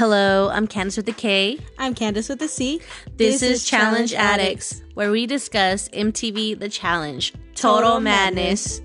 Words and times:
Hello, 0.00 0.48
I'm 0.48 0.66
Candace 0.66 0.96
with 0.96 1.06
a 1.10 1.12
K. 1.12 1.58
I'm 1.76 1.94
Candace 1.94 2.30
with 2.30 2.40
a 2.40 2.48
C. 2.48 2.80
This, 3.18 3.42
is 3.42 3.66
Challenge 3.66 4.14
Addicts, 4.14 4.80
where 4.94 5.10
we 5.10 5.26
discuss 5.26 5.90
MTV 5.90 6.58
The 6.58 6.70
Challenge 6.70 7.34
Total, 7.54 7.82
Total 7.82 8.00
Madness. 8.00 8.80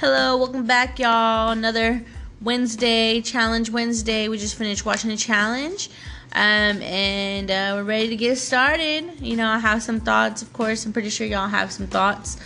Hello, 0.00 0.36
welcome 0.36 0.66
back, 0.66 0.98
y'all. 0.98 1.50
Another 1.50 2.04
Wednesday, 2.40 3.20
Challenge 3.20 3.70
Wednesday. 3.70 4.26
We 4.26 4.38
just 4.38 4.56
finished 4.56 4.84
watching 4.84 5.10
the 5.10 5.16
challenge. 5.16 5.88
Um, 6.36 6.82
and 6.82 7.50
uh, 7.50 7.72
we're 7.76 7.84
ready 7.84 8.08
to 8.08 8.16
get 8.16 8.36
started. 8.36 9.22
You 9.22 9.36
know, 9.36 9.48
I 9.48 9.58
have 9.58 9.82
some 9.82 10.00
thoughts, 10.00 10.42
of 10.42 10.52
course. 10.52 10.84
I'm 10.84 10.92
pretty 10.92 11.08
sure 11.08 11.26
y'all 11.26 11.48
have 11.48 11.72
some 11.72 11.86
thoughts. 11.86 12.36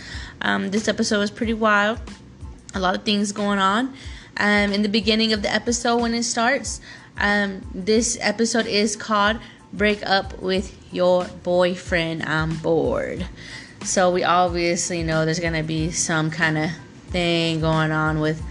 Um, 0.41 0.71
this 0.71 0.87
episode 0.87 1.19
was 1.19 1.29
pretty 1.29 1.53
wild. 1.53 1.99
A 2.73 2.79
lot 2.79 2.95
of 2.95 3.03
things 3.03 3.33
going 3.33 3.59
on. 3.59 3.93
Um, 4.37 4.71
in 4.71 4.81
the 4.81 4.87
beginning 4.87 5.33
of 5.33 5.41
the 5.41 5.53
episode, 5.53 5.97
when 5.97 6.13
it 6.13 6.23
starts, 6.23 6.79
um, 7.17 7.67
this 7.73 8.17
episode 8.21 8.65
is 8.65 8.95
called 8.95 9.39
Break 9.73 10.07
Up 10.07 10.39
with 10.41 10.73
Your 10.93 11.25
Boyfriend. 11.43 12.23
I'm 12.23 12.55
bored. 12.59 13.27
So 13.83 14.09
we 14.09 14.23
obviously 14.23 15.03
know 15.03 15.25
there's 15.25 15.41
going 15.41 15.51
to 15.51 15.63
be 15.63 15.91
some 15.91 16.31
kind 16.31 16.57
of 16.57 16.69
thing 17.09 17.59
going 17.59 17.91
on 17.91 18.21
with 18.21 18.41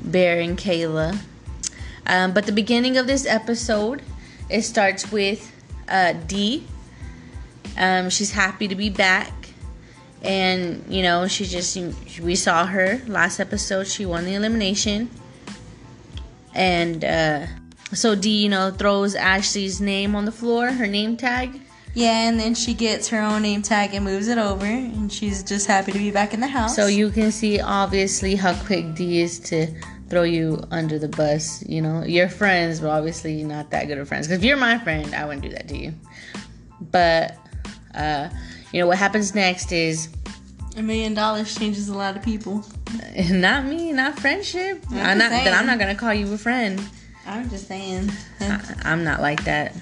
Bear 0.00 0.38
and 0.38 0.56
Kayla. 0.56 1.18
Um, 2.06 2.32
but 2.32 2.46
the 2.46 2.52
beginning 2.52 2.96
of 2.96 3.08
this 3.08 3.26
episode, 3.26 4.02
it 4.50 4.62
starts 4.62 5.10
with 5.12 5.52
uh, 5.88 6.12
Dee. 6.26 6.66
Um, 7.76 8.10
she's 8.10 8.32
happy 8.32 8.68
to 8.68 8.74
be 8.74 8.90
back. 8.90 9.32
And, 10.22 10.84
you 10.88 11.02
know, 11.02 11.28
she 11.28 11.46
just, 11.46 11.78
we 12.20 12.34
saw 12.34 12.66
her 12.66 13.00
last 13.06 13.40
episode. 13.40 13.86
She 13.86 14.04
won 14.04 14.24
the 14.24 14.34
elimination. 14.34 15.08
And 16.54 17.04
uh, 17.04 17.46
so 17.92 18.14
Dee, 18.14 18.42
you 18.42 18.48
know, 18.48 18.70
throws 18.70 19.14
Ashley's 19.14 19.80
name 19.80 20.14
on 20.14 20.24
the 20.26 20.32
floor, 20.32 20.72
her 20.72 20.86
name 20.86 21.16
tag. 21.16 21.60
Yeah, 21.92 22.28
and 22.28 22.38
then 22.38 22.54
she 22.54 22.74
gets 22.74 23.08
her 23.08 23.20
own 23.20 23.42
name 23.42 23.62
tag 23.62 23.94
and 23.94 24.04
moves 24.04 24.28
it 24.28 24.38
over, 24.38 24.64
and 24.64 25.12
she's 25.12 25.42
just 25.42 25.66
happy 25.66 25.90
to 25.90 25.98
be 25.98 26.12
back 26.12 26.32
in 26.32 26.38
the 26.38 26.46
house. 26.46 26.76
So 26.76 26.86
you 26.86 27.10
can 27.10 27.32
see 27.32 27.60
obviously 27.60 28.36
how 28.36 28.54
quick 28.64 28.94
Dee 28.94 29.22
is 29.22 29.40
to 29.40 29.66
throw 30.10 30.24
you 30.24 30.62
under 30.70 30.98
the 30.98 31.08
bus. 31.08 31.64
You 31.66 31.80
know, 31.80 32.04
your 32.04 32.28
friends, 32.28 32.80
but 32.80 32.90
obviously 32.90 33.42
not 33.44 33.70
that 33.70 33.86
good 33.86 33.96
of 33.98 34.08
friends. 34.08 34.26
Because 34.26 34.38
if 34.40 34.44
you're 34.44 34.56
my 34.56 34.78
friend, 34.78 35.14
I 35.14 35.24
wouldn't 35.24 35.42
do 35.42 35.50
that 35.50 35.68
to 35.68 35.78
you. 35.78 35.94
But, 36.80 37.38
uh, 37.94 38.28
you 38.72 38.80
know, 38.80 38.86
what 38.86 38.98
happens 38.98 39.34
next 39.34 39.72
is 39.72 40.08
a 40.76 40.82
million 40.82 41.14
dollars 41.14 41.54
changes 41.54 41.88
a 41.88 41.94
lot 41.94 42.16
of 42.16 42.22
people. 42.22 42.64
not 43.30 43.64
me, 43.64 43.92
not 43.92 44.18
friendship. 44.18 44.84
I'm 44.90 44.98
I'm, 44.98 45.18
not. 45.18 45.30
just 45.30 45.44
Then 45.44 45.54
I'm 45.54 45.66
not 45.66 45.78
gonna 45.78 45.94
call 45.94 46.12
you 46.12 46.32
a 46.32 46.38
friend. 46.38 46.80
I'm 47.26 47.48
just 47.48 47.68
saying. 47.68 48.10
I, 48.40 48.74
I'm 48.84 49.04
not 49.04 49.20
like 49.20 49.44
that. 49.44 49.74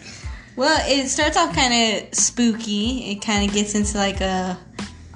Well, 0.57 0.79
it 0.87 1.09
starts 1.09 1.37
off 1.37 1.55
kind 1.55 1.73
of 2.03 2.15
spooky. 2.15 3.13
It 3.13 3.23
kind 3.23 3.49
of 3.49 3.55
gets 3.55 3.75
into 3.75 3.97
like 3.97 4.21
a 4.21 4.59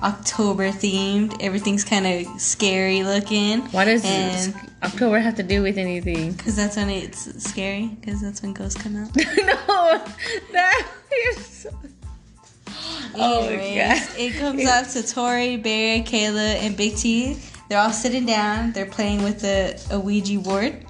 October 0.03 0.69
themed. 0.69 1.37
Everything's 1.43 1.85
kind 1.85 2.07
of 2.07 2.41
scary 2.41 3.03
looking. 3.03 3.61
Why 3.73 3.85
does 3.85 4.05
And- 4.05 4.72
October 4.83 5.19
have 5.19 5.37
to 5.37 5.43
do 5.43 5.63
with 5.63 5.79
anything? 5.79 6.33
Because 6.37 6.57
that's 6.57 6.77
when 6.77 6.91
it's 6.91 7.43
scary. 7.43 7.89
Because 8.01 8.21
that's 8.21 8.43
when 8.43 8.53
ghosts 8.53 8.81
come 8.81 8.97
out. 8.97 9.15
no, 9.17 10.05
that 10.53 10.89
is. 11.31 11.47
So... 11.47 11.71
Oh 13.15 13.43
my 13.43 13.53
Anyways, 13.53 14.07
God. 14.07 14.19
it 14.19 14.39
comes 14.39 14.67
up 14.67 14.89
to 14.89 15.07
Tori, 15.07 15.57
Bear, 15.59 16.01
Kayla, 16.01 16.57
and 16.65 16.75
Big 16.77 16.97
T. 16.97 17.37
They're 17.69 17.79
all 17.79 17.93
sitting 17.93 18.25
down. 18.25 18.73
They're 18.73 18.87
playing 18.87 19.23
with 19.23 19.45
a, 19.45 19.79
a 19.91 20.01
Ouija 20.01 20.39
board. 20.41 20.87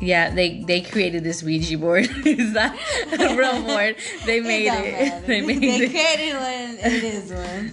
Yeah, 0.00 0.30
they 0.34 0.62
they 0.62 0.80
created 0.80 1.24
this 1.24 1.42
Ouija 1.42 1.78
board. 1.78 2.04
Is 2.24 2.52
that 2.52 2.76
a 3.12 3.36
real 3.36 3.62
board? 3.62 3.96
They 4.26 4.40
made 4.40 4.66
don't 4.66 4.84
it. 4.84 5.26
They 5.26 5.40
made 5.40 5.62
they 5.62 5.84
it. 5.86 5.90
created 5.90 6.34
one. 6.34 6.92
It 6.92 7.04
is 7.04 7.32
one. 7.32 7.72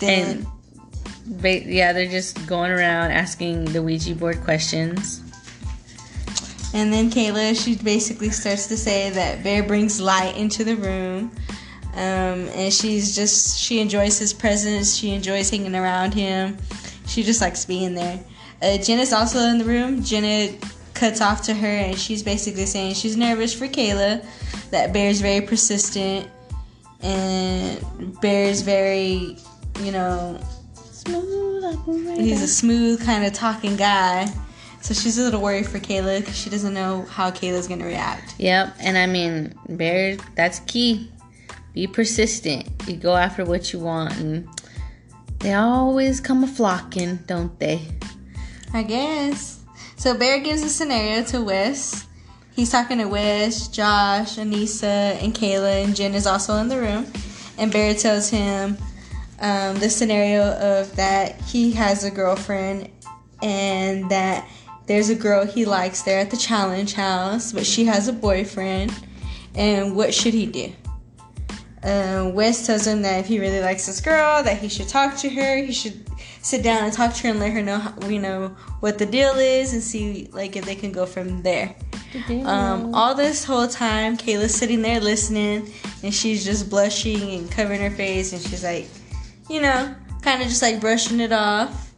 Then 0.00 0.36
And 0.38 0.46
ba- 1.26 1.64
yeah, 1.64 1.92
they're 1.92 2.10
just 2.10 2.46
going 2.46 2.70
around 2.70 3.10
asking 3.10 3.66
the 3.66 3.82
Ouija 3.82 4.14
board 4.14 4.40
questions. 4.42 5.22
And 6.72 6.92
then 6.92 7.10
Kayla, 7.10 7.62
she 7.62 7.76
basically 7.76 8.30
starts 8.30 8.66
to 8.66 8.76
say 8.76 9.10
that 9.10 9.44
Bear 9.44 9.62
brings 9.62 10.00
light 10.00 10.36
into 10.36 10.64
the 10.64 10.76
room. 10.76 11.30
Um, 11.94 12.48
and 12.48 12.72
she's 12.72 13.14
just, 13.14 13.58
she 13.58 13.78
enjoys 13.78 14.18
his 14.18 14.32
presence. 14.32 14.96
She 14.96 15.10
enjoys 15.10 15.48
hanging 15.50 15.76
around 15.76 16.14
him. 16.14 16.56
She 17.06 17.22
just 17.22 17.40
likes 17.40 17.64
being 17.64 17.94
there. 17.94 18.18
Uh, 18.60 18.78
Jenna's 18.78 19.12
also 19.12 19.38
in 19.38 19.58
the 19.58 19.64
room. 19.64 20.02
Jenna 20.02 20.52
cuts 20.94 21.20
off 21.20 21.42
to 21.42 21.54
her 21.54 21.66
and 21.66 21.98
she's 21.98 22.22
basically 22.22 22.66
saying 22.66 22.94
she's 22.94 23.16
nervous 23.16 23.52
for 23.52 23.66
Kayla, 23.66 24.24
that 24.70 24.92
Bear's 24.92 25.20
very 25.20 25.46
persistent, 25.46 26.28
and 27.02 28.20
Bear's 28.20 28.62
very, 28.62 29.36
you 29.80 29.92
know, 29.92 30.40
Smooth 31.06 31.62
like 31.62 31.86
a 31.86 32.22
He's 32.22 32.42
a 32.42 32.48
smooth 32.48 33.04
kind 33.04 33.24
of 33.24 33.32
talking 33.32 33.76
guy. 33.76 34.26
So 34.80 34.92
she's 34.92 35.16
a 35.16 35.22
little 35.22 35.40
worried 35.40 35.66
for 35.66 35.78
Kayla 35.78 36.20
because 36.20 36.36
she 36.36 36.50
doesn't 36.50 36.74
know 36.74 37.02
how 37.02 37.30
Kayla's 37.30 37.66
gonna 37.66 37.86
react. 37.86 38.34
Yep, 38.38 38.76
and 38.80 38.98
I 38.98 39.06
mean, 39.06 39.54
Bear, 39.68 40.16
that's 40.34 40.60
key. 40.60 41.10
Be 41.72 41.86
persistent. 41.86 42.68
You 42.86 42.96
go 42.96 43.16
after 43.16 43.44
what 43.44 43.72
you 43.72 43.78
want, 43.78 44.16
and 44.18 44.48
they 45.38 45.54
always 45.54 46.20
come 46.20 46.44
a 46.44 46.46
flocking, 46.46 47.16
don't 47.26 47.58
they? 47.58 47.80
I 48.74 48.82
guess. 48.82 49.60
So 49.96 50.16
Bear 50.16 50.40
gives 50.40 50.62
a 50.62 50.68
scenario 50.68 51.24
to 51.24 51.42
Wes. 51.42 52.06
He's 52.54 52.70
talking 52.70 52.98
to 52.98 53.06
Wes, 53.06 53.68
Josh, 53.68 54.36
Aneesa, 54.36 55.20
and 55.22 55.34
Kayla, 55.34 55.84
and 55.84 55.96
Jen 55.96 56.14
is 56.14 56.26
also 56.26 56.56
in 56.56 56.68
the 56.68 56.78
room. 56.78 57.06
And 57.56 57.72
Bear 57.72 57.94
tells 57.94 58.28
him 58.28 58.76
um, 59.40 59.76
the 59.76 59.90
scenario 59.90 60.52
of 60.52 60.94
that 60.96 61.40
he 61.42 61.72
has 61.72 62.04
a 62.04 62.10
girlfriend 62.10 62.90
and 63.42 64.10
that 64.10 64.48
there's 64.86 65.08
a 65.08 65.14
girl 65.14 65.46
he 65.46 65.64
likes 65.64 66.02
there 66.02 66.18
at 66.18 66.30
the 66.30 66.36
challenge 66.36 66.94
house, 66.94 67.52
but 67.52 67.66
she 67.66 67.84
has 67.86 68.08
a 68.08 68.12
boyfriend. 68.12 68.92
And 69.54 69.96
what 69.96 70.12
should 70.12 70.34
he 70.34 70.46
do? 70.46 70.72
Uh, 71.82 72.30
Wes 72.32 72.66
tells 72.66 72.86
him 72.86 73.02
that 73.02 73.20
if 73.20 73.26
he 73.26 73.38
really 73.38 73.60
likes 73.60 73.86
this 73.86 74.00
girl, 74.00 74.42
that 74.42 74.58
he 74.58 74.68
should 74.68 74.88
talk 74.88 75.16
to 75.18 75.28
her. 75.28 75.58
He 75.58 75.72
should 75.72 76.04
sit 76.40 76.62
down 76.62 76.84
and 76.84 76.92
talk 76.92 77.12
to 77.14 77.22
her 77.24 77.28
and 77.30 77.40
let 77.40 77.52
her 77.52 77.62
know, 77.62 77.78
how, 77.78 78.08
you 78.08 78.18
know, 78.18 78.48
what 78.80 78.98
the 78.98 79.06
deal 79.06 79.34
is 79.34 79.74
and 79.74 79.82
see 79.82 80.28
like 80.32 80.56
if 80.56 80.64
they 80.64 80.74
can 80.74 80.92
go 80.92 81.06
from 81.06 81.42
there. 81.42 81.74
Um, 82.44 82.94
all 82.94 83.14
this 83.14 83.44
whole 83.44 83.68
time, 83.68 84.16
Kayla's 84.16 84.54
sitting 84.54 84.82
there 84.82 85.00
listening, 85.00 85.70
and 86.02 86.14
she's 86.14 86.44
just 86.44 86.70
blushing 86.70 87.38
and 87.38 87.50
covering 87.50 87.80
her 87.80 87.90
face, 87.90 88.32
and 88.32 88.40
she's 88.40 88.62
like, 88.62 88.86
you 89.48 89.60
know, 89.60 89.94
kind 90.22 90.42
of 90.42 90.48
just 90.48 90.62
like 90.62 90.80
brushing 90.80 91.20
it 91.20 91.32
off. 91.32 91.92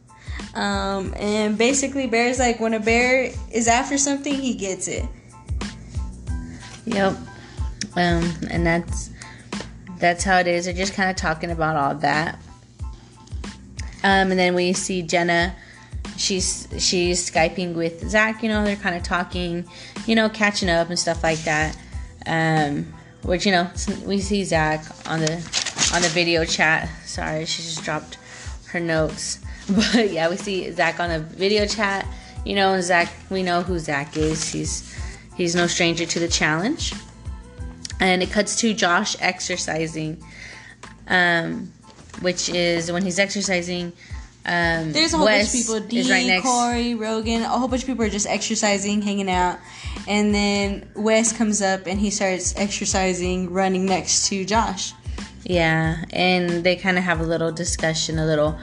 Um, 0.53 1.13
and 1.17 1.57
basically, 1.57 2.07
Bear's 2.07 2.39
like, 2.39 2.59
when 2.59 2.73
a 2.73 2.79
bear 2.79 3.31
is 3.51 3.67
after 3.67 3.97
something, 3.97 4.33
he 4.33 4.53
gets 4.53 4.87
it. 4.87 5.05
Yep. 6.85 7.15
Um, 7.95 8.33
and 8.49 8.65
that's 8.65 9.11
that's 9.99 10.23
how 10.23 10.37
it 10.37 10.47
is. 10.47 10.65
They're 10.65 10.73
just 10.73 10.93
kind 10.93 11.09
of 11.09 11.15
talking 11.15 11.51
about 11.51 11.75
all 11.75 11.95
that. 11.95 12.39
Um, 14.03 14.31
and 14.31 14.39
then 14.39 14.55
we 14.55 14.73
see 14.73 15.01
Jenna. 15.01 15.55
She's 16.17 16.67
she's 16.79 17.29
skyping 17.29 17.75
with 17.75 18.09
Zach. 18.09 18.41
You 18.41 18.49
know, 18.49 18.63
they're 18.63 18.75
kind 18.75 18.95
of 18.95 19.03
talking, 19.03 19.67
you 20.05 20.15
know, 20.15 20.29
catching 20.29 20.69
up 20.69 20.89
and 20.89 20.97
stuff 20.97 21.23
like 21.23 21.39
that. 21.43 21.77
Um, 22.25 22.93
which 23.23 23.45
you 23.45 23.51
know, 23.51 23.69
we 24.05 24.19
see 24.19 24.43
Zach 24.43 24.85
on 25.07 25.19
the 25.19 25.66
on 25.93 26.01
the 26.01 26.09
video 26.09 26.45
chat. 26.45 26.89
Sorry, 27.05 27.45
she 27.45 27.63
just 27.63 27.83
dropped 27.83 28.17
her 28.69 28.79
notes. 28.79 29.39
But 29.69 30.11
yeah, 30.11 30.29
we 30.29 30.37
see 30.37 30.71
Zach 30.71 31.01
on 31.01 31.09
the 31.09 31.19
video 31.19 31.65
chat. 31.65 32.07
You 32.45 32.55
know, 32.55 32.79
Zach, 32.79 33.11
we 33.29 33.43
know 33.43 33.63
who 33.63 33.77
Zach 33.79 34.15
is. 34.15 34.49
He's 34.49 34.95
he's 35.35 35.55
no 35.55 35.67
stranger 35.67 36.05
to 36.05 36.19
the 36.19 36.29
challenge. 36.29 36.93
And 37.99 38.23
it 38.23 38.31
cuts 38.31 38.55
to 38.61 38.73
Josh 38.73 39.17
exercising, 39.19 40.23
um, 41.07 41.73
which 42.21 42.47
is 42.47 42.89
when 42.93 43.03
he's 43.03 43.19
exercising. 43.19 43.91
Um, 44.45 44.93
There's 44.93 45.13
a 45.13 45.17
whole 45.17 45.25
Wes 45.25 45.51
bunch 45.51 45.81
of 45.81 45.89
people. 45.89 46.03
Dee, 46.03 46.09
right 46.09 46.25
next. 46.25 46.45
Corey, 46.45 46.95
Rogan, 46.95 47.41
a 47.41 47.49
whole 47.49 47.67
bunch 47.67 47.81
of 47.81 47.87
people 47.87 48.05
are 48.05 48.09
just 48.09 48.27
exercising, 48.27 49.01
hanging 49.01 49.29
out. 49.29 49.59
And 50.07 50.33
then 50.33 50.87
Wes 50.95 51.33
comes 51.33 51.61
up 51.61 51.87
and 51.87 51.99
he 51.99 52.09
starts 52.09 52.55
exercising, 52.55 53.51
running 53.51 53.85
next 53.85 54.29
to 54.29 54.45
Josh. 54.45 54.93
Yeah, 55.47 56.03
and 56.11 56.65
they 56.65 56.75
kind 56.75 56.97
of 56.97 57.05
have 57.05 57.21
a 57.21 57.23
little 57.23 57.53
discussion, 57.53 58.19
a 58.19 58.25
little 58.25 58.59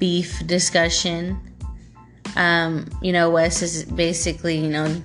beef 0.00 0.44
discussion. 0.48 1.38
Um, 2.34 2.90
you 3.00 3.12
know, 3.12 3.30
Wes 3.30 3.62
is 3.62 3.84
basically, 3.84 4.58
you 4.58 4.68
know, 4.68 5.00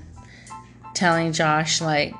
telling 0.95 1.33
Josh 1.33 1.81
like 1.81 2.15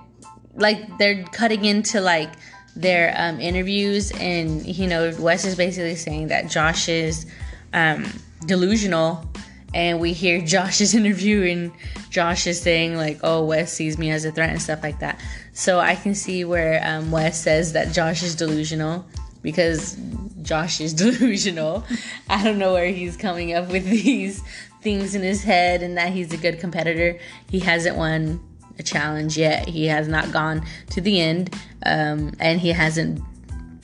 like 0.54 0.96
they're 1.00 1.24
cutting 1.24 1.66
into 1.66 2.02
like 2.02 2.30
their 2.76 3.16
um, 3.18 3.40
interviews, 3.40 4.12
and 4.12 4.64
you 4.64 4.86
know, 4.86 5.12
Wes 5.18 5.44
is 5.44 5.56
basically 5.56 5.96
saying 5.96 6.28
that 6.28 6.48
Josh 6.48 6.88
is 6.88 7.26
um, 7.74 8.06
delusional, 8.46 9.28
and 9.74 10.00
we 10.00 10.14
hear 10.14 10.40
Josh's 10.46 10.94
interview, 10.94 11.42
and 11.52 11.72
Josh 12.12 12.46
is 12.46 12.62
saying 12.62 12.96
like, 12.96 13.22
"Oh, 13.24 13.44
Wes 13.44 13.74
sees 13.74 13.98
me 13.98 14.12
as 14.12 14.24
a 14.24 14.32
threat" 14.32 14.52
and 14.52 14.62
stuff 14.62 14.84
like 14.84 15.00
that. 15.00 15.20
So 15.58 15.80
I 15.80 15.96
can 15.96 16.14
see 16.14 16.46
where 16.46 16.80
um, 16.86 17.10
Wes 17.10 17.42
says 17.42 17.74
that 17.74 17.92
Josh 17.92 18.22
is 18.22 18.36
delusional 18.36 19.04
because 19.42 19.98
Josh 20.44 20.80
is 20.80 20.94
delusional. 21.04 21.84
I 22.30 22.44
don't 22.44 22.60
know 22.60 22.74
where 22.74 22.90
he's 22.90 23.18
coming 23.18 23.56
up 23.56 23.68
with 23.70 23.84
these 23.86 24.44
things 24.84 25.16
in 25.16 25.24
his 25.24 25.44
head 25.44 25.82
and 25.82 25.98
that 25.98 26.14
he's 26.14 26.32
a 26.32 26.38
good 26.38 26.60
competitor. 26.60 27.18
He 27.50 27.58
hasn't 27.58 27.98
won 27.98 28.40
a 28.78 28.84
challenge 28.84 29.36
yet. 29.36 29.68
He 29.68 29.88
has 29.88 30.08
not 30.08 30.32
gone 30.32 30.64
to 30.92 31.02
the 31.02 31.20
end, 31.20 31.56
um, 31.84 32.34
and 32.40 32.62
he 32.62 32.70
hasn't 32.70 33.20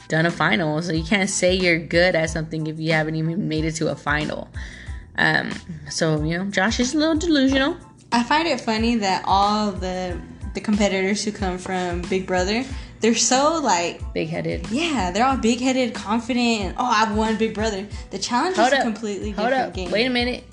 done 0.09 0.27
a 0.27 0.31
final. 0.31 0.79
So 0.83 0.93
you 0.93 1.03
can't 1.03 1.27
say 1.27 1.55
you're 1.55 1.79
good 1.79 2.13
at 2.13 2.29
something 2.29 2.67
if 2.67 2.79
you 2.79 2.91
haven't 2.91 3.15
even 3.15 3.47
made 3.47 3.65
it 3.65 3.71
to 3.77 3.87
a 3.87 3.95
final. 3.95 4.47
Um, 5.17 5.51
so 5.89 6.23
you 6.23 6.37
know, 6.37 6.45
Josh 6.51 6.79
is 6.79 6.93
a 6.93 6.99
little 6.99 7.17
delusional. 7.17 7.77
I 8.11 8.21
find 8.21 8.47
it 8.47 8.61
funny 8.61 8.97
that 8.97 9.23
all 9.25 9.71
the 9.71 10.21
the 10.53 10.61
competitors 10.61 11.23
who 11.23 11.31
come 11.31 11.57
from 11.57 12.01
Big 12.03 12.25
Brother, 12.27 12.63
they're 12.99 13.15
so 13.15 13.59
like 13.61 14.01
Big 14.13 14.29
headed. 14.29 14.69
yeah, 14.69 15.11
they're 15.11 15.25
all 15.25 15.37
big 15.37 15.59
headed, 15.59 15.93
confident, 15.93 16.61
and 16.61 16.75
oh, 16.77 16.85
I've 16.85 17.15
won 17.15 17.37
Big 17.37 17.53
Brother. 17.53 17.87
The 18.11 18.19
challenge 18.19 18.55
Hold 18.55 18.73
is 18.73 18.79
a 18.79 18.81
completely 18.81 19.31
Hold 19.31 19.49
different 19.49 19.69
up. 19.69 19.73
game. 19.73 19.91
Wait 19.91 20.05
a 20.05 20.09
minute. 20.09 20.43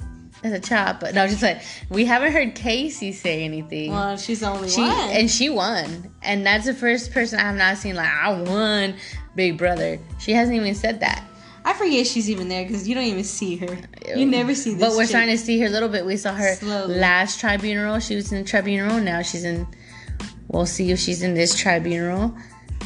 That's 0.43 0.55
a 0.67 0.69
chop, 0.71 1.01
but 1.01 1.15
no, 1.15 1.27
just 1.29 1.43
like 1.43 1.61
we 1.91 2.07
haven't 2.07 2.33
heard 2.33 2.55
Kaycee 2.55 3.13
say 3.13 3.45
anything. 3.45 3.93
Well, 3.93 4.17
she's 4.17 4.41
the 4.41 4.49
only 4.49 4.71
she 4.71 4.81
one. 4.81 4.91
and 5.11 5.31
she 5.31 5.51
won, 5.51 6.11
and 6.23 6.47
that's 6.47 6.65
the 6.65 6.73
first 6.73 7.13
person 7.13 7.39
I 7.39 7.43
have 7.43 7.57
not 7.57 7.77
seen 7.77 7.95
like 7.95 8.09
I 8.09 8.41
won 8.43 8.95
Big 9.35 9.59
Brother. 9.59 9.99
She 10.19 10.33
hasn't 10.33 10.57
even 10.57 10.75
said 10.75 11.01
that. 11.01 11.25
I 11.63 11.75
forget 11.75 12.07
she's 12.07 12.31
even 12.31 12.49
there 12.49 12.65
because 12.65 12.89
you 12.89 12.95
don't 12.95 13.05
even 13.05 13.23
see 13.23 13.57
her. 13.57 13.77
You 14.17 14.25
never 14.25 14.55
see 14.55 14.73
this. 14.73 14.81
But 14.81 14.93
we're 14.97 15.03
chick. 15.03 15.11
starting 15.11 15.37
to 15.37 15.39
see 15.39 15.61
her 15.61 15.67
a 15.67 15.69
little 15.69 15.91
bit. 15.91 16.07
We 16.07 16.17
saw 16.17 16.33
her 16.33 16.55
Slowly. 16.55 16.95
last 16.99 17.39
tribunal. 17.39 18.01
She 18.01 18.17
was 18.17 18.33
in 18.33 18.43
the 18.43 18.49
tribunal. 18.49 18.99
Now 18.99 19.21
she's 19.21 19.45
in. 19.45 19.67
We'll 20.53 20.67
see 20.67 20.91
if 20.91 20.99
she's 20.99 21.23
in 21.23 21.35
this 21.35 21.57
tribunal, 21.57 22.35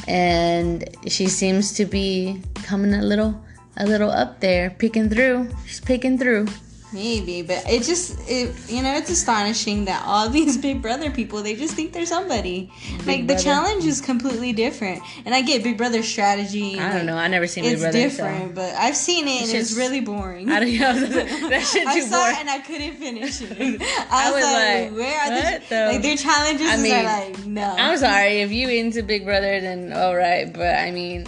and 0.07 0.85
she 1.07 1.29
seems 1.29 1.73
to 1.75 1.87
be 1.87 2.43
coming 2.63 2.93
a 2.93 3.03
little, 3.03 3.43
a 3.79 3.87
little 3.87 4.11
up 4.11 4.41
there, 4.41 4.69
picking 4.69 5.09
through. 5.09 5.49
She's 5.67 5.81
picking 5.81 6.19
through. 6.19 6.47
Maybe, 6.95 7.43
but 7.43 7.65
it 7.69 7.83
just 7.83 8.17
it 8.29 8.55
you 8.71 8.81
know 8.81 8.95
it's 8.95 9.11
astonishing 9.11 9.87
that 9.87 10.05
all 10.07 10.29
these 10.39 10.57
Big 10.57 10.81
Brother 10.81 11.11
people 11.11 11.43
they 11.43 11.57
just 11.57 11.75
think 11.75 11.93
they're 11.93 12.07
somebody. 12.07 12.71
like 13.05 13.27
the 13.27 13.35
challenge 13.37 13.85
is 13.85 14.01
completely 14.01 14.53
different, 14.53 15.03
and 15.27 15.35
I 15.35 15.43
get 15.43 15.65
Big 15.65 15.77
Brother 15.77 16.03
strategy. 16.05 16.79
I 16.79 16.93
don't 16.97 17.05
know. 17.07 17.17
I 17.17 17.27
never 17.29 17.49
seen 17.49 17.65
Big 17.65 17.73
It's 17.75 17.83
Brother. 17.83 17.99
so- 18.11 18.23
different, 18.25 18.55
but 18.55 18.73
I've 18.75 18.97
seen 18.97 19.27
it 19.27 19.43
and 19.43 19.51
It's 19.51 19.73
it's, 19.73 19.77
really 19.77 20.01
boring. 20.01 20.49
I 20.51 20.61
don't 20.61 20.79
know. 20.79 21.07
that 21.51 21.63
shit 21.63 21.87
I 21.87 22.01
saw 22.01 22.17
boring. 22.21 22.35
it 22.37 22.41
and 22.41 22.51
I 22.51 22.59
couldn't 22.61 22.95
finish 22.95 23.43
it. 23.43 23.83
I 23.83 24.29
I 24.29 24.31
was, 24.31 24.43
like, 24.45 24.91
like, 24.91 24.97
where 24.97 25.21
are 25.21 25.31
what 25.31 25.69
the, 25.69 25.87
like 25.93 26.03
their 26.03 26.17
challenges? 26.17 26.69
I 26.71 26.77
mean, 26.77 26.95
are 26.95 27.03
like 27.03 27.47
no. 27.47 27.75
I'm 27.77 27.99
sorry 27.99 28.41
if 28.43 28.53
you 28.53 28.69
into 28.69 29.03
Big 29.03 29.25
Brother, 29.25 29.61
then 29.61 29.93
all 29.93 30.15
right. 30.15 30.53
But 30.53 30.77
I 30.77 30.91
mean, 30.93 31.27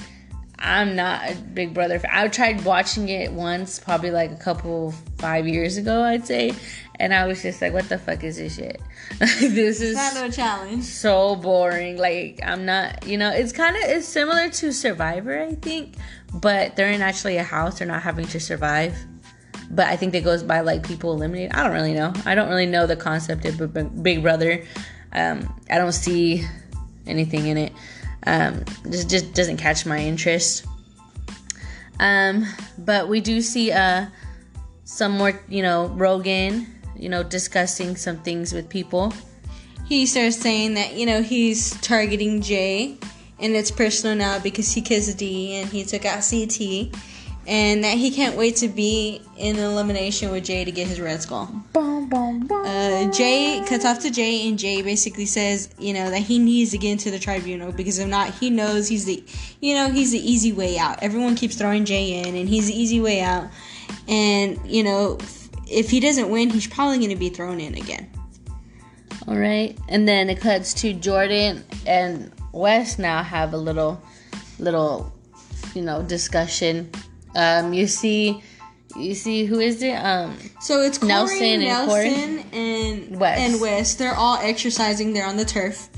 I'm 0.58 0.96
not 0.96 1.30
a 1.30 1.34
Big 1.34 1.74
Brother. 1.74 1.98
fan. 1.98 2.10
I 2.12 2.28
tried 2.28 2.64
watching 2.64 3.08
it 3.08 3.32
once, 3.32 3.78
probably 3.78 4.10
like 4.10 4.30
a 4.30 4.36
couple 4.36 4.92
five 5.18 5.46
years 5.46 5.76
ago, 5.76 6.02
I'd 6.02 6.26
say, 6.26 6.54
and 6.98 7.12
I 7.12 7.26
was 7.26 7.42
just 7.42 7.60
like, 7.60 7.72
"What 7.72 7.88
the 7.88 7.98
fuck 7.98 8.24
is 8.24 8.38
this 8.38 8.56
shit? 8.56 8.80
this 9.18 9.80
is 9.80 9.96
not 9.96 10.14
no 10.14 10.30
challenge. 10.30 10.84
so 10.84 11.36
boring. 11.36 11.98
Like 11.98 12.40
I'm 12.42 12.64
not, 12.64 13.06
you 13.06 13.18
know, 13.18 13.30
it's 13.30 13.52
kind 13.52 13.76
of 13.76 13.82
it's 13.84 14.06
similar 14.06 14.48
to 14.48 14.72
Survivor, 14.72 15.38
I 15.38 15.54
think, 15.56 15.94
but 16.32 16.76
they're 16.76 16.90
in 16.90 17.02
actually 17.02 17.36
a 17.36 17.42
house. 17.44 17.78
They're 17.78 17.88
not 17.88 18.02
having 18.02 18.26
to 18.28 18.40
survive. 18.40 18.96
But 19.68 19.88
I 19.88 19.96
think 19.96 20.12
that 20.12 20.22
goes 20.22 20.42
by 20.42 20.60
like 20.60 20.86
people 20.86 21.12
eliminated. 21.12 21.52
I 21.52 21.64
don't 21.64 21.72
really 21.72 21.92
know. 21.92 22.12
I 22.24 22.34
don't 22.34 22.48
really 22.48 22.66
know 22.66 22.86
the 22.86 22.96
concept 22.96 23.44
of 23.44 24.02
Big 24.02 24.22
Brother. 24.22 24.64
Um, 25.12 25.60
I 25.68 25.78
don't 25.78 25.92
see 25.92 26.44
anything 27.06 27.46
in 27.46 27.56
it. 27.56 27.72
Um, 28.26 28.64
just 28.90 29.08
just 29.08 29.34
doesn't 29.34 29.58
catch 29.58 29.86
my 29.86 29.98
interest. 29.98 30.66
Um, 31.98 32.44
but 32.78 33.08
we 33.08 33.20
do 33.20 33.40
see 33.40 33.72
uh 33.72 34.06
some 34.84 35.12
more, 35.12 35.40
you 35.48 35.62
know, 35.62 35.88
Rogan, 35.88 36.66
you 36.96 37.08
know, 37.08 37.22
discussing 37.22 37.96
some 37.96 38.18
things 38.18 38.52
with 38.52 38.68
people. 38.68 39.12
He 39.84 40.06
starts 40.06 40.36
saying 40.36 40.74
that 40.74 40.94
you 40.94 41.06
know 41.06 41.22
he's 41.22 41.78
targeting 41.80 42.42
Jay, 42.42 42.98
and 43.38 43.54
it's 43.54 43.70
personal 43.70 44.16
now 44.16 44.38
because 44.38 44.72
he 44.72 44.80
kissed 44.80 45.16
Dee 45.18 45.56
and 45.56 45.68
he 45.68 45.84
took 45.84 46.04
out 46.04 46.24
CT, 46.28 46.92
and 47.46 47.84
that 47.84 47.96
he 47.96 48.10
can't 48.10 48.36
wait 48.36 48.56
to 48.56 48.68
be 48.68 49.22
in 49.36 49.56
elimination 49.56 50.32
with 50.32 50.44
Jay 50.44 50.64
to 50.64 50.72
get 50.72 50.88
his 50.88 51.00
red 51.00 51.22
skull. 51.22 51.46
Boom, 51.72 52.08
boom, 52.08 52.46
boom. 52.46 52.66
Jay 53.16 53.62
cuts 53.66 53.86
off 53.86 54.00
to 54.00 54.10
Jay, 54.10 54.46
and 54.46 54.58
Jay 54.58 54.82
basically 54.82 55.24
says, 55.24 55.70
you 55.78 55.94
know, 55.94 56.10
that 56.10 56.20
he 56.20 56.38
needs 56.38 56.70
to 56.72 56.78
get 56.78 56.92
into 56.92 57.10
the 57.10 57.18
tribunal 57.18 57.72
because 57.72 57.98
if 57.98 58.06
not, 58.06 58.34
he 58.34 58.50
knows 58.50 58.88
he's 58.88 59.06
the, 59.06 59.24
you 59.60 59.74
know, 59.74 59.90
he's 59.90 60.12
the 60.12 60.18
easy 60.18 60.52
way 60.52 60.76
out. 60.76 61.02
Everyone 61.02 61.34
keeps 61.34 61.56
throwing 61.56 61.86
Jay 61.86 62.20
in, 62.20 62.36
and 62.36 62.46
he's 62.46 62.66
the 62.66 62.78
easy 62.78 63.00
way 63.00 63.22
out. 63.22 63.48
And 64.06 64.60
you 64.66 64.82
know, 64.82 65.18
if 65.66 65.90
he 65.90 65.98
doesn't 65.98 66.28
win, 66.28 66.50
he's 66.50 66.66
probably 66.66 66.98
going 66.98 67.10
to 67.10 67.16
be 67.16 67.30
thrown 67.30 67.58
in 67.58 67.74
again. 67.74 68.10
All 69.26 69.36
right, 69.36 69.76
and 69.88 70.06
then 70.06 70.28
it 70.28 70.40
cuts 70.40 70.74
to 70.74 70.92
Jordan 70.92 71.64
and 71.86 72.30
Wes 72.52 72.98
now 72.98 73.22
have 73.22 73.54
a 73.54 73.58
little, 73.58 74.00
little, 74.58 75.10
you 75.74 75.80
know, 75.80 76.02
discussion. 76.02 76.90
Um, 77.34 77.72
you 77.72 77.86
see, 77.86 78.42
you 78.98 79.14
see 79.14 79.44
who 79.44 79.60
is 79.60 79.82
it? 79.82 79.94
Um, 79.94 80.36
So 80.60 80.82
it's 80.82 80.98
Corey, 80.98 81.08
Nelson 81.08 81.60
Nelson, 81.60 82.38
and 82.52 82.52
and 82.52 83.18
Corey? 83.18 83.28
and 83.28 83.60
Wes. 83.60 83.60
Wes. 83.60 83.94
They're 83.94 84.14
all 84.14 84.38
exercising. 84.40 85.12
They're 85.12 85.26
on 85.26 85.36
the 85.36 85.44
turf, 85.44 85.88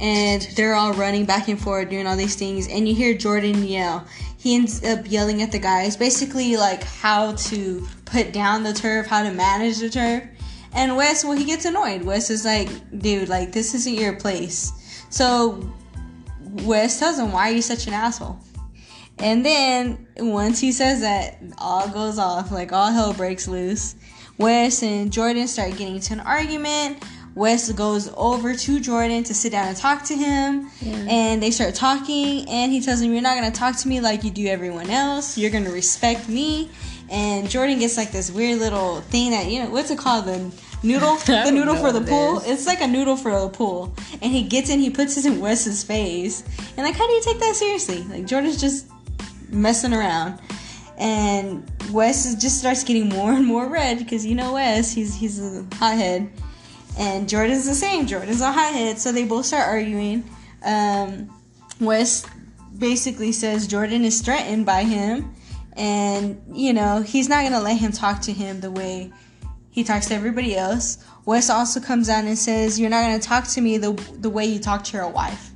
and 0.00 0.42
they're 0.56 0.74
all 0.74 0.92
running 0.92 1.24
back 1.24 1.48
and 1.48 1.60
forth, 1.60 1.90
doing 1.90 2.06
all 2.06 2.16
these 2.16 2.36
things. 2.36 2.68
And 2.68 2.88
you 2.88 2.94
hear 2.94 3.14
Jordan 3.14 3.64
yell. 3.64 4.06
He 4.38 4.56
ends 4.56 4.84
up 4.84 5.08
yelling 5.10 5.40
at 5.42 5.52
the 5.52 5.58
guys, 5.60 5.96
basically 5.96 6.56
like 6.56 6.82
how 6.82 7.32
to 7.34 7.86
put 8.04 8.32
down 8.32 8.64
the 8.64 8.72
turf, 8.72 9.06
how 9.06 9.22
to 9.22 9.30
manage 9.32 9.78
the 9.78 9.88
turf. 9.88 10.24
And 10.74 10.96
Wes, 10.96 11.24
well, 11.24 11.36
he 11.36 11.44
gets 11.44 11.64
annoyed. 11.64 12.02
Wes 12.02 12.28
is 12.30 12.44
like, 12.44 12.68
dude, 12.98 13.28
like 13.28 13.52
this 13.52 13.74
isn't 13.74 13.94
your 13.94 14.14
place. 14.16 14.72
So 15.10 15.72
Wes 16.64 16.98
tells 16.98 17.18
him, 17.18 17.30
why 17.30 17.50
are 17.50 17.52
you 17.52 17.62
such 17.62 17.86
an 17.86 17.92
asshole? 17.92 18.38
And 19.18 19.44
then 19.44 20.06
once 20.18 20.58
he 20.60 20.72
says 20.72 21.00
that, 21.02 21.38
all 21.58 21.88
goes 21.88 22.18
off. 22.18 22.50
Like 22.50 22.72
all 22.72 22.90
hell 22.90 23.12
breaks 23.12 23.46
loose. 23.46 23.94
Wes 24.38 24.82
and 24.82 25.12
Jordan 25.12 25.46
start 25.46 25.70
getting 25.72 25.96
into 25.96 26.14
an 26.14 26.20
argument. 26.20 27.04
Wes 27.34 27.70
goes 27.72 28.12
over 28.16 28.54
to 28.54 28.80
Jordan 28.80 29.24
to 29.24 29.32
sit 29.34 29.52
down 29.52 29.68
and 29.68 29.76
talk 29.76 30.04
to 30.04 30.14
him. 30.14 30.70
And 30.82 31.42
they 31.42 31.50
start 31.50 31.74
talking. 31.74 32.48
And 32.48 32.72
he 32.72 32.80
tells 32.80 33.00
him, 33.00 33.12
You're 33.12 33.22
not 33.22 33.36
going 33.38 33.50
to 33.50 33.56
talk 33.58 33.76
to 33.76 33.88
me 33.88 34.00
like 34.00 34.24
you 34.24 34.30
do 34.30 34.46
everyone 34.46 34.90
else. 34.90 35.38
You're 35.38 35.50
going 35.50 35.64
to 35.64 35.70
respect 35.70 36.28
me. 36.28 36.70
And 37.10 37.48
Jordan 37.48 37.78
gets 37.78 37.96
like 37.96 38.10
this 38.10 38.30
weird 38.30 38.58
little 38.58 39.00
thing 39.02 39.30
that, 39.32 39.46
you 39.46 39.62
know, 39.62 39.70
what's 39.70 39.90
it 39.90 39.98
called? 39.98 40.24
The 40.24 40.38
noodle? 40.82 41.16
The 41.26 41.50
noodle 41.52 41.76
for 41.76 41.92
the 41.92 42.00
it 42.00 42.08
pool? 42.08 42.38
is. 42.40 42.48
It's 42.50 42.66
like 42.66 42.80
a 42.80 42.86
noodle 42.86 43.16
for 43.16 43.30
a 43.30 43.48
pool. 43.48 43.94
And 44.20 44.32
he 44.32 44.42
gets 44.42 44.70
in, 44.70 44.80
he 44.80 44.90
puts 44.90 45.16
it 45.18 45.26
in 45.26 45.38
Wes's 45.40 45.82
face. 45.84 46.42
And 46.76 46.86
like, 46.86 46.96
how 46.96 47.06
do 47.06 47.12
you 47.12 47.22
take 47.22 47.38
that 47.38 47.54
seriously? 47.54 48.02
Like, 48.04 48.26
Jordan's 48.26 48.60
just 48.60 48.88
messing 49.52 49.92
around. 49.92 50.40
And 50.98 51.70
Wes 51.90 52.34
just 52.36 52.58
starts 52.58 52.84
getting 52.84 53.08
more 53.08 53.32
and 53.32 53.46
more 53.46 53.68
red 53.68 53.98
because 53.98 54.24
you 54.24 54.34
know 54.34 54.54
Wes, 54.54 54.92
he's 54.92 55.14
he's 55.14 55.40
a 55.40 55.66
hothead. 55.74 56.30
And 56.98 57.28
Jordan's 57.28 57.66
the 57.66 57.74
same. 57.74 58.06
Jordan's 58.06 58.40
a 58.40 58.52
hothead, 58.52 58.98
so 58.98 59.12
they 59.12 59.24
both 59.24 59.46
start 59.46 59.66
arguing. 59.66 60.24
Um, 60.64 61.30
Wes 61.80 62.26
basically 62.78 63.32
says 63.32 63.66
Jordan 63.66 64.04
is 64.04 64.20
threatened 64.20 64.66
by 64.66 64.84
him, 64.84 65.34
and 65.74 66.40
you 66.52 66.72
know 66.72 67.00
he's 67.00 67.28
not 67.28 67.42
gonna 67.44 67.60
let 67.60 67.78
him 67.78 67.92
talk 67.92 68.20
to 68.22 68.32
him 68.32 68.60
the 68.60 68.70
way 68.70 69.12
he 69.70 69.84
talks 69.84 70.06
to 70.06 70.14
everybody 70.14 70.56
else. 70.56 71.04
Wes 71.24 71.48
also 71.48 71.80
comes 71.80 72.08
out 72.08 72.24
and 72.24 72.38
says, 72.38 72.78
"You're 72.78 72.90
not 72.90 73.02
gonna 73.02 73.18
talk 73.18 73.48
to 73.48 73.60
me 73.60 73.78
the 73.78 73.92
the 74.20 74.30
way 74.30 74.44
you 74.44 74.58
talk 74.58 74.84
to 74.84 74.96
your 74.96 75.08
wife." 75.08 75.51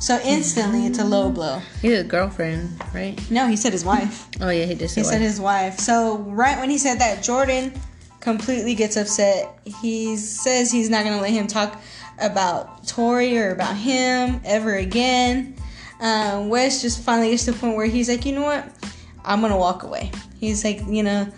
So 0.00 0.18
instantly, 0.24 0.86
it's 0.86 0.98
a 0.98 1.04
low 1.04 1.30
blow. 1.30 1.60
he's 1.82 1.98
a 1.98 2.04
girlfriend, 2.04 2.82
right? 2.94 3.20
No, 3.30 3.46
he 3.46 3.56
said 3.56 3.72
his 3.72 3.84
wife. 3.84 4.28
Oh 4.40 4.48
yeah, 4.48 4.64
he 4.64 4.74
did 4.74 4.90
He 4.90 5.04
said 5.04 5.20
his 5.20 5.38
wife. 5.38 5.78
So 5.78 6.16
right 6.18 6.58
when 6.58 6.70
he 6.70 6.78
said 6.78 6.98
that, 7.00 7.22
Jordan 7.22 7.78
completely 8.20 8.74
gets 8.74 8.96
upset. 8.96 9.60
He 9.82 10.16
says 10.16 10.72
he's 10.72 10.88
not 10.88 11.04
gonna 11.04 11.20
let 11.20 11.32
him 11.32 11.46
talk 11.46 11.82
about 12.18 12.86
Tori 12.88 13.36
or 13.38 13.52
about 13.52 13.76
him 13.76 14.40
ever 14.44 14.76
again. 14.76 15.54
Um, 16.00 16.48
Wes 16.48 16.80
just 16.80 17.02
finally 17.02 17.30
gets 17.30 17.44
to 17.44 17.52
the 17.52 17.58
point 17.58 17.76
where 17.76 17.86
he's 17.86 18.08
like, 18.08 18.24
you 18.24 18.32
know 18.32 18.42
what? 18.42 18.72
I'm 19.22 19.42
gonna 19.42 19.58
walk 19.58 19.82
away. 19.82 20.10
He's 20.38 20.64
like, 20.64 20.80
you 20.88 21.02
know, 21.02 21.28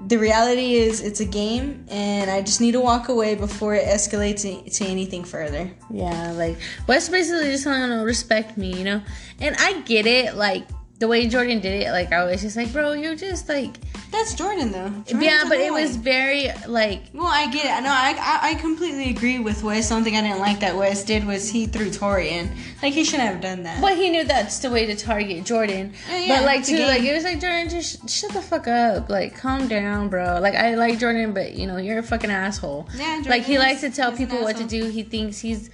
the 0.00 0.18
reality 0.18 0.74
is 0.74 1.00
it's 1.00 1.20
a 1.20 1.24
game 1.24 1.86
and 1.88 2.30
I 2.30 2.42
just 2.42 2.60
need 2.60 2.72
to 2.72 2.80
walk 2.80 3.08
away 3.08 3.34
before 3.34 3.74
it 3.74 3.86
escalates 3.86 4.42
to, 4.42 4.84
anything 4.84 5.24
further. 5.24 5.70
Yeah, 5.90 6.32
like 6.32 6.58
Wes 6.86 7.08
basically 7.08 7.50
just 7.50 7.66
want 7.66 7.90
to 7.90 8.04
respect 8.04 8.56
me, 8.56 8.76
you 8.76 8.84
know? 8.84 9.02
And 9.40 9.56
I 9.58 9.80
get 9.80 10.06
it, 10.06 10.34
like 10.34 10.66
the 10.98 11.08
way 11.08 11.28
Jordan 11.28 11.60
did 11.60 11.82
it, 11.82 11.90
like 11.90 12.12
I 12.12 12.24
was 12.24 12.40
just 12.40 12.56
like, 12.56 12.72
bro, 12.72 12.92
you're 12.92 13.14
just 13.14 13.48
like 13.48 13.76
That's 14.10 14.34
Jordan 14.34 14.72
though. 14.72 14.88
Jordan's 14.88 15.22
Yeah, 15.22 15.44
but 15.46 15.58
it 15.58 15.72
was 15.72 15.96
very 15.96 16.48
like 16.66 17.02
Well, 17.12 17.26
I 17.26 17.50
get 17.50 17.66
it. 17.66 17.82
No, 17.82 17.90
I, 17.90 18.14
I 18.18 18.50
I 18.50 18.54
completely 18.54 19.10
agree 19.10 19.38
with 19.38 19.62
Wes. 19.62 19.86
Something 19.86 20.16
I 20.16 20.22
didn't 20.22 20.38
like 20.38 20.60
that 20.60 20.74
Wes 20.74 21.04
did 21.04 21.26
was 21.26 21.50
he 21.50 21.66
threw 21.66 21.90
Tori 21.90 22.30
in. 22.30 22.50
Like 22.82 22.94
he 22.94 23.04
shouldn't 23.04 23.28
have 23.28 23.40
done 23.42 23.62
that. 23.64 23.80
But 23.80 23.96
he 23.96 24.08
knew 24.08 24.24
that's 24.24 24.58
the 24.60 24.70
way 24.70 24.86
to 24.86 24.96
target 24.96 25.44
Jordan. 25.44 25.92
Yeah, 26.08 26.18
yeah, 26.18 26.36
but 26.36 26.44
like 26.46 26.64
too, 26.64 26.78
like 26.78 27.02
it 27.02 27.12
was 27.12 27.24
like 27.24 27.40
Jordan, 27.40 27.68
just 27.68 28.08
shut 28.08 28.32
the 28.32 28.40
fuck 28.40 28.66
up. 28.66 29.10
Like 29.10 29.36
calm 29.36 29.68
down, 29.68 30.08
bro. 30.08 30.40
Like 30.40 30.54
I 30.54 30.76
like 30.76 30.98
Jordan, 30.98 31.34
but 31.34 31.54
you 31.54 31.66
know 31.66 31.76
you're 31.76 31.98
a 31.98 32.02
fucking 32.02 32.30
asshole. 32.30 32.88
Yeah, 32.94 33.22
like 33.26 33.42
he 33.42 33.54
Jordan 33.54 33.68
likes 33.68 33.80
to 33.82 33.90
tell 33.90 34.12
people 34.12 34.40
what 34.40 34.56
to 34.56 34.64
do. 34.64 34.86
He 34.86 35.02
thinks 35.02 35.40
he's 35.40 35.68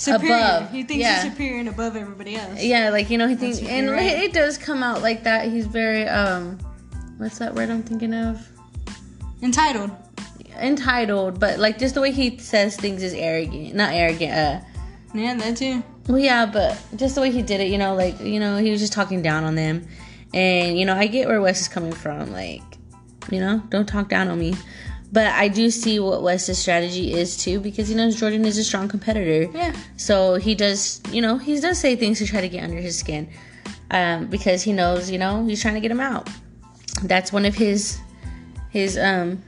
superior. 0.00 0.36
above. 0.36 0.70
He 0.70 0.82
thinks 0.82 1.02
Yeah. 1.02 1.22
he's 1.22 1.32
superior 1.32 1.60
and 1.60 1.68
above 1.68 1.96
everybody 1.96 2.36
else. 2.36 2.62
yeah, 2.62 2.90
like 2.90 3.10
you 3.10 3.18
know 3.18 3.26
he 3.28 3.34
thinks, 3.34 3.60
and 3.60 3.90
right. 3.90 4.18
it 4.18 4.32
does 4.32 4.58
come 4.58 4.82
out 4.82 5.02
like 5.02 5.24
that. 5.24 5.48
He's 5.50 5.66
very 5.66 6.06
um, 6.08 6.58
what's 7.18 7.38
that 7.38 7.54
word 7.54 7.70
I'm 7.70 7.82
thinking 7.82 8.14
of? 8.14 8.46
Entitled. 9.42 9.90
Entitled, 10.60 11.38
but 11.38 11.58
like 11.58 11.78
just 11.78 11.94
the 11.94 12.00
way 12.00 12.10
he 12.12 12.38
says 12.38 12.76
things 12.76 13.02
is 13.02 13.14
arrogant. 13.14 13.74
Not 13.74 13.92
arrogant. 13.92 14.32
Uh, 14.32 14.60
Yeah, 15.14 15.34
that 15.36 15.56
too. 15.56 15.82
Well, 16.08 16.18
yeah, 16.18 16.46
but 16.46 16.80
just 16.96 17.14
the 17.14 17.20
way 17.20 17.30
he 17.30 17.42
did 17.42 17.60
it, 17.60 17.68
you 17.68 17.76
know, 17.78 17.94
like, 17.94 18.18
you 18.20 18.40
know, 18.40 18.56
he 18.56 18.70
was 18.70 18.80
just 18.80 18.92
talking 18.94 19.20
down 19.22 19.44
on 19.44 19.54
them. 19.54 19.86
And, 20.32 20.78
you 20.78 20.84
know, 20.86 20.94
I 20.96 21.06
get 21.06 21.28
where 21.28 21.40
Wes 21.40 21.60
is 21.60 21.68
coming 21.68 21.92
from. 21.92 22.32
Like, 22.32 22.62
you 23.30 23.40
know, 23.40 23.62
don't 23.68 23.86
talk 23.86 24.08
down 24.08 24.28
on 24.28 24.38
me. 24.38 24.54
But 25.10 25.28
I 25.28 25.48
do 25.48 25.70
see 25.70 25.98
what 26.00 26.22
Wes's 26.22 26.58
strategy 26.58 27.14
is 27.14 27.36
too, 27.36 27.60
because 27.60 27.88
he 27.88 27.94
knows 27.94 28.20
Jordan 28.20 28.44
is 28.44 28.58
a 28.58 28.64
strong 28.64 28.88
competitor. 28.88 29.50
Yeah. 29.56 29.74
So 29.96 30.34
he 30.34 30.54
does, 30.54 31.00
you 31.10 31.22
know, 31.22 31.38
he 31.38 31.58
does 31.60 31.78
say 31.78 31.96
things 31.96 32.18
to 32.18 32.26
try 32.26 32.42
to 32.42 32.48
get 32.48 32.62
under 32.62 32.76
his 32.76 32.98
skin, 32.98 33.30
um, 33.90 34.26
because 34.26 34.62
he 34.62 34.72
knows, 34.72 35.10
you 35.10 35.18
know, 35.18 35.46
he's 35.46 35.62
trying 35.62 35.74
to 35.74 35.80
get 35.80 35.90
him 35.90 36.00
out. 36.00 36.28
That's 37.02 37.32
one 37.32 37.46
of 37.46 37.54
his, 37.54 37.98
his 38.70 38.98
um, 38.98 39.42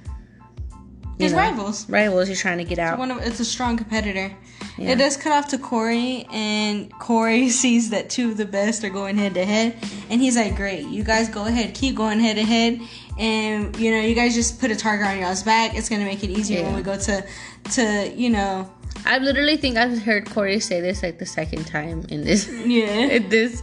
His 1.18 1.32
know, 1.32 1.38
rivals. 1.38 1.88
Rivals. 1.90 2.28
He's 2.28 2.40
trying 2.40 2.58
to 2.58 2.64
get 2.64 2.78
out. 2.78 2.98
One 2.98 3.10
of 3.10 3.18
it's 3.18 3.40
a 3.40 3.44
strong 3.44 3.76
competitor. 3.76 4.34
Yeah. 4.78 4.92
It 4.92 4.96
does 4.96 5.16
cut 5.18 5.32
off 5.32 5.48
to 5.48 5.58
Corey, 5.58 6.26
and 6.32 6.90
Corey 6.98 7.48
sees 7.62 7.90
that 7.90 8.08
two 8.08 8.30
of 8.30 8.38
the 8.38 8.46
best 8.46 8.82
are 8.84 8.88
going 8.88 9.18
head 9.18 9.34
to 9.34 9.44
head, 9.44 9.76
and 10.08 10.22
he's 10.22 10.36
like, 10.36 10.56
"Great, 10.56 10.86
you 10.86 11.04
guys 11.04 11.28
go 11.28 11.44
ahead, 11.44 11.74
keep 11.74 11.96
going 11.96 12.18
head 12.20 12.36
to 12.36 12.44
head, 12.44 12.80
and 13.20 13.76
you 13.76 13.90
know, 13.90 14.00
you 14.00 14.14
guys 14.14 14.34
just 14.34 14.58
put 14.58 14.70
a 14.70 14.76
target 14.76 15.06
on 15.06 15.18
y'all's 15.18 15.42
back. 15.42 15.76
It's 15.76 15.88
gonna 15.88 16.06
make 16.06 16.24
it 16.24 16.30
easier 16.30 16.64
when 16.64 16.74
we 16.74 16.82
go 16.82 16.96
to, 16.98 17.24
to 17.72 18.12
you 18.16 18.30
know, 18.30 18.68
I 19.04 19.18
literally 19.18 19.58
think 19.58 19.76
I've 19.76 19.98
heard 20.02 20.28
Corey 20.30 20.58
say 20.58 20.80
this 20.80 21.02
like 21.02 21.18
the 21.18 21.26
second 21.26 21.66
time 21.66 22.04
in 22.08 22.24
this 22.24 22.48
yeah, 22.48 22.86
in 23.16 23.28
this 23.28 23.62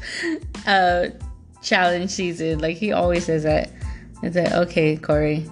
uh 0.67 1.09
challenge 1.61 2.11
season. 2.11 2.59
Like 2.59 2.77
he 2.77 2.91
always 2.91 3.25
says 3.25 3.43
that. 3.43 3.71
It's 4.23 4.35
like, 4.35 4.51
okay, 4.51 4.95
Corey, 4.97 5.45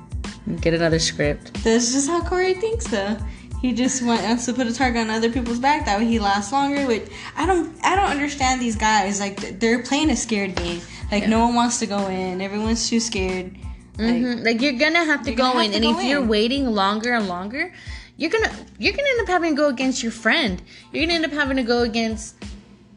get 0.62 0.74
another 0.74 1.00
script. 1.00 1.53
that's 1.63 1.91
just 1.93 2.07
how 2.07 2.21
Corey 2.21 2.53
thinks, 2.53 2.88
though." 2.88 3.17
He 3.62 3.74
just 3.74 4.03
wants 4.03 4.45
to 4.45 4.53
put 4.53 4.67
a 4.67 4.74
target 4.74 5.01
on 5.01 5.09
other 5.09 5.31
people's 5.31 5.59
back. 5.59 5.85
That 5.85 5.97
way 5.97 6.05
he 6.05 6.19
lasts 6.19 6.51
longer. 6.51 6.85
Which 6.85 7.09
I 7.35 7.47
don't, 7.47 7.75
I 7.83 7.95
don't 7.95 8.12
understand 8.12 8.62
these 8.62 8.75
guys. 8.75 9.19
Like 9.19 9.59
they're 9.59 9.81
playing 9.81 10.12
a 10.12 10.15
scared 10.15 10.55
game. 10.55 10.81
Like 11.12 11.27
no 11.27 11.45
one 11.45 11.55
wants 11.55 11.79
to 11.79 11.88
go 11.88 12.07
in. 12.07 12.41
Everyone's 12.41 12.88
too 12.88 13.00
scared. 13.00 13.57
Like, 13.97 14.15
Mhm. 14.15 14.43
Like, 14.45 14.61
you're 14.61 14.73
gonna 14.73 15.05
have 15.05 15.23
to 15.23 15.31
go 15.31 15.43
gonna 15.53 15.59
in, 15.59 15.65
have 15.71 15.75
and 15.75 15.83
to 15.83 15.89
if 15.91 15.95
go 15.97 16.01
you're 16.01 16.25
waiting 16.25 16.67
longer 16.67 17.13
and 17.13 17.27
longer, 17.27 17.73
you're 18.17 18.29
gonna 18.29 18.51
you're 18.77 18.93
gonna 18.93 19.07
end 19.09 19.21
up 19.21 19.27
having 19.27 19.55
to 19.55 19.61
go 19.61 19.69
against 19.69 20.03
your 20.03 20.11
friend. 20.11 20.61
You're 20.91 21.03
gonna 21.05 21.15
end 21.15 21.25
up 21.25 21.31
having 21.31 21.57
to 21.57 21.63
go 21.63 21.81
against 21.83 22.35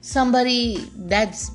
somebody 0.01 0.89
that's 0.97 1.53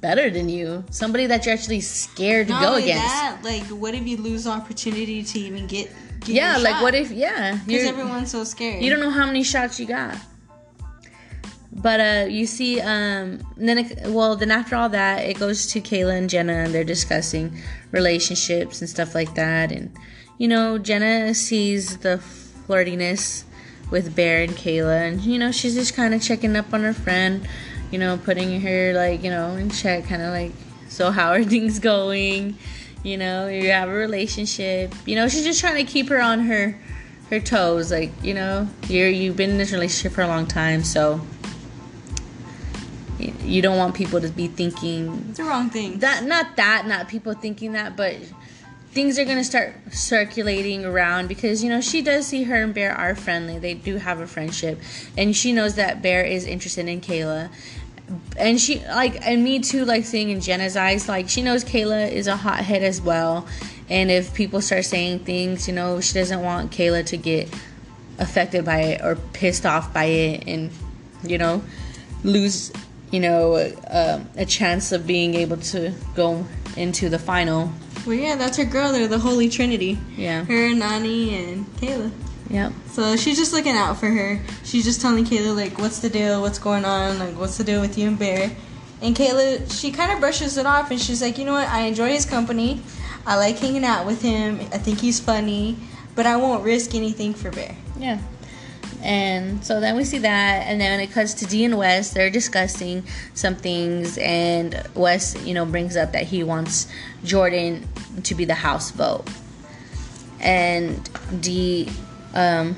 better 0.00 0.30
than 0.30 0.48
you, 0.48 0.84
somebody 0.90 1.26
that 1.26 1.44
you're 1.46 1.54
actually 1.54 1.80
scared 1.80 2.46
to 2.48 2.52
Not 2.52 2.62
go 2.62 2.68
only 2.70 2.82
against. 2.84 3.04
That, 3.06 3.38
like, 3.42 3.64
what 3.64 3.94
if 3.94 4.06
you 4.06 4.16
lose 4.16 4.46
opportunity 4.46 5.22
to 5.22 5.38
even 5.38 5.66
get? 5.66 5.90
get 6.20 6.34
yeah, 6.36 6.56
like 6.58 6.74
shot? 6.74 6.82
what 6.82 6.94
if 6.94 7.10
yeah, 7.10 7.58
Because 7.66 7.86
everyone's 7.88 8.30
so 8.30 8.44
scared. 8.44 8.82
You 8.82 8.90
don't 8.90 9.00
know 9.00 9.10
how 9.10 9.26
many 9.26 9.42
shots 9.42 9.80
you 9.80 9.86
got. 9.86 10.16
But 11.74 12.00
uh, 12.00 12.26
you 12.28 12.46
see, 12.46 12.80
um, 12.80 13.40
then 13.56 13.78
it, 13.78 14.06
well, 14.08 14.36
then 14.36 14.50
after 14.50 14.76
all 14.76 14.90
that, 14.90 15.24
it 15.24 15.38
goes 15.38 15.66
to 15.68 15.80
Kayla 15.80 16.18
and 16.18 16.28
Jenna, 16.28 16.52
and 16.52 16.74
they're 16.74 16.84
discussing 16.84 17.56
relationships 17.92 18.80
and 18.80 18.90
stuff 18.90 19.14
like 19.14 19.34
that. 19.34 19.72
And 19.72 19.90
you 20.36 20.48
know, 20.48 20.76
Jenna 20.76 21.34
sees 21.34 21.98
the 21.98 22.22
flirtiness 22.68 23.44
with 23.90 24.14
Bear 24.14 24.42
and 24.42 24.52
Kayla, 24.52 25.08
and 25.08 25.20
you 25.22 25.38
know, 25.38 25.50
she's 25.50 25.74
just 25.74 25.94
kind 25.94 26.12
of 26.12 26.22
checking 26.22 26.56
up 26.56 26.74
on 26.74 26.82
her 26.82 26.92
friend, 26.92 27.48
you 27.90 27.98
know, 27.98 28.18
putting 28.18 28.60
her 28.60 28.92
like 28.92 29.22
you 29.22 29.30
know 29.30 29.56
in 29.56 29.70
check, 29.70 30.04
kind 30.04 30.20
of 30.20 30.30
like, 30.30 30.52
so 30.88 31.10
how 31.10 31.30
are 31.30 31.44
things 31.44 31.78
going? 31.78 32.58
You 33.02 33.16
know, 33.16 33.48
you 33.48 33.70
have 33.70 33.88
a 33.88 33.92
relationship. 33.92 34.94
You 35.06 35.16
know, 35.16 35.26
she's 35.26 35.44
just 35.44 35.60
trying 35.60 35.84
to 35.84 35.90
keep 35.90 36.10
her 36.10 36.20
on 36.20 36.40
her 36.40 36.78
her 37.30 37.40
toes. 37.40 37.90
Like, 37.90 38.10
you 38.22 38.34
know, 38.34 38.68
you're 38.88 39.08
you've 39.08 39.38
been 39.38 39.50
in 39.50 39.58
this 39.58 39.72
relationship 39.72 40.12
for 40.12 40.20
a 40.20 40.28
long 40.28 40.46
time, 40.46 40.84
so 40.84 41.20
you 43.44 43.62
don't 43.62 43.76
want 43.76 43.94
people 43.94 44.20
to 44.20 44.28
be 44.28 44.48
thinking 44.48 45.26
It's 45.28 45.38
the 45.38 45.44
wrong 45.44 45.70
thing. 45.70 45.98
that 45.98 46.24
not 46.24 46.56
that 46.56 46.86
not 46.86 47.08
people 47.08 47.34
thinking 47.34 47.72
that 47.72 47.96
but 47.96 48.16
things 48.92 49.18
are 49.18 49.24
going 49.24 49.38
to 49.38 49.44
start 49.44 49.74
circulating 49.90 50.84
around 50.84 51.26
because 51.26 51.64
you 51.64 51.70
know 51.70 51.80
she 51.80 52.02
does 52.02 52.26
see 52.26 52.44
her 52.44 52.62
and 52.62 52.74
bear 52.74 52.94
are 52.94 53.14
friendly. 53.14 53.58
They 53.58 53.74
do 53.74 53.96
have 53.96 54.20
a 54.20 54.26
friendship. 54.26 54.80
And 55.16 55.34
she 55.34 55.52
knows 55.52 55.76
that 55.76 56.02
bear 56.02 56.24
is 56.24 56.44
interested 56.44 56.86
in 56.86 57.00
kayla. 57.00 57.50
And 58.36 58.60
she 58.60 58.80
like 58.86 59.26
and 59.26 59.42
me 59.42 59.60
too 59.60 59.86
like 59.86 60.04
seeing 60.04 60.28
in 60.28 60.40
jenna's 60.42 60.76
eyes 60.76 61.08
like 61.08 61.30
she 61.30 61.42
knows 61.42 61.64
kayla 61.64 62.10
is 62.10 62.26
a 62.26 62.36
hothead 62.36 62.82
as 62.82 63.00
well. 63.00 63.46
And 63.88 64.10
if 64.10 64.34
people 64.34 64.60
start 64.60 64.84
saying 64.84 65.20
things 65.20 65.66
you 65.66 65.74
know 65.74 66.00
she 66.00 66.12
doesn't 66.12 66.42
want 66.42 66.70
kayla 66.70 67.06
to 67.06 67.16
get 67.16 67.48
affected 68.18 68.66
by 68.66 68.80
it 68.80 69.00
or 69.02 69.16
pissed 69.32 69.64
off 69.64 69.94
by 69.94 70.04
it 70.04 70.44
and 70.46 70.70
you 71.24 71.38
know 71.38 71.62
lose 72.24 72.72
you 73.12 73.20
know 73.20 73.54
uh, 73.54 74.20
a 74.36 74.44
chance 74.46 74.90
of 74.90 75.06
being 75.06 75.34
able 75.34 75.58
to 75.58 75.92
go 76.16 76.44
into 76.76 77.08
the 77.08 77.18
final 77.18 77.70
Well, 78.06 78.16
yeah, 78.16 78.34
that's 78.34 78.56
her 78.56 78.64
girl. 78.64 78.90
They're 78.92 79.06
the 79.06 79.18
Holy 79.20 79.48
Trinity. 79.48 79.98
yeah 80.16 80.44
Her, 80.44 80.70
Nany, 80.74 81.32
and 81.38 81.66
Kayla. 81.76 82.10
yep 82.50 82.72
So 82.90 83.16
she's 83.16 83.38
just 83.38 83.52
looking 83.52 83.76
out 83.76 84.00
for 84.00 84.08
her. 84.08 84.40
She's 84.64 84.84
just 84.84 85.00
telling 85.00 85.24
Kayla 85.24 85.54
like, 85.54 85.78
"What's 85.78 86.00
the 86.00 86.08
deal? 86.10 86.40
What's 86.40 86.58
going 86.58 86.84
on? 86.84 87.18
Like, 87.18 87.38
what's 87.38 87.56
the 87.58 87.64
deal 87.64 87.80
with 87.80 87.96
you 87.98 88.08
and 88.08 88.18
Bear?" 88.18 88.50
And 89.02 89.14
Kayla, 89.16 89.70
she 89.78 89.90
kind 89.92 90.10
of 90.12 90.20
brushes 90.20 90.56
it 90.58 90.66
off, 90.66 90.90
and 90.90 91.00
she's 91.00 91.20
like, 91.22 91.36
"You 91.38 91.44
know 91.44 91.52
what? 91.58 91.68
I 91.68 91.80
enjoy 91.90 92.10
his 92.18 92.24
company. 92.26 92.80
I 93.26 93.36
like 93.36 93.58
hanging 93.58 93.84
out 93.84 94.06
with 94.06 94.20
him. 94.22 94.58
I 94.72 94.78
think 94.78 94.98
he's 95.00 95.18
funny, 95.20 95.76
but 96.16 96.24
I 96.26 96.36
won't 96.36 96.62
risk 96.64 96.94
anything 96.94 97.34
for 97.34 97.50
Bear." 97.50 97.74
yeah 97.98 98.18
and 99.02 99.64
so 99.64 99.80
then 99.80 99.96
we 99.96 100.04
see 100.04 100.18
that 100.18 100.66
and 100.66 100.80
then 100.80 101.00
it 101.00 101.10
cuts 101.10 101.34
to 101.34 101.46
d 101.46 101.64
and 101.64 101.76
wes 101.76 102.12
they're 102.12 102.30
discussing 102.30 103.02
some 103.34 103.56
things 103.56 104.16
and 104.18 104.80
wes 104.94 105.34
you 105.44 105.54
know 105.54 105.66
brings 105.66 105.96
up 105.96 106.12
that 106.12 106.24
he 106.24 106.44
wants 106.44 106.86
jordan 107.24 107.86
to 108.22 108.34
be 108.34 108.44
the 108.44 108.54
house 108.54 108.90
vote. 108.90 109.24
And 110.40 111.08
d 111.40 111.88
um 112.34 112.76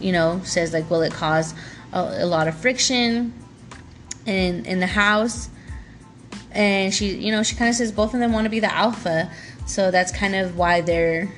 you 0.00 0.12
know 0.12 0.40
says 0.44 0.72
like 0.72 0.88
will 0.90 1.02
it 1.02 1.12
cause 1.12 1.54
a, 1.92 2.18
a 2.20 2.26
lot 2.26 2.48
of 2.48 2.56
friction 2.56 3.32
in 4.26 4.64
in 4.66 4.80
the 4.80 4.86
house? 4.86 5.48
And 6.52 6.94
she 6.94 7.14
you 7.14 7.32
know 7.32 7.42
she 7.42 7.56
kind 7.56 7.68
of 7.68 7.76
says 7.76 7.92
both 7.92 8.14
of 8.14 8.20
them 8.20 8.32
want 8.32 8.44
to 8.44 8.50
be 8.50 8.60
the 8.60 8.72
alpha. 8.72 9.30
So 9.66 9.90
that's 9.90 10.12
kind 10.12 10.34
of 10.34 10.56
why 10.56 10.80
they're 10.80 11.32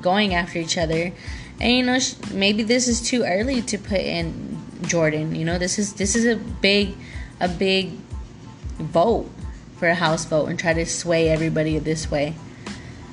going 0.00 0.34
after 0.34 0.58
each 0.58 0.76
other 0.76 1.12
and 1.60 1.72
you 1.72 1.82
know 1.82 1.98
maybe 2.32 2.62
this 2.62 2.88
is 2.88 3.00
too 3.00 3.22
early 3.22 3.62
to 3.62 3.78
put 3.78 4.00
in 4.00 4.58
jordan 4.82 5.34
you 5.34 5.44
know 5.44 5.58
this 5.58 5.78
is 5.78 5.94
this 5.94 6.16
is 6.16 6.26
a 6.26 6.36
big 6.36 6.94
a 7.40 7.48
big 7.48 7.90
vote 8.78 9.30
for 9.78 9.88
a 9.88 9.94
house 9.94 10.24
vote 10.24 10.46
and 10.46 10.58
try 10.58 10.72
to 10.72 10.86
sway 10.86 11.28
everybody 11.28 11.78
this 11.78 12.10
way 12.10 12.34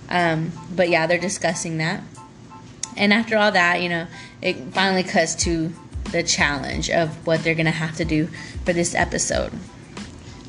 um, 0.09 0.51
but 0.75 0.89
yeah 0.89 1.05
they're 1.05 1.19
discussing 1.19 1.77
that 1.77 2.03
and 2.97 3.13
after 3.13 3.37
all 3.37 3.51
that 3.51 3.81
you 3.81 3.89
know 3.89 4.07
it 4.41 4.55
finally 4.71 5.03
cuts 5.03 5.35
to 5.35 5.71
the 6.11 6.23
challenge 6.23 6.89
of 6.89 7.25
what 7.27 7.43
they're 7.43 7.55
gonna 7.55 7.69
have 7.71 7.95
to 7.95 8.05
do 8.05 8.27
for 8.65 8.73
this 8.73 8.95
episode 8.95 9.51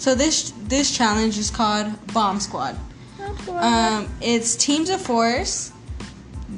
So 0.01 0.15
this 0.15 0.55
this 0.67 0.97
challenge 0.97 1.37
is 1.37 1.51
called 1.51 1.93
Bomb 2.15 2.41
Squad. 2.41 2.75
Um, 3.51 4.09
it's 4.23 4.57
teams 4.57 4.89
of 4.89 4.99
fours. 5.03 5.73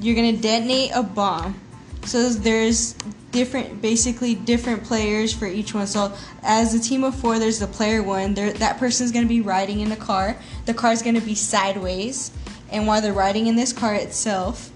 You're 0.02 0.16
gonna 0.16 0.36
detonate 0.36 0.90
a 0.94 1.02
bomb. 1.02 1.60
So 2.04 2.28
there's 2.28 2.94
different, 3.30 3.80
basically 3.80 4.34
different 4.34 4.82
players 4.82 5.32
for 5.32 5.46
each 5.46 5.72
one. 5.72 5.86
So 5.86 6.12
as 6.42 6.74
a 6.74 6.80
team 6.80 7.04
of 7.04 7.14
four, 7.14 7.38
there's 7.38 7.60
the 7.60 7.68
player 7.68 8.02
one. 8.02 8.34
There, 8.34 8.52
that 8.54 8.78
person's 8.78 9.12
gonna 9.12 9.26
be 9.26 9.40
riding 9.40 9.80
in 9.80 9.92
a 9.92 9.96
car. 9.96 10.36
The 10.66 10.74
car's 10.74 11.02
gonna 11.02 11.20
be 11.20 11.36
sideways, 11.36 12.32
and 12.70 12.86
while 12.88 13.00
they're 13.00 13.12
riding 13.12 13.46
in 13.46 13.54
this 13.54 13.72
car 13.72 13.94
itself, 13.94 14.70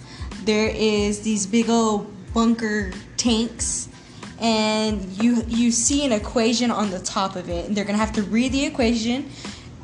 there 0.44 0.68
is 0.68 1.22
these 1.22 1.44
big 1.44 1.68
old 1.68 2.06
bunker 2.32 2.92
tanks 3.16 3.88
and 4.38 5.02
you 5.22 5.42
you 5.48 5.72
see 5.72 6.04
an 6.04 6.12
equation 6.12 6.70
on 6.70 6.90
the 6.90 6.98
top 6.98 7.34
of 7.36 7.48
it 7.48 7.66
and 7.66 7.76
they're 7.76 7.84
gonna 7.84 7.96
have 7.96 8.12
to 8.12 8.22
read 8.24 8.52
the 8.52 8.64
equation 8.64 9.28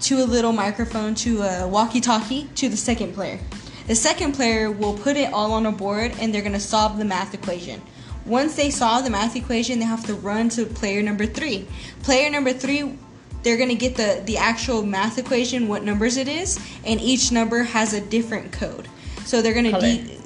to 0.00 0.22
a 0.22 0.24
little 0.24 0.52
microphone 0.52 1.14
to 1.14 1.40
a 1.42 1.66
walkie-talkie 1.66 2.48
to 2.54 2.68
the 2.68 2.76
second 2.76 3.14
player 3.14 3.40
the 3.86 3.94
second 3.94 4.32
player 4.32 4.70
will 4.70 4.94
put 4.96 5.16
it 5.16 5.32
all 5.32 5.52
on 5.52 5.66
a 5.66 5.72
board 5.72 6.12
and 6.20 6.34
they're 6.34 6.42
gonna 6.42 6.60
solve 6.60 6.98
the 6.98 7.04
math 7.04 7.34
equation. 7.34 7.80
Once 8.24 8.54
they 8.54 8.70
solve 8.70 9.04
the 9.04 9.10
math 9.10 9.34
equation 9.36 9.78
they 9.78 9.84
have 9.84 10.04
to 10.06 10.14
run 10.14 10.48
to 10.50 10.64
player 10.66 11.02
number 11.02 11.26
three. 11.26 11.66
Player 12.02 12.30
number 12.30 12.52
three 12.52 12.96
they're 13.42 13.56
gonna 13.56 13.74
get 13.74 13.96
the 13.96 14.22
the 14.24 14.36
actual 14.36 14.82
math 14.84 15.18
equation 15.18 15.66
what 15.66 15.82
numbers 15.82 16.16
it 16.16 16.28
is 16.28 16.58
and 16.84 17.00
each 17.00 17.32
number 17.32 17.64
has 17.64 17.92
a 17.92 18.00
different 18.00 18.52
code. 18.52 18.86
So 19.24 19.42
they're 19.42 19.54
gonna 19.54 19.70
Color. 19.70 19.80
de- 19.82 20.18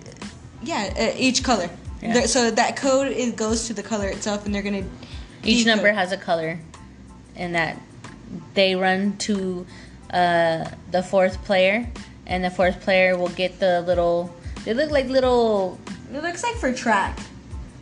yeah 0.63 0.93
uh, 0.99 1.17
each 1.19 1.43
color. 1.43 1.71
Yeah. 2.03 2.27
So 2.27 2.51
that 2.51 2.77
code 2.77 3.09
it 3.13 3.37
goes 3.37 3.67
to 3.69 3.75
the 3.75 3.83
color 3.83 4.09
itself 4.09 4.45
and 4.45 4.55
they're 4.55 4.63
gonna 4.63 4.85
Each 5.43 5.65
decode- 5.65 5.67
number 5.77 5.93
has 5.93 6.13
a 6.13 6.17
color, 6.19 6.59
and 7.37 7.55
that 7.55 7.81
they 8.55 8.75
run 8.77 9.17
to 9.19 9.67
uh, 10.13 10.69
the 10.91 11.03
fourth 11.03 11.43
player, 11.45 11.89
and 12.26 12.45
the 12.45 12.50
fourth 12.50 12.80
player 12.80 13.16
will 13.16 13.28
get 13.30 13.59
the 13.61 13.83
little. 13.83 14.35
They 14.64 14.75
look 14.75 14.90
like 14.90 15.06
little. 15.09 15.78
it 16.12 16.23
looks 16.23 16.42
like 16.42 16.54
for 16.56 16.73
track 16.73 17.18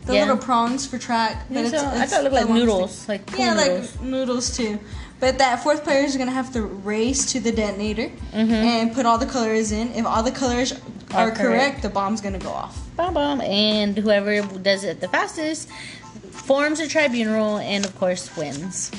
the 0.05 0.13
Yeah. 0.13 0.19
little 0.21 0.37
prongs 0.37 0.85
for 0.85 0.99
track 0.99 1.45
but 1.49 1.57
I 1.57 1.61
it's, 1.61 1.71
thought 2.13 2.19
it 2.19 2.23
looked 2.23 2.35
like 2.35 2.47
noodles, 2.49 3.07
like 3.09 3.21
yeah 3.37 3.55
noodles. 3.55 3.95
like 3.95 4.01
noodles 4.03 4.55
too 4.57 4.77
but 5.19 5.39
that 5.39 5.63
fourth 5.63 5.83
player 5.83 6.03
is 6.05 6.15
gonna 6.15 6.29
have 6.31 6.53
to 6.53 6.61
race 6.61 7.31
to 7.31 7.39
the 7.39 7.51
detonator 7.51 8.11
Mhm. 8.33 8.51
and 8.51 8.93
put 8.93 9.07
all 9.07 9.17
the 9.17 9.25
colors 9.25 9.71
in 9.71 9.91
if 9.95 10.05
all 10.05 10.21
the 10.21 10.29
colors 10.31 10.73
Are 10.73 10.77
are, 11.29 11.31
correct, 11.31 11.37
correct. 11.39 11.81
the 11.81 11.89
bomb's 11.89 12.21
gonna 12.21 12.37
go 12.37 12.51
off 12.51 12.77
Bom 12.95 13.15
bom, 13.15 13.41
and 13.41 13.97
whoever 13.97 14.41
does 14.43 14.83
it 14.83 15.01
the 15.01 15.07
fastest 15.07 15.69
forms 16.29 16.79
a 16.79 16.87
tribunal, 16.87 17.57
and 17.57 17.83
of 17.83 17.97
course 17.97 18.29
wins. 18.37 18.91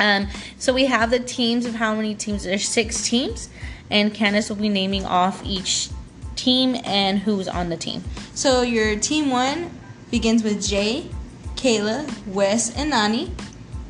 Um, 0.00 0.28
so 0.58 0.72
we 0.72 0.86
have 0.86 1.10
the 1.10 1.18
teams 1.20 1.66
of 1.66 1.74
how 1.74 1.94
many 1.94 2.14
teams? 2.14 2.44
There's 2.44 2.66
six 2.68 3.06
teams, 3.06 3.48
and 3.90 4.12
Candace 4.12 4.48
will 4.48 4.56
be 4.56 4.68
naming 4.68 5.04
off 5.04 5.44
each 5.44 5.90
team 6.34 6.76
and 6.84 7.18
who's 7.18 7.48
on 7.48 7.68
the 7.68 7.76
team. 7.76 8.02
So 8.34 8.62
your 8.62 8.98
team 8.98 9.30
one 9.30 9.70
begins 10.10 10.42
with 10.42 10.64
Jay, 10.64 11.08
Kayla, 11.56 12.10
Wes, 12.26 12.76
and 12.76 12.92
Nany. 12.92 13.30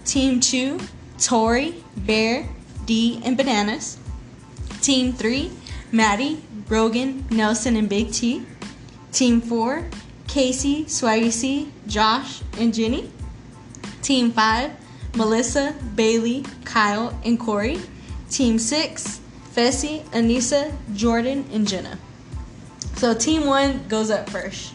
Team 0.04 0.38
two, 0.40 0.78
Tori, 1.18 1.82
Bear, 1.96 2.48
Dee, 2.84 3.20
and 3.24 3.36
Bananas. 3.36 3.98
Team 4.80 5.12
three, 5.12 5.50
Mattie, 5.90 6.42
Rogan, 6.68 7.24
Nelson, 7.30 7.76
and 7.76 7.88
Big 7.88 8.12
T. 8.12 8.46
Team 9.12 9.40
four, 9.40 9.84
Kaycee, 10.28 10.84
Swaggy 10.84 11.32
C, 11.32 11.72
Josh, 11.86 12.42
and 12.58 12.72
Jenny. 12.72 13.10
Team 14.02 14.30
five, 14.30 14.70
Melissa, 15.16 15.74
Bayleigh, 15.96 16.46
Kyle, 16.64 17.18
and 17.24 17.40
Corey. 17.40 17.80
Team 18.30 18.58
six, 18.58 19.20
Fessy, 19.56 20.02
Aneesa, 20.10 20.74
Jordan, 20.94 21.46
and 21.50 21.66
Jenna. 21.66 21.98
So 22.96 23.14
team 23.14 23.46
one 23.46 23.88
goes 23.88 24.10
up 24.10 24.28
first. 24.28 24.74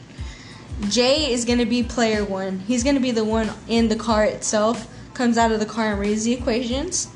Jay 0.90 1.32
is 1.32 1.46
gonna 1.46 1.68
be 1.68 1.84
player 1.84 2.26
one. 2.26 2.60
He's 2.62 2.84
gonna 2.84 3.00
be 3.00 3.12
the 3.12 3.24
one 3.24 3.52
in 3.68 3.90
the 3.90 3.96
car 3.96 4.26
itself. 4.26 4.88
Comes 5.14 5.38
out 5.38 5.52
of 5.52 5.60
the 5.60 5.68
car 5.68 5.92
and 5.92 6.00
reads 6.00 6.24
the 6.24 6.34
equations. 6.34 7.10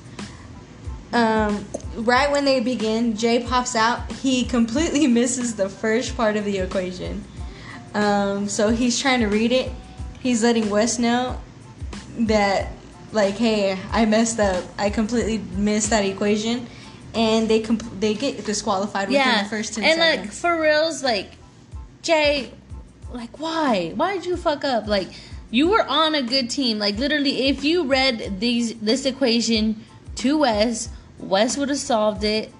Um, 1.12 1.66
right 1.96 2.30
when 2.30 2.46
they 2.46 2.60
begin, 2.60 3.18
Jay 3.18 3.42
pops 3.44 3.76
out. 3.76 4.12
He 4.12 4.44
completely 4.44 5.08
misses 5.20 5.56
the 5.56 5.68
first 5.68 6.16
part 6.16 6.36
of 6.36 6.46
the 6.46 6.60
equation. 6.60 7.24
Um, 7.96 8.48
so 8.48 8.70
he's 8.70 9.00
trying 9.00 9.22
to 9.22 9.28
read 9.28 9.52
it. 9.52 9.72
He's 10.20 10.44
letting 10.44 10.70
Wes 10.70 11.00
know 11.00 11.42
that, 12.20 12.74
like, 13.12 13.36
hey, 13.36 13.80
I 13.92 14.06
messed 14.06 14.40
up. 14.40 14.64
I 14.78 14.90
completely 14.90 15.40
missed 15.58 15.90
that 15.90 16.04
equation, 16.04 16.68
and 17.16 17.50
they 17.50 17.60
comp- 17.62 18.00
they 18.00 18.14
get 18.14 18.46
disqualified 18.46 19.08
within 19.08 19.26
yeah, 19.26 19.44
the 19.44 19.50
first 19.50 19.74
ten 19.74 19.84
and 19.84 20.00
like 20.00 20.32
for 20.32 20.60
reals, 20.60 21.04
like 21.04 21.32
Jay, 22.01 22.51
like 23.14 23.40
why? 23.40 23.94
Why 23.96 24.16
did 24.16 24.25
you 24.25 24.38
fuck 24.38 24.64
up? 24.64 24.88
Like 24.88 25.08
you 25.51 25.70
were 25.70 25.86
on 25.88 26.16
a 26.16 26.22
good 26.22 26.50
team. 26.50 26.80
Like 26.80 26.98
literally, 26.98 27.48
if 27.48 27.64
you 27.64 27.86
read 27.86 28.40
these 28.40 28.75
this 28.80 29.06
equation 29.06 29.84
to 30.16 30.38
Wes, 30.40 30.90
Wes 31.20 31.58
would 31.58 31.70
have 31.70 31.78
solved 31.78 32.24
it. 32.24 32.51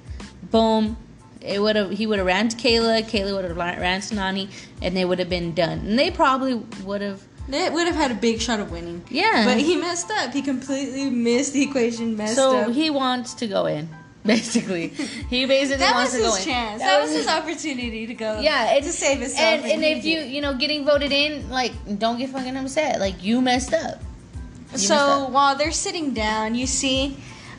Boom. 0.52 0.98
It 1.41 1.62
would 1.62 1.76
have. 1.76 1.91
He 1.91 2.08
would 2.08 2.18
have 2.18 2.26
ran 2.26 2.48
to 2.48 2.58
Kayla. 2.58 3.04
Kayla 3.04 3.36
would 3.36 3.46
have 3.46 3.58
ran 3.58 4.02
to 4.02 4.15
Nany, 4.15 4.50
and 4.82 4.98
they 4.98 5.06
would 5.06 5.20
have 5.20 5.30
been 5.30 5.54
done. 5.54 5.80
And 5.80 6.00
they 6.00 6.10
probably 6.10 6.56
would 6.56 7.02
have. 7.02 7.22
They 7.48 7.70
would 7.70 7.86
have 7.86 7.96
had 7.96 8.10
a 8.10 8.15
big 8.15 8.41
shot 8.41 8.60
of 8.60 8.72
winning. 8.72 9.04
Yeah. 9.10 9.46
But 9.46 9.58
he 9.60 9.76
messed 9.76 10.10
up. 10.10 10.34
He 10.34 10.41
completely 10.41 11.12
missed 11.12 11.54
the 11.54 11.62
equation, 11.62 12.18
messed 12.18 12.36
So 12.36 12.58
up. 12.58 12.72
he 12.72 12.89
wants 12.89 13.36
to 13.36 13.48
go 13.48 13.68
in. 13.68 13.88
Basically, 14.26 14.88
he 15.30 15.46
basically 15.46 15.78
that 15.78 15.94
wants 15.94 16.14
was 16.14 16.22
to 16.22 16.24
go 16.24 16.24
That 16.24 16.30
was 16.30 16.38
his 16.38 16.46
chance. 16.46 16.82
That, 16.82 17.02
was 17.02 17.12
his 17.12 17.28
opportunity 17.28 18.08
to 18.08 18.14
go. 18.16 18.40
Yeah, 18.40 18.80
to 18.80 18.92
save 18.92 19.20
himself. 19.20 19.40
And, 19.40 19.66
and 19.66 19.84
he 19.84 19.92
if 19.92 20.06
you 20.06 20.20
you 20.20 20.42
know 20.42 20.56
getting 20.56 20.84
voted 20.84 21.12
in, 21.12 21.50
like 21.50 21.74
don't 22.00 22.18
get 22.18 22.30
fucking 22.32 22.58
upset. 22.58 23.00
Like 23.00 23.24
you 23.24 23.40
messed 23.42 23.74
up. 23.74 24.02
You 24.02 24.72
messed 24.72 24.88
So 24.88 24.96
up. 24.96 25.30
while 25.30 25.56
they're 25.56 25.72
sitting 25.72 26.14
down, 26.14 26.56
you 26.56 26.66
see 26.66 27.18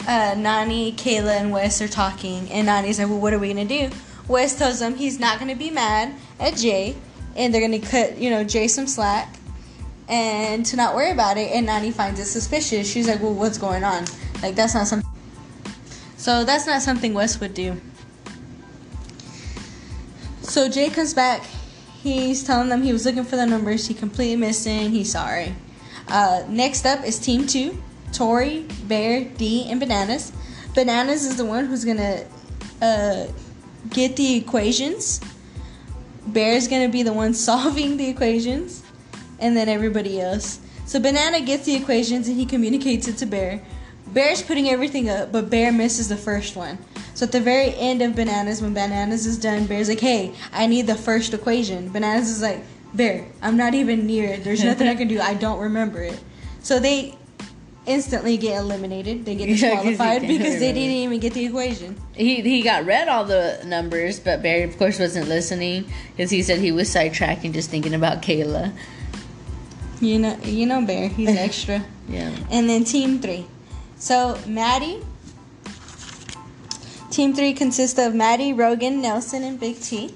uh, 0.09 0.35
Nany, 0.35 0.95
Kayla, 0.95 1.41
and 1.41 1.53
Wes 1.53 1.81
are 1.81 1.89
talking, 1.89 2.51
and 2.51 2.67
Nany's 2.69 2.99
like, 2.99 3.09
"Well, 3.09 3.21
what 3.21 3.33
are 3.33 3.39
we 3.39 3.49
gonna 3.49 3.65
do?" 3.65 3.91
Wes 4.27 4.59
tells 4.59 4.81
them 4.81 4.97
he's 4.97 5.21
not 5.21 5.39
gonna 5.39 5.55
be 5.57 5.71
mad 5.71 6.15
at 6.41 6.57
Jay, 6.57 6.97
and 7.37 7.55
they're 7.55 7.61
gonna 7.61 7.79
cut, 7.79 8.19
you 8.19 8.31
know, 8.31 8.43
Jay 8.43 8.67
some 8.67 8.89
slack, 8.89 9.37
and 10.09 10.67
to 10.67 10.77
not 10.77 10.97
worry 10.97 11.13
about 11.13 11.37
it. 11.37 11.53
And 11.53 11.69
Nany 11.69 11.93
finds 11.93 12.19
it 12.19 12.25
suspicious. 12.27 12.91
She's 12.91 13.07
like, 13.07 13.23
"Well, 13.23 13.35
what's 13.35 13.59
going 13.59 13.85
on? 13.85 14.05
Like 14.43 14.57
that's 14.57 14.75
not 14.75 14.89
something." 14.89 15.09
So 16.27 16.43
that's 16.43 16.67
not 16.67 16.83
something 16.83 17.15
Wes 17.15 17.39
would 17.39 17.55
do. 17.55 17.81
So 20.43 20.69
Jay 20.69 20.91
comes 20.91 21.15
back. 21.15 21.45
He's 22.03 22.43
telling 22.43 22.69
them 22.69 22.83
he 22.83 22.93
was 22.93 23.07
looking 23.07 23.23
for 23.23 23.37
the 23.37 23.47
numbers. 23.47 23.87
He 23.87 23.95
completely 23.95 24.45
and 24.45 24.93
He's 24.93 25.13
sorry. 25.13 25.55
Uh, 26.09 26.43
next 26.49 26.85
up 26.85 27.05
is 27.05 27.21
Team 27.21 27.47
Two: 27.47 27.81
Tori, 28.13 28.67
Bear, 28.89 29.23
Dee, 29.23 29.71
and 29.71 29.79
Bananas. 29.79 30.33
Bananas 30.75 31.25
is 31.25 31.37
the 31.37 31.45
one 31.45 31.67
who's 31.67 31.85
gonna 31.85 32.25
uh, 32.83 33.27
get 33.91 34.17
the 34.17 34.35
equations. 34.35 35.21
Bear's 36.27 36.67
gonna 36.67 36.89
be 36.89 37.05
the 37.05 37.13
one 37.13 37.35
solving 37.49 37.99
the 37.99 38.09
equations, 38.09 38.83
and 39.39 39.57
then 39.57 39.69
everybody 39.69 40.21
else. 40.21 40.59
So 40.87 40.99
Banana 40.99 41.41
gets 41.41 41.67
the 41.67 41.77
equations 41.77 42.27
and 42.27 42.37
he 42.37 42.47
communicates 42.47 43.07
it 43.07 43.17
to 43.19 43.27
Bear. 43.27 43.63
Bear's 44.17 44.41
putting 44.41 44.71
everything 44.71 45.11
up, 45.11 45.31
but 45.31 45.51
Bear 45.51 45.71
misses 45.71 46.09
the 46.09 46.17
first 46.17 46.57
one. 46.57 46.79
So 47.13 47.27
at 47.27 47.33
the 47.33 47.41
very 47.41 47.75
end 47.77 48.01
of 48.01 48.17
Bananas, 48.17 48.63
when 48.63 48.73
Bananas 48.73 49.27
is 49.27 49.37
done, 49.37 49.67
Bear's 49.67 49.91
like, 49.91 50.01
"Hey, 50.01 50.33
I 50.55 50.67
need 50.67 50.87
the 50.87 50.95
first 50.95 51.35
equation." 51.35 51.91
Bananas 51.91 52.31
is 52.31 52.41
like, 52.41 52.65
"Bear, 52.95 53.27
I'm 53.43 53.59
not 53.59 53.75
even 53.75 54.07
near 54.07 54.31
it. 54.31 54.43
There's 54.43 54.65
nothing 54.65 54.89
I 54.89 54.95
can 54.95 55.07
do. 55.07 55.21
I 55.21 55.35
don't 55.35 55.59
remember 55.59 56.03
it." 56.03 56.19
So 56.63 56.79
they 56.79 57.15
instantly 57.85 58.39
get 58.39 58.57
eliminated. 58.57 59.27
They 59.27 59.35
get 59.35 59.49
Yeah, 59.51 59.55
disqualified 59.55 60.23
can't 60.23 60.39
because 60.39 60.61
they 60.61 60.73
didn't 60.73 60.97
even 60.97 61.21
get 61.21 61.35
the 61.35 61.45
equation. 61.45 62.01
he 62.15 62.41
he 62.41 62.63
got 62.63 62.87
read 62.87 63.09
all 63.09 63.27
the 63.27 63.61
numbers, 63.67 64.19
but 64.19 64.43
Barry 64.43 64.63
of 64.63 64.79
course 64.79 64.99
wasn't 64.99 65.29
listening 65.29 65.85
because 66.17 66.31
he 66.31 66.43
said 66.43 66.61
he 66.61 66.73
was 66.73 66.89
sidetracking, 66.89 67.53
just 67.53 67.69
thinking 67.69 67.93
about 67.93 68.23
Kayla. 68.23 68.73
You 70.01 70.19
know, 70.21 70.39
you 70.43 70.65
know, 70.65 70.81
Bear. 70.87 71.09
He's 71.09 71.37
extra. 71.49 71.85
Yeah. 72.09 72.35
And 72.51 72.67
then 72.67 72.85
team 72.85 73.21
three. 73.21 73.45
So 73.99 74.39
Mattie. 74.47 75.03
Team 77.11 77.33
three 77.35 77.55
consists 77.55 77.99
of 77.99 78.15
Mattie, 78.15 78.53
Rogan, 78.53 79.01
Nelson, 79.01 79.43
and 79.43 79.59
Big 79.59 79.81
T. 79.81 80.13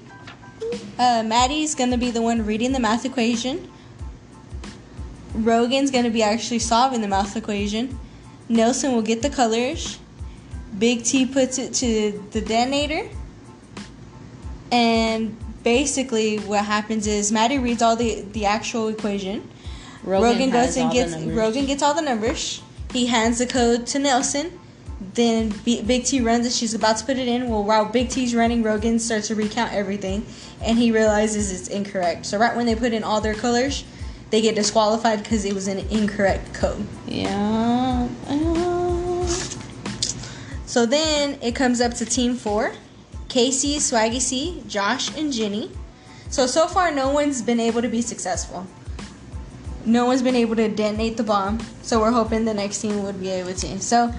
Uh, 0.99 1.23
Mattie's 1.25 1.73
gonna 1.73 1.97
be 1.97 2.11
the 2.11 2.21
one 2.21 2.45
reading 2.45 2.73
the 2.73 2.79
math 2.79 3.05
equation. 3.05 3.71
Rogan's 5.33 5.89
gonna 5.89 6.11
be 6.11 6.21
actually 6.21 6.59
solving 6.59 7.01
the 7.01 7.07
math 7.07 7.35
equation. 7.35 7.97
Nelson 8.49 8.93
will 8.93 9.01
get 9.01 9.21
the 9.21 9.29
colors. 9.29 9.97
Big 10.77 11.03
T 11.03 11.25
puts 11.25 11.57
it 11.57 11.73
to 11.75 12.23
the 12.31 12.41
detonator. 12.41 13.09
And 14.71 15.35
basically, 15.63 16.37
what 16.37 16.65
happens 16.65 17.07
is 17.07 17.31
Mattie 17.31 17.57
reads 17.57 17.81
all 17.81 17.95
the 17.95 18.21
the 18.33 18.45
actual 18.45 18.89
equation. 18.89 19.49
Rogan, 20.03 20.49
has 20.51 20.75
goes 20.75 20.77
and 20.77 20.91
gets. 20.91 21.15
Rogan 21.15 21.65
gets 21.65 21.81
all 21.81 21.93
the 21.93 22.01
numbers. 22.01 22.61
He 22.93 23.05
hands 23.07 23.39
the 23.39 23.45
code 23.45 23.85
to 23.87 23.99
Nelson. 23.99 24.59
Then 25.13 25.53
B- 25.65 25.81
Big 25.81 26.05
T 26.05 26.21
runs 26.21 26.45
it. 26.45 26.51
She's 26.51 26.73
about 26.73 26.97
to 26.97 27.05
put 27.05 27.17
it 27.17 27.27
in. 27.27 27.49
Well, 27.49 27.63
while 27.63 27.85
Big 27.85 28.09
T's 28.09 28.35
running, 28.35 28.61
Rogan 28.63 28.99
starts 28.99 29.29
to 29.29 29.35
recount 29.35 29.73
everything, 29.73 30.25
and 30.61 30.77
he 30.77 30.91
realizes 30.91 31.51
it's 31.51 31.69
incorrect. 31.69 32.25
So 32.25 32.37
right 32.37 32.55
when 32.55 32.65
they 32.65 32.75
put 32.75 32.93
in 32.93 33.03
all 33.03 33.19
their 33.19 33.33
colors, 33.33 33.83
they 34.29 34.41
get 34.41 34.55
disqualified 34.55 35.23
because 35.23 35.43
it 35.43 35.53
was 35.53 35.67
an 35.67 35.79
incorrect 35.89 36.53
code. 36.53 36.85
Yeah. 37.07 38.07
Uh, 38.27 39.27
So 40.65 40.85
then 40.85 41.37
it 41.41 41.53
comes 41.53 41.81
up 41.81 41.93
to 41.95 42.05
Team 42.05 42.35
Four: 42.35 42.71
Kaycee, 43.27 43.75
Swaggy 43.77 44.21
C, 44.21 44.63
Josh, 44.67 45.13
and 45.17 45.33
Jenny. 45.33 45.69
So 46.29 46.47
so 46.47 46.65
far, 46.67 46.91
no 46.91 47.09
one's 47.09 47.41
been 47.41 47.59
able 47.59 47.81
to 47.81 47.89
be 47.89 48.01
successful. 48.01 48.65
No 49.85 50.05
one's 50.05 50.21
been 50.21 50.35
able 50.35 50.55
to 50.55 50.67
detonate 50.69 51.17
the 51.17 51.23
bomb. 51.23 51.59
So 51.81 51.99
we're 51.99 52.11
hoping 52.11 52.45
the 52.45 52.53
next 52.53 52.79
team 52.79 53.03
would 53.03 53.19
be 53.19 53.29
able 53.29 53.53
to. 53.53 53.79
So 53.81 54.13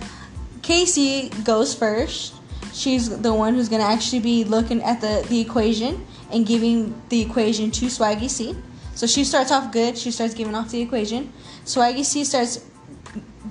Kaycee 0.60 1.44
goes 1.44 1.74
first. 1.74 2.34
She's 2.72 3.08
the 3.20 3.34
one 3.34 3.54
who's 3.54 3.68
gonna 3.68 3.84
actually 3.84 4.20
be 4.20 4.44
looking 4.44 4.82
at 4.82 5.00
the 5.00 5.24
the 5.28 5.40
equation 5.40 6.06
and 6.30 6.46
giving 6.46 7.00
the 7.10 7.20
equation 7.20 7.70
to 7.72 7.86
Swaggy 7.86 8.30
C. 8.30 8.56
So 8.94 9.06
she 9.06 9.24
starts 9.24 9.50
off 9.50 9.72
good. 9.72 9.98
She 9.98 10.10
starts 10.10 10.34
giving 10.34 10.54
off 10.54 10.70
the 10.70 10.80
equation. 10.80 11.32
Swaggy 11.64 12.04
C 12.04 12.24
starts 12.24 12.64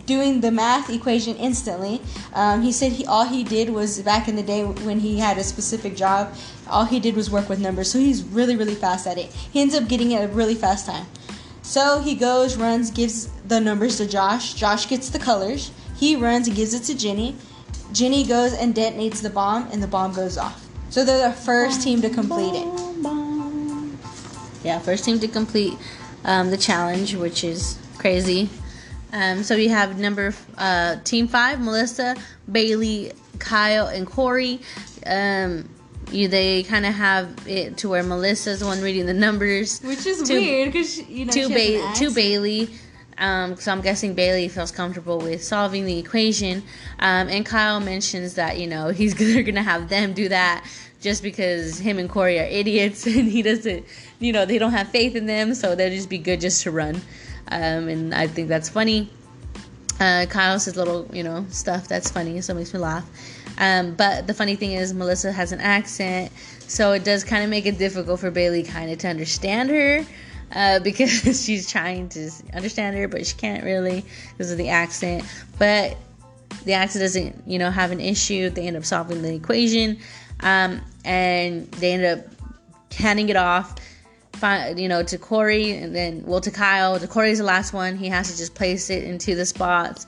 doing 0.06 0.42
the 0.42 0.52
math 0.52 0.90
equation 0.90 1.36
instantly. 1.38 2.02
Um, 2.34 2.62
he 2.62 2.72
said 2.72 2.94
he 2.94 3.06
all 3.06 3.26
he 3.26 3.44
did 3.44 3.70
was 3.70 4.02
back 4.02 4.28
in 4.28 4.36
the 4.36 4.44
day 4.44 4.64
when 4.64 5.00
he 5.00 5.20
had 5.20 5.38
a 5.38 5.44
specific 5.44 5.96
job, 5.96 6.34
all 6.68 6.86
he 6.86 7.00
did 7.00 7.16
was 7.16 7.30
work 7.30 7.50
with 7.50 7.60
numbers. 7.60 7.92
So 7.92 8.00
he's 8.00 8.24
really 8.24 8.56
really 8.56 8.76
fast 8.76 9.08
at 9.08 9.18
it. 9.18 9.32
He 9.32 9.62
ends 9.62 9.76
up 9.76 9.88
getting 9.88 10.12
it 10.12 10.24
a 10.24 10.28
really 10.28 10.56
fast 10.56 10.86
time. 10.86 11.06
So 11.72 12.00
he 12.00 12.16
goes, 12.16 12.58
runs, 12.58 12.92
gives 12.92 13.28
the 13.48 13.62
numbers 13.62 13.96
to 14.00 14.06
Josh. 14.06 14.56
Josh 14.56 14.90
gets 14.90 15.10
the 15.10 15.18
colors. 15.18 15.72
He 15.96 16.18
runs 16.18 16.50
and 16.50 16.54
gives 16.54 16.74
it 16.74 16.84
to 16.84 16.98
Jenny. 16.98 17.34
Jenny 17.94 18.26
goes 18.26 18.52
and 18.52 18.76
detonates 18.76 19.22
the 19.22 19.30
bomb, 19.30 19.70
and 19.72 19.82
the 19.82 19.88
bomb 19.88 20.12
goes 20.14 20.38
off. 20.38 20.68
So 20.90 21.06
they're 21.06 21.30
the 21.30 21.34
first 21.34 21.82
team 21.82 22.02
to 22.02 22.10
complete 22.10 22.56
it. 22.56 22.68
Yeah, 24.66 24.80
first 24.80 25.06
team 25.06 25.18
to 25.20 25.30
complete 25.30 25.76
um, 26.26 26.52
the 26.52 26.58
challenge, 26.58 27.16
which 27.16 27.46
is 27.46 27.80
crazy. 27.98 28.50
Um, 29.14 29.42
so 29.42 29.56
we 29.56 29.70
have 29.70 29.98
number 29.98 30.34
uh, 30.58 30.98
team 31.06 31.30
five: 31.30 31.62
Melissa, 31.62 32.18
Bayleigh, 32.52 33.14
Kyle, 33.40 33.88
and 33.88 34.06
Corey. 34.06 34.60
Um, 35.06 35.70
you 36.12 36.28
they 36.28 36.64
kind 36.64 36.86
of 36.86 36.94
have 36.94 37.48
it 37.48 37.78
to 37.78 37.90
where 37.90 38.04
Melissa's 38.04 38.60
the 38.60 38.66
one 38.66 38.82
reading 38.82 39.06
the 39.06 39.14
numbers, 39.14 39.80
Which 39.82 40.06
is 40.06 40.22
To- 40.24 40.34
weird 40.34 40.72
because 40.72 41.08
you 41.10 41.26
know 41.26 41.32
to 41.34 41.48
she 41.48 41.78
ba- 41.80 41.94
to. 41.96 42.12
Bayleigh. 42.12 42.70
Um, 43.18 43.56
so 43.56 43.72
I'm 43.72 43.82
guessing 43.82 44.16
Bayleigh 44.16 44.50
feels 44.50 44.72
comfortable 44.72 45.20
with 45.20 45.44
solving 45.44 45.86
the 45.86 46.00
equation. 46.00 46.64
Um, 47.00 47.28
and 47.30 47.46
Kyle 47.46 47.80
mentions 47.80 48.34
that 48.36 48.58
you 48.60 48.68
know 48.68 48.90
he's 48.90 49.14
they're 49.20 49.44
gonna 49.44 49.64
have 49.64 49.90
them 49.90 50.14
do 50.14 50.30
that 50.30 50.66
just 51.02 51.24
because 51.24 51.80
him 51.80 51.98
and 51.98 52.10
Corey 52.10 52.40
are 52.40 52.44
idiots 52.46 53.06
and 53.08 53.28
he 53.32 53.42
doesn't, 53.42 53.86
you 54.20 54.32
know, 54.32 54.46
they 54.46 54.58
don't 54.60 54.72
have 54.72 54.88
faith 54.90 55.16
in 55.16 55.26
them, 55.26 55.54
so 55.56 55.74
they'll 55.76 55.90
just 55.90 56.10
be 56.10 56.18
good 56.20 56.40
just 56.40 56.62
to 56.64 56.72
run. 56.72 56.96
Um, 57.48 57.88
and 57.90 58.14
I 58.14 58.28
think 58.28 58.48
that's 58.50 58.70
funny. 58.70 59.10
Uh, 60.00 60.26
Kyle 60.30 60.60
says 60.60 60.76
little, 60.78 61.08
you 61.14 61.24
know, 61.24 61.46
stuff 61.50 61.88
that's 61.88 62.10
funny, 62.10 62.40
so 62.42 62.54
it 62.54 62.58
makes 62.58 62.74
me 62.74 62.80
laugh. 62.80 63.06
Um, 63.58 63.96
but 63.96 64.28
the 64.28 64.34
funny 64.34 64.56
thing 64.56 64.74
is, 64.74 64.94
Melissa 64.94 65.32
has 65.32 65.52
an 65.52 65.60
accent, 65.60 66.32
so 66.68 66.94
it 66.94 67.04
does 67.04 67.24
kind 67.24 67.44
of 67.44 67.50
make 67.50 67.66
it 67.66 67.78
difficult 67.78 68.20
for 68.20 68.32
Bayleigh 68.32 68.68
kind 68.68 68.92
of 68.92 68.98
to 69.00 69.08
understand 69.08 69.70
her 69.70 70.06
uh, 70.54 70.80
because 70.84 71.44
she's 71.44 71.70
trying 71.70 72.10
to 72.10 72.30
understand 72.54 72.98
her, 72.98 73.08
but 73.08 73.26
she 73.26 73.36
can't 73.36 73.64
really 73.64 74.06
because 74.32 74.52
of 74.52 74.58
the 74.58 74.70
accent. 74.70 75.24
But 75.60 75.98
the 76.66 76.74
accent 76.74 77.04
doesn't, 77.04 77.44
you 77.48 77.60
know, 77.60 77.72
have 77.72 77.92
an 77.92 78.00
issue. 78.00 78.50
They 78.50 78.68
end 78.68 78.78
up 78.78 78.86
solving 78.86 79.22
the 79.22 79.34
equation, 79.34 80.00
um, 80.42 80.82
and 81.06 81.70
they 81.74 81.94
end 81.94 82.06
up 82.06 82.26
handing 82.94 83.30
it 83.30 83.36
off 83.36 83.76
you 84.76 84.88
know, 84.88 85.04
to 85.04 85.18
Corey 85.18 85.72
and 85.72 85.96
then 85.96 86.24
well 86.26 86.42
to 86.42 86.52
Kyle. 86.52 87.00
To 87.00 87.08
Corey's 87.08 87.38
the 87.38 87.44
last 87.44 87.74
one. 87.74 87.96
He 87.96 88.08
has 88.10 88.32
to 88.32 88.38
just 88.38 88.56
place 88.56 88.90
it 88.90 89.04
into 89.04 89.36
the 89.36 89.46
spots, 89.46 90.08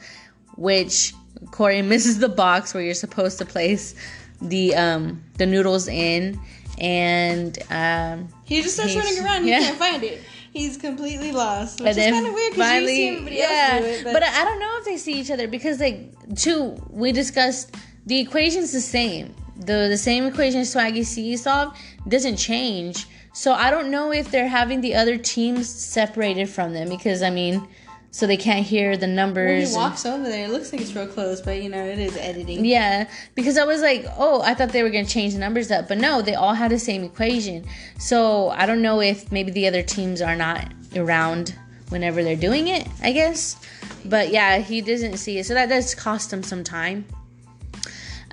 which 0.55 1.13
Corey 1.51 1.81
misses 1.81 2.19
the 2.19 2.29
box 2.29 2.73
where 2.73 2.83
you're 2.83 2.93
supposed 2.93 3.37
to 3.39 3.45
place 3.45 3.95
the 4.41 4.75
um 4.75 5.23
the 5.37 5.45
noodles 5.45 5.87
in, 5.87 6.39
and 6.79 7.57
um 7.69 8.27
He 8.45 8.61
just 8.61 8.75
starts 8.75 8.95
running 8.95 9.23
around. 9.23 9.47
yeah. 9.47 9.59
He 9.59 9.65
can't 9.65 9.77
find 9.77 10.03
it. 10.03 10.21
He's 10.53 10.77
completely 10.77 11.31
lost, 11.31 11.81
which 11.81 11.97
is 11.97 12.11
kind 12.11 12.27
of 12.27 12.33
weird 12.33 12.53
because 12.53 12.81
you 12.81 12.87
see 12.87 13.07
everybody 13.09 13.35
yeah. 13.37 13.69
else 13.73 13.83
do 13.83 13.89
it. 13.89 14.03
But, 14.03 14.13
But, 14.13 14.23
I 14.23 14.41
I 14.41 14.45
don't 14.45 14.59
know 14.59 14.77
if 14.79 14.85
they 14.85 14.97
see 14.97 15.13
each 15.19 15.31
other 15.31 15.47
because 15.47 15.79
like 15.79 16.11
two 16.35 16.75
we 16.89 17.11
discussed 17.11 17.75
the 18.05 18.19
equation's 18.19 18.71
the 18.71 18.81
same. 18.81 19.33
The 19.57 19.87
the 19.89 19.97
same 19.97 20.25
equation 20.25 20.61
Swaggy 20.61 21.05
C 21.05 21.37
solved 21.37 21.77
doesn't 22.07 22.37
change. 22.37 23.07
So 23.33 23.53
I 23.53 23.71
don't 23.71 23.89
know 23.89 24.11
if 24.11 24.29
they're 24.29 24.47
having 24.47 24.81
the 24.81 24.93
other 24.93 25.17
teams 25.17 25.67
separated 25.67 26.47
from 26.49 26.73
them 26.73 26.87
because 26.89 27.23
I 27.23 27.31
mean, 27.31 27.67
so 28.13 28.27
they 28.27 28.37
can't 28.37 28.63
hear 28.63 28.95
the 28.95 29.07
when 29.07 29.15
numbers. 29.15 29.69
he 29.71 29.75
and- 29.75 29.75
walks 29.75 30.05
over 30.05 30.23
there, 30.23 30.45
it 30.45 30.51
looks 30.51 30.71
like 30.71 30.81
it's 30.81 30.95
real 30.95 31.07
close, 31.07 31.41
but 31.41 31.63
you 31.63 31.67
know 31.67 31.83
it 31.83 31.97
is 31.97 32.15
editing. 32.15 32.63
yeah, 32.63 33.09
because 33.33 33.57
I 33.57 33.63
was 33.65 33.81
like, 33.81 34.05
oh, 34.19 34.43
I 34.43 34.53
thought 34.53 34.69
they 34.69 34.83
were 34.83 34.91
gonna 34.91 35.03
change 35.05 35.33
the 35.33 35.39
numbers 35.39 35.71
up, 35.71 35.87
but 35.87 35.97
no, 35.97 36.21
they 36.21 36.35
all 36.35 36.53
had 36.53 36.69
the 36.69 36.77
same 36.77 37.03
equation. 37.03 37.65
So 37.97 38.49
I 38.49 38.67
don't 38.67 38.83
know 38.83 39.01
if 39.01 39.31
maybe 39.31 39.49
the 39.51 39.67
other 39.67 39.81
teams 39.81 40.21
are 40.21 40.35
not 40.35 40.71
around 40.95 41.55
whenever 41.89 42.23
they're 42.23 42.35
doing 42.35 42.67
it. 42.67 42.87
I 43.01 43.13
guess, 43.13 43.57
but 44.05 44.29
yeah, 44.31 44.59
he 44.59 44.81
doesn't 44.81 45.17
see 45.17 45.39
it, 45.39 45.47
so 45.47 45.55
that 45.55 45.69
does 45.69 45.95
cost 45.95 46.31
him 46.31 46.43
some 46.43 46.63
time. 46.63 47.05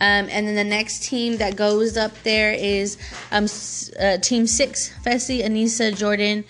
Um, 0.02 0.28
and 0.30 0.46
then 0.46 0.54
the 0.56 0.64
next 0.64 1.04
team 1.04 1.38
that 1.38 1.56
goes 1.56 1.96
up 1.96 2.12
there 2.22 2.52
is 2.52 2.98
um, 3.32 3.46
uh, 3.98 4.18
Team 4.18 4.46
Six: 4.46 4.92
Fessy, 5.04 5.42
Aneesa, 5.42 5.96
Jordan, 5.96 6.44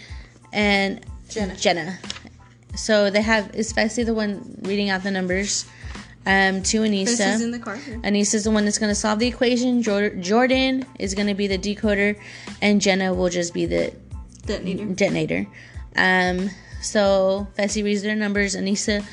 and 0.52 1.06
Jenna. 1.28 1.54
Jenna. 1.56 1.98
So 2.80 3.10
they 3.10 3.22
have 3.22 3.54
especially 3.54 4.04
the 4.04 4.14
one 4.14 4.56
reading 4.62 4.88
out 4.88 5.02
the 5.02 5.10
numbers 5.10 5.66
um, 6.24 6.62
to 6.62 6.80
Aneesa. 6.80 7.04
This 7.04 7.20
is 7.20 7.42
in 7.42 7.50
the 7.50 7.58
car. 7.58 7.76
Aneesa's 7.76 8.44
the 8.44 8.50
one 8.50 8.64
that's 8.64 8.78
going 8.78 8.90
to 8.90 8.94
solve 8.94 9.18
the 9.18 9.26
equation. 9.26 9.82
Jordan 9.82 10.86
is 10.98 11.14
going 11.14 11.28
to 11.28 11.34
be 11.34 11.46
the 11.46 11.58
decoder, 11.58 12.18
and 12.62 12.80
Jenna 12.80 13.12
will 13.12 13.28
just 13.28 13.52
be 13.52 13.66
the 13.66 13.92
Detonator. 14.46 14.86
detonator. 14.86 15.46
Um, 15.96 16.50
so 16.80 17.46
Fessy 17.58 17.84
reads 17.84 18.02
their 18.02 18.16
numbers. 18.16 18.56
Aneesa 18.56 19.04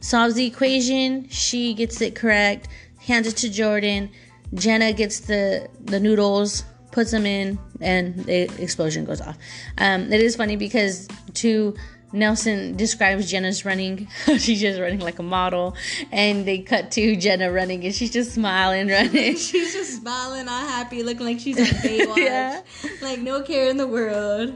solves 0.00 0.34
the 0.34 0.46
equation. 0.46 1.28
She 1.30 1.72
gets 1.72 2.00
it 2.02 2.14
correct. 2.14 2.68
Hands 2.98 3.26
it 3.26 3.36
to 3.38 3.50
Jordan. 3.50 4.10
Jenna 4.54 4.92
gets 4.92 5.20
the 5.20 5.68
the 5.84 5.98
noodles, 5.98 6.64
puts 6.92 7.10
them 7.12 7.24
in, 7.24 7.58
and 7.80 8.24
the 8.24 8.42
explosion 8.62 9.04
goes 9.06 9.20
off. 9.20 9.38
Um, 9.78 10.12
it 10.12 10.20
is 10.20 10.36
funny 10.36 10.56
because 10.56 11.08
to 11.34 11.74
Nelson 12.12 12.76
describes 12.76 13.30
Jenna's 13.30 13.64
running. 13.64 14.08
she's 14.38 14.60
just 14.60 14.80
running 14.80 15.00
like 15.00 15.18
a 15.18 15.22
model, 15.22 15.76
and 16.12 16.46
they 16.46 16.58
cut 16.60 16.90
to 16.92 17.16
Jenna 17.16 17.50
running, 17.50 17.84
and 17.84 17.94
she's 17.94 18.12
just 18.12 18.32
smiling, 18.32 18.88
running. 18.88 19.36
She's 19.36 19.72
just 19.72 20.00
smiling, 20.00 20.48
all 20.48 20.60
happy, 20.60 21.02
looking 21.02 21.26
like 21.26 21.40
she's 21.40 21.58
on 21.58 21.66
Baywatch. 21.82 22.16
Yeah. 22.16 22.62
Like 23.02 23.20
no 23.20 23.42
care 23.42 23.68
in 23.68 23.76
the 23.76 23.86
world. 23.86 24.54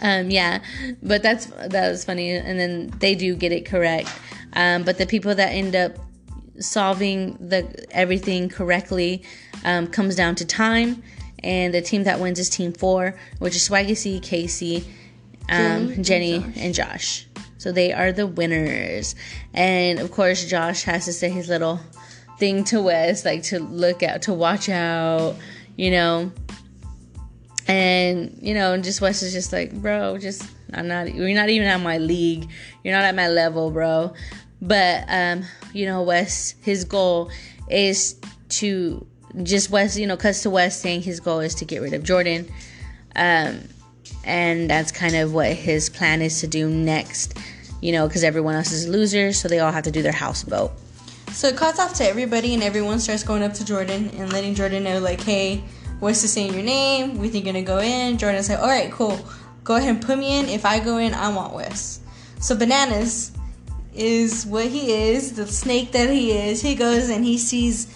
Um, 0.00 0.30
yeah, 0.30 0.62
but 1.02 1.22
that's 1.22 1.46
that 1.46 1.90
was 1.90 2.04
funny, 2.04 2.30
and 2.30 2.58
then 2.58 2.92
they 2.98 3.14
do 3.14 3.34
get 3.34 3.52
it 3.52 3.66
correct. 3.66 4.08
Um, 4.54 4.84
but 4.84 4.98
the 4.98 5.06
people 5.06 5.34
that 5.34 5.48
end 5.48 5.74
up 5.74 5.96
solving 6.58 7.36
the 7.40 7.86
everything 7.90 8.48
correctly 8.48 9.22
um, 9.64 9.86
comes 9.86 10.14
down 10.14 10.34
to 10.36 10.44
time, 10.44 11.02
and 11.42 11.74
the 11.74 11.82
team 11.82 12.04
that 12.04 12.20
wins 12.20 12.38
is 12.38 12.48
Team 12.48 12.72
Four, 12.72 13.18
which 13.38 13.56
is 13.56 13.68
Swaggy 13.68 13.96
C, 13.96 14.20
Kaycee, 14.20 14.84
um, 15.52 16.02
Jenny 16.02 16.36
and 16.36 16.56
and 16.56 16.74
Josh. 16.74 17.26
So 17.58 17.70
they 17.70 17.92
are 17.92 18.10
the 18.10 18.26
winners, 18.26 19.14
and 19.54 20.00
of 20.00 20.10
course 20.10 20.44
Josh 20.44 20.82
has 20.82 21.04
to 21.04 21.12
say 21.12 21.30
his 21.30 21.48
little 21.48 21.80
thing 22.38 22.64
to 22.64 22.80
Wes, 22.82 23.24
like 23.24 23.44
to 23.44 23.60
look 23.60 24.02
out, 24.02 24.22
to 24.22 24.32
watch 24.32 24.68
out, 24.68 25.36
you 25.76 25.90
know. 25.90 26.32
And 27.68 28.36
you 28.42 28.54
know, 28.54 28.76
just 28.78 29.00
Wes 29.00 29.22
is 29.22 29.32
just 29.32 29.52
like, 29.52 29.72
bro, 29.72 30.18
just 30.18 30.44
I'm 30.74 30.88
not. 30.88 31.14
You're 31.14 31.34
not 31.34 31.48
even 31.48 31.68
at 31.68 31.80
my 31.80 31.98
league. 31.98 32.48
You're 32.82 32.94
not 32.94 33.04
at 33.04 33.14
my 33.14 33.28
level, 33.28 33.70
bro. 33.70 34.14
But 34.60 35.04
um, 35.08 35.44
you 35.72 35.86
know, 35.86 36.02
Wes, 36.02 36.54
his 36.62 36.84
goal 36.84 37.30
is 37.70 38.16
to 38.48 39.06
just 39.42 39.70
Wes. 39.70 39.96
You 39.96 40.06
know, 40.06 40.16
cuts 40.16 40.42
to 40.42 40.50
Wes 40.50 40.80
saying 40.80 41.02
his 41.02 41.20
goal 41.20 41.40
is 41.40 41.54
to 41.56 41.64
get 41.64 41.82
rid 41.82 41.94
of 41.94 42.02
Jordan. 42.02 42.50
Um, 43.14 43.60
and 44.24 44.68
that's 44.68 44.92
kind 44.92 45.16
of 45.16 45.32
what 45.32 45.52
his 45.52 45.88
plan 45.88 46.22
is 46.22 46.40
to 46.40 46.46
do 46.46 46.68
next. 46.68 47.38
You 47.80 47.92
know, 47.92 48.06
because 48.06 48.22
everyone 48.22 48.54
else 48.54 48.70
is 48.70 48.86
losers, 48.86 49.40
so 49.40 49.48
they 49.48 49.58
all 49.58 49.72
have 49.72 49.84
to 49.84 49.90
do 49.90 50.02
their 50.02 50.12
house 50.12 50.42
vote. 50.42 50.70
So 51.32 51.48
it 51.48 51.56
cuts 51.56 51.80
off 51.80 51.94
to 51.94 52.04
everybody, 52.04 52.54
and 52.54 52.62
everyone 52.62 53.00
starts 53.00 53.24
going 53.24 53.42
up 53.42 53.54
to 53.54 53.64
Jordan 53.64 54.10
and 54.10 54.32
letting 54.32 54.54
Jordan 54.54 54.84
know, 54.84 55.00
like, 55.00 55.20
hey, 55.20 55.64
what's 55.98 56.20
to 56.20 56.28
saying 56.28 56.54
your 56.54 56.62
name? 56.62 57.18
We 57.18 57.28
think 57.28 57.44
you're 57.44 57.54
gonna 57.54 57.64
go 57.64 57.78
in. 57.78 58.18
Jordan's 58.18 58.48
like, 58.48 58.60
all 58.60 58.68
right, 58.68 58.92
cool. 58.92 59.18
Go 59.64 59.76
ahead 59.76 59.88
and 59.88 60.02
put 60.02 60.18
me 60.18 60.38
in. 60.38 60.48
If 60.48 60.64
I 60.66 60.78
go 60.78 60.98
in, 60.98 61.14
I 61.14 61.34
want 61.34 61.54
Wes. 61.54 62.00
So 62.40 62.56
Bananas 62.56 63.32
is 63.94 64.46
what 64.46 64.66
he 64.66 64.92
is, 64.92 65.34
the 65.34 65.46
snake 65.46 65.92
that 65.92 66.10
he 66.10 66.32
is. 66.32 66.60
He 66.60 66.74
goes 66.74 67.08
and 67.08 67.24
he 67.24 67.38
sees 67.38 67.86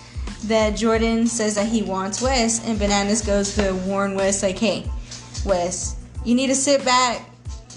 that 0.45 0.77
Jordan 0.77 1.27
says 1.27 1.57
that 1.57 1.67
he 1.67 1.83
wants 1.83 2.23
Wes, 2.23 2.67
and 2.67 2.79
Bananas 2.79 3.23
goes 3.23 3.55
to 3.57 3.73
warn 3.87 4.15
Wes, 4.15 4.43
like, 4.43 4.59
hey, 4.59 4.85
Wes, 5.45 5.97
you 6.27 6.35
need 6.35 6.49
to 6.49 6.55
sit 6.55 6.85
back. 6.85 7.23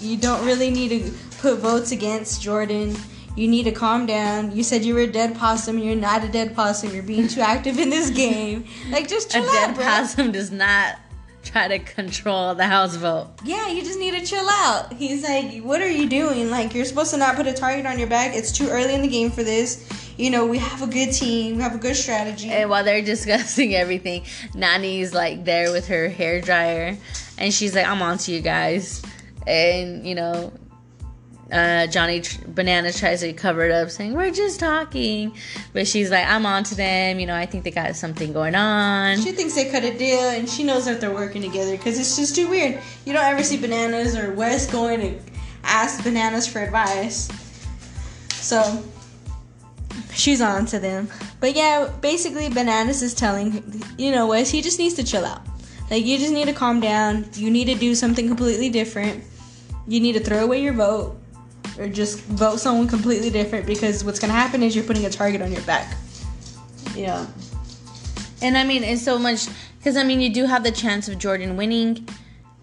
You 0.00 0.16
don't 0.16 0.44
really 0.44 0.70
need 0.70 0.88
to 0.88 1.12
put 1.38 1.58
votes 1.58 1.92
against 1.92 2.42
Jordan. 2.42 2.96
You 3.36 3.46
need 3.48 3.62
to 3.64 3.72
calm 3.72 4.06
down. 4.06 4.54
You 4.54 4.62
said 4.62 4.84
you 4.84 4.94
were 4.94 5.02
a 5.02 5.06
dead 5.06 5.36
possum. 5.36 5.78
You're 5.78 5.94
not 5.96 6.24
a 6.24 6.28
dead 6.28 6.54
possum. 6.54 6.92
You're 6.92 7.02
being 7.04 7.28
too 7.28 7.40
active 7.40 7.78
in 7.78 7.88
this 7.88 8.10
game. 8.10 8.64
Like, 8.90 9.08
just 9.08 9.30
chill 9.30 9.44
a 9.44 9.46
out, 9.46 9.52
dead 9.52 9.74
bro. 9.76 9.84
possum 9.84 10.32
does 10.32 10.50
not 10.50 10.98
try 11.44 11.68
to 11.68 11.78
control 11.78 12.54
the 12.54 12.66
House 12.66 12.96
vote. 12.96 13.28
Yeah, 13.44 13.68
you 13.68 13.82
just 13.82 13.98
need 13.98 14.18
to 14.18 14.26
chill 14.26 14.46
out. 14.48 14.92
He's 14.92 15.22
like, 15.22 15.62
what 15.62 15.80
are 15.80 15.88
you 15.88 16.08
doing? 16.08 16.50
Like, 16.50 16.74
you're 16.74 16.84
supposed 16.84 17.12
to 17.12 17.16
not 17.18 17.36
put 17.36 17.46
a 17.46 17.52
target 17.52 17.86
on 17.86 17.98
your 17.98 18.08
back. 18.08 18.34
It's 18.34 18.52
too 18.52 18.68
early 18.68 18.94
in 18.94 19.02
the 19.02 19.08
game 19.08 19.30
for 19.30 19.42
this. 19.42 19.88
You 20.18 20.30
know, 20.30 20.44
we 20.44 20.58
have 20.58 20.82
a 20.82 20.86
good 20.86 21.12
team. 21.12 21.56
We 21.56 21.62
have 21.62 21.74
a 21.74 21.78
good 21.78 21.96
strategy. 21.96 22.50
And 22.50 22.68
while 22.68 22.84
they're 22.84 23.00
discussing 23.14 23.74
everything, 23.74 24.24
Nany's 24.54 25.14
like 25.14 25.44
there 25.44 25.72
with 25.72 25.86
her 25.88 26.08
hair 26.08 26.40
dryer, 26.42 26.98
and 27.40 27.52
she's 27.52 27.74
like, 27.74 27.86
"I'm 27.86 28.02
on 28.02 28.18
to 28.18 28.32
you 28.32 28.40
guys," 28.40 29.02
and 29.46 30.06
you 30.06 30.14
know. 30.14 30.52
Uh, 31.52 31.84
Johnny 31.88 32.20
tr- 32.20 32.40
tries 32.54 33.20
to 33.22 33.32
cover 33.32 33.64
it 33.64 33.72
up, 33.72 33.90
saying 33.90 34.12
we're 34.12 34.30
just 34.30 34.60
talking, 34.60 35.34
but 35.72 35.88
she's 35.88 36.08
like, 36.08 36.24
"I'm 36.24 36.46
on 36.46 36.62
to 36.62 36.76
them." 36.76 37.18
You 37.18 37.26
know, 37.26 37.34
I 37.34 37.44
think 37.44 37.64
they 37.64 37.72
got 37.72 37.96
something 37.96 38.32
going 38.32 38.54
on. 38.54 39.20
She 39.20 39.32
thinks 39.32 39.56
they 39.56 39.68
cut 39.68 39.82
a 39.82 39.98
deal, 39.98 40.20
and 40.30 40.48
she 40.48 40.62
knows 40.62 40.84
that 40.84 41.00
they're 41.00 41.12
working 41.12 41.42
together 41.42 41.76
because 41.76 41.98
it's 41.98 42.14
just 42.14 42.36
too 42.36 42.48
weird. 42.48 42.80
You 43.04 43.12
don't 43.12 43.24
ever 43.24 43.42
see 43.42 43.56
Bananas 43.56 44.16
or 44.16 44.32
Wes 44.32 44.70
going 44.70 45.00
to 45.00 45.18
ask 45.64 46.04
Bananas 46.04 46.46
for 46.46 46.60
advice. 46.60 47.28
So 48.28 48.84
she's 50.12 50.40
on 50.40 50.66
to 50.66 50.78
them. 50.78 51.08
But 51.40 51.56
yeah, 51.56 51.90
basically, 52.00 52.48
Bananas 52.48 53.02
is 53.02 53.14
telling, 53.14 53.82
you 53.98 54.12
know, 54.12 54.28
Wes, 54.28 54.50
he 54.50 54.62
just 54.62 54.78
needs 54.78 54.94
to 54.94 55.04
chill 55.04 55.24
out. 55.24 55.42
Like, 55.90 56.04
you 56.04 56.18
just 56.18 56.32
need 56.32 56.46
to 56.46 56.52
calm 56.52 56.80
down. 56.80 57.26
You 57.34 57.50
need 57.50 57.66
to 57.66 57.74
do 57.74 57.94
something 57.94 58.28
completely 58.28 58.70
different. 58.70 59.24
You 59.88 60.00
need 60.00 60.12
to 60.12 60.20
throw 60.20 60.44
away 60.44 60.62
your 60.62 60.72
vote 60.72 61.16
or 61.78 61.88
just 61.88 62.20
vote 62.20 62.60
someone 62.60 62.86
completely 62.86 63.30
different 63.30 63.66
because 63.66 64.04
what's 64.04 64.20
going 64.20 64.28
to 64.28 64.38
happen 64.38 64.62
is 64.62 64.76
you're 64.76 64.84
putting 64.84 65.06
a 65.06 65.10
target 65.10 65.42
on 65.42 65.50
your 65.50 65.62
back. 65.62 65.96
Yeah. 66.94 67.26
And 68.42 68.56
I 68.56 68.64
mean, 68.64 68.84
it's 68.84 69.02
so 69.02 69.18
much 69.18 69.48
because 69.78 69.96
I 69.96 70.04
mean, 70.04 70.20
you 70.20 70.32
do 70.32 70.46
have 70.46 70.62
the 70.62 70.70
chance 70.70 71.08
of 71.08 71.18
Jordan 71.18 71.56
winning. 71.56 72.08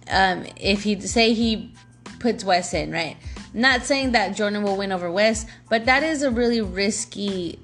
Um, 0.09 0.45
if 0.55 0.83
he 0.83 0.99
say 1.01 1.33
he 1.33 1.73
puts 2.19 2.43
Wes 2.43 2.73
in, 2.73 2.91
right? 2.91 3.17
Not 3.53 3.83
saying 3.83 4.11
that 4.11 4.35
Jordan 4.35 4.63
will 4.63 4.77
win 4.77 4.91
over 4.91 5.11
Wes, 5.11 5.45
but 5.69 5.85
that 5.85 6.03
is 6.03 6.21
a 6.21 6.31
really 6.31 6.61
risky 6.61 7.59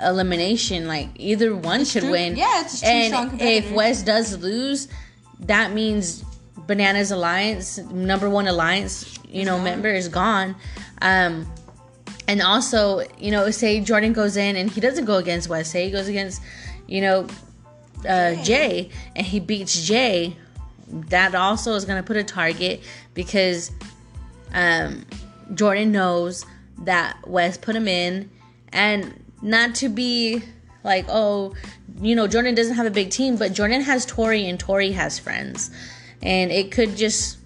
elimination. 0.00 0.86
Like 0.86 1.08
either 1.16 1.54
one 1.54 1.84
should 1.84 2.02
true. 2.02 2.12
win. 2.12 2.36
Yeah, 2.36 2.62
it's 2.62 2.82
and 2.82 3.40
if. 3.40 3.70
Wes 3.72 4.02
does 4.02 4.38
lose, 4.38 4.88
that 5.40 5.72
means 5.72 6.24
Bananas 6.66 7.10
Alliance, 7.10 7.78
number 7.78 8.28
one 8.28 8.46
alliance, 8.46 9.18
you 9.28 9.44
know, 9.44 9.58
member 9.58 9.88
is 9.88 10.08
gone. 10.08 10.54
Um, 11.00 11.52
and 12.28 12.40
also, 12.40 13.02
you 13.18 13.30
know, 13.30 13.50
say 13.50 13.80
Jordan 13.80 14.12
goes 14.12 14.36
in 14.36 14.56
and 14.56 14.70
he 14.70 14.80
doesn't 14.80 15.04
go 15.04 15.16
against 15.16 15.48
Wes, 15.48 15.70
say 15.70 15.86
he 15.86 15.90
goes 15.90 16.08
against, 16.08 16.40
you 16.86 17.00
know, 17.00 17.26
uh, 18.08 18.34
Jay, 18.42 18.90
and 19.16 19.26
he 19.26 19.40
beats 19.40 19.82
Jay, 19.82 20.36
that 20.88 21.34
also 21.34 21.74
is 21.74 21.84
going 21.84 22.00
to 22.00 22.06
put 22.06 22.16
a 22.16 22.24
target 22.24 22.80
because 23.14 23.72
um, 24.52 25.04
Jordan 25.54 25.92
knows 25.92 26.44
that 26.78 27.16
Wes 27.26 27.56
put 27.56 27.74
him 27.74 27.88
in, 27.88 28.30
and 28.72 29.21
not 29.42 29.74
to 29.76 29.88
be 29.88 30.42
like, 30.84 31.04
oh, 31.08 31.54
you 32.00 32.16
know, 32.16 32.26
Jordan 32.26 32.54
doesn't 32.54 32.74
have 32.74 32.86
a 32.86 32.90
big 32.90 33.10
team, 33.10 33.36
but 33.36 33.52
Jordan 33.52 33.82
has 33.82 34.06
Tori 34.06 34.48
and 34.48 34.58
Tori 34.58 34.92
has 34.92 35.18
friends, 35.18 35.70
and 36.22 36.50
it 36.50 36.72
could 36.72 36.96
just 36.96 37.38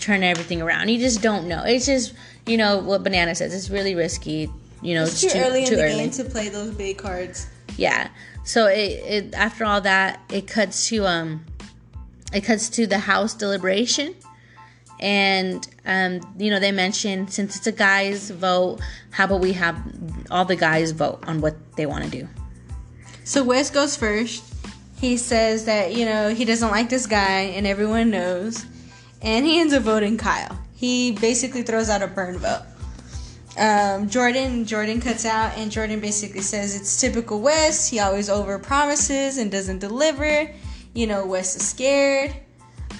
turn 0.00 0.22
everything 0.22 0.60
around. 0.60 0.88
You 0.88 0.98
just 0.98 1.22
don't 1.22 1.46
know. 1.46 1.62
It's 1.64 1.86
just 1.86 2.14
you 2.46 2.56
know 2.56 2.78
what 2.78 3.02
Banana 3.04 3.34
says. 3.34 3.54
It's 3.54 3.70
really 3.70 3.94
risky. 3.94 4.50
You 4.82 4.94
know, 4.96 5.04
It's 5.04 5.20
too, 5.20 5.38
early 5.38 5.64
in 5.64 5.70
the 5.70 5.76
game 5.76 6.10
to 6.10 6.24
play 6.24 6.48
those 6.48 6.74
big 6.74 6.98
cards. 6.98 7.46
yeah 7.76 8.08
so 8.44 8.66
it, 8.66 8.90
it 9.06 9.34
after 9.34 9.64
all 9.64 9.80
that 9.80 10.20
it 10.28 10.48
cuts 10.48 10.88
to 10.88 11.06
um 11.06 11.44
it 12.34 12.40
cuts 12.42 12.68
to 12.70 12.86
the 12.88 12.98
house 12.98 13.32
deliberation 13.34 14.14
and 14.98 15.68
um 15.86 16.20
you 16.38 16.50
know 16.50 16.60
they 16.60 16.72
mentioned 16.72 17.32
since 17.32 17.56
it's 17.56 17.66
a 17.66 17.72
guys 17.72 18.30
vote 18.30 18.78
how 19.10 19.24
about 19.24 19.40
we 19.40 19.52
have 19.52 19.76
all 20.30 20.44
the 20.44 20.56
guys 20.56 20.92
vote 20.92 21.22
on 21.26 21.40
what 21.40 21.54
they 21.76 21.86
want 21.86 22.04
to 22.04 22.10
do 22.10 22.28
So 23.24 23.44
Wes 23.44 23.70
goes 23.70 23.96
first. 23.96 24.42
He 25.00 25.16
says 25.16 25.64
that, 25.66 25.94
you 25.94 26.04
know, 26.04 26.34
he 26.34 26.44
doesn't 26.44 26.70
like 26.70 26.88
this 26.88 27.06
guy 27.06 27.52
and 27.56 27.66
everyone 27.66 28.10
knows. 28.10 28.66
And 29.20 29.46
he 29.46 29.60
ends 29.60 29.72
up 29.72 29.82
voting 29.84 30.18
Kyle. 30.18 30.58
He 30.74 31.12
basically 31.12 31.62
throws 31.62 31.88
out 31.88 32.02
a 32.02 32.08
burn 32.08 32.38
vote. 32.38 32.62
Um, 33.56 34.08
Jordan 34.08 34.64
Jordan 34.64 35.00
cuts 35.00 35.24
out 35.24 35.56
and 35.58 35.70
Jordan 35.70 36.00
basically 36.00 36.40
says 36.40 36.74
it's 36.74 37.00
typical 37.00 37.40
Wes. 37.40 37.88
He 37.88 38.00
always 38.00 38.28
over 38.28 38.58
promises 38.58 39.38
and 39.38 39.50
doesn't 39.50 39.78
deliver. 39.78 40.50
You 40.94 41.06
know, 41.06 41.26
Wes 41.26 41.54
is 41.56 41.68
scared. 41.68 42.34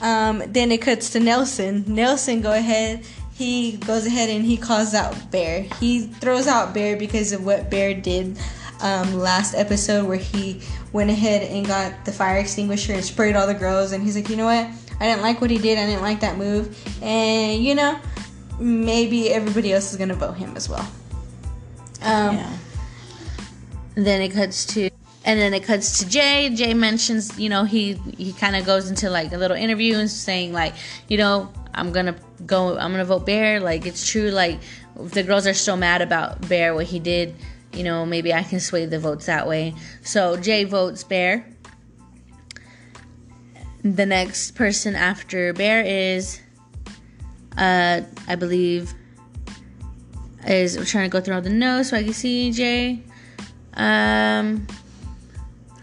Um, 0.02 0.42
then 0.48 0.72
it 0.72 0.82
cuts 0.82 1.10
to 1.10 1.20
Nelson. 1.20 1.84
Nelson 1.86 2.42
go 2.42 2.52
ahead. 2.52 3.04
He 3.32 3.76
goes 3.78 4.04
ahead 4.04 4.28
and 4.28 4.44
he 4.44 4.56
calls 4.56 4.94
out 4.94 5.30
Bear. 5.30 5.62
He 5.80 6.00
throws 6.00 6.46
out 6.46 6.74
Bear 6.74 6.96
because 6.96 7.32
of 7.32 7.46
what 7.46 7.70
Bear 7.70 7.94
did 7.94 8.36
um, 8.82 9.14
last 9.14 9.54
episode, 9.54 10.06
where 10.06 10.18
he 10.18 10.60
went 10.92 11.08
ahead 11.08 11.42
and 11.42 11.64
got 11.66 12.04
the 12.04 12.12
fire 12.12 12.38
extinguisher 12.38 12.92
and 12.92 13.04
sprayed 13.04 13.36
all 13.36 13.46
the 13.46 13.54
girls. 13.54 13.92
And 13.92 14.02
he's 14.02 14.16
like, 14.16 14.28
you 14.28 14.36
know 14.36 14.44
what? 14.44 14.66
I 15.00 15.06
didn't 15.06 15.22
like 15.22 15.40
what 15.40 15.50
he 15.50 15.58
did. 15.58 15.78
I 15.78 15.86
didn't 15.86 16.02
like 16.02 16.20
that 16.20 16.36
move. 16.36 16.76
And 17.02 17.62
you 17.62 17.74
know, 17.74 17.98
maybe 18.58 19.30
everybody 19.30 19.72
else 19.72 19.92
is 19.92 19.98
gonna 19.98 20.14
vote 20.14 20.34
him 20.34 20.56
as 20.56 20.68
well. 20.68 20.86
Um, 22.02 22.40
then 23.94 24.20
it 24.20 24.30
cuts 24.30 24.66
to 24.66 24.90
and 25.24 25.38
then 25.38 25.54
it 25.54 25.64
cuts 25.64 26.00
to 26.00 26.08
Jay. 26.08 26.50
Jay 26.54 26.74
mentions, 26.74 27.38
you 27.38 27.48
know, 27.48 27.64
he 27.64 27.94
he 28.16 28.32
kind 28.32 28.56
of 28.56 28.66
goes 28.66 28.90
into 28.90 29.08
like 29.08 29.32
a 29.32 29.38
little 29.38 29.56
interview 29.56 29.96
and 29.96 30.10
saying 30.10 30.52
like, 30.52 30.74
you 31.08 31.16
know, 31.16 31.52
I'm 31.74 31.92
gonna 31.92 32.16
go, 32.44 32.76
I'm 32.76 32.90
gonna 32.90 33.04
vote 33.04 33.24
Bear. 33.24 33.60
Like 33.60 33.86
it's 33.86 34.08
true. 34.08 34.30
Like 34.30 34.58
the 34.96 35.22
girls 35.22 35.46
are 35.46 35.54
so 35.54 35.76
mad 35.76 36.02
about 36.02 36.48
Bear 36.48 36.74
what 36.74 36.86
he 36.86 36.98
did, 36.98 37.34
you 37.72 37.84
know, 37.84 38.04
maybe 38.04 38.34
I 38.34 38.42
can 38.42 38.60
sway 38.60 38.86
the 38.86 38.98
votes 38.98 39.26
that 39.26 39.46
way. 39.46 39.74
So 40.02 40.36
Jay 40.36 40.64
votes 40.64 41.04
Bear. 41.04 41.46
The 43.84 44.06
next 44.06 44.52
person 44.52 44.94
after 44.94 45.52
Bear 45.52 45.82
is, 45.82 46.40
uh, 47.56 48.02
I 48.28 48.36
believe, 48.36 48.94
is 50.46 50.74
trying 50.88 51.08
to 51.08 51.12
go 51.12 51.20
through 51.20 51.34
all 51.34 51.42
the 51.42 51.50
notes 51.50 51.90
so 51.90 51.96
I 51.96 52.04
can 52.04 52.12
see 52.12 52.52
Jay. 52.52 53.02
Um, 53.74 54.66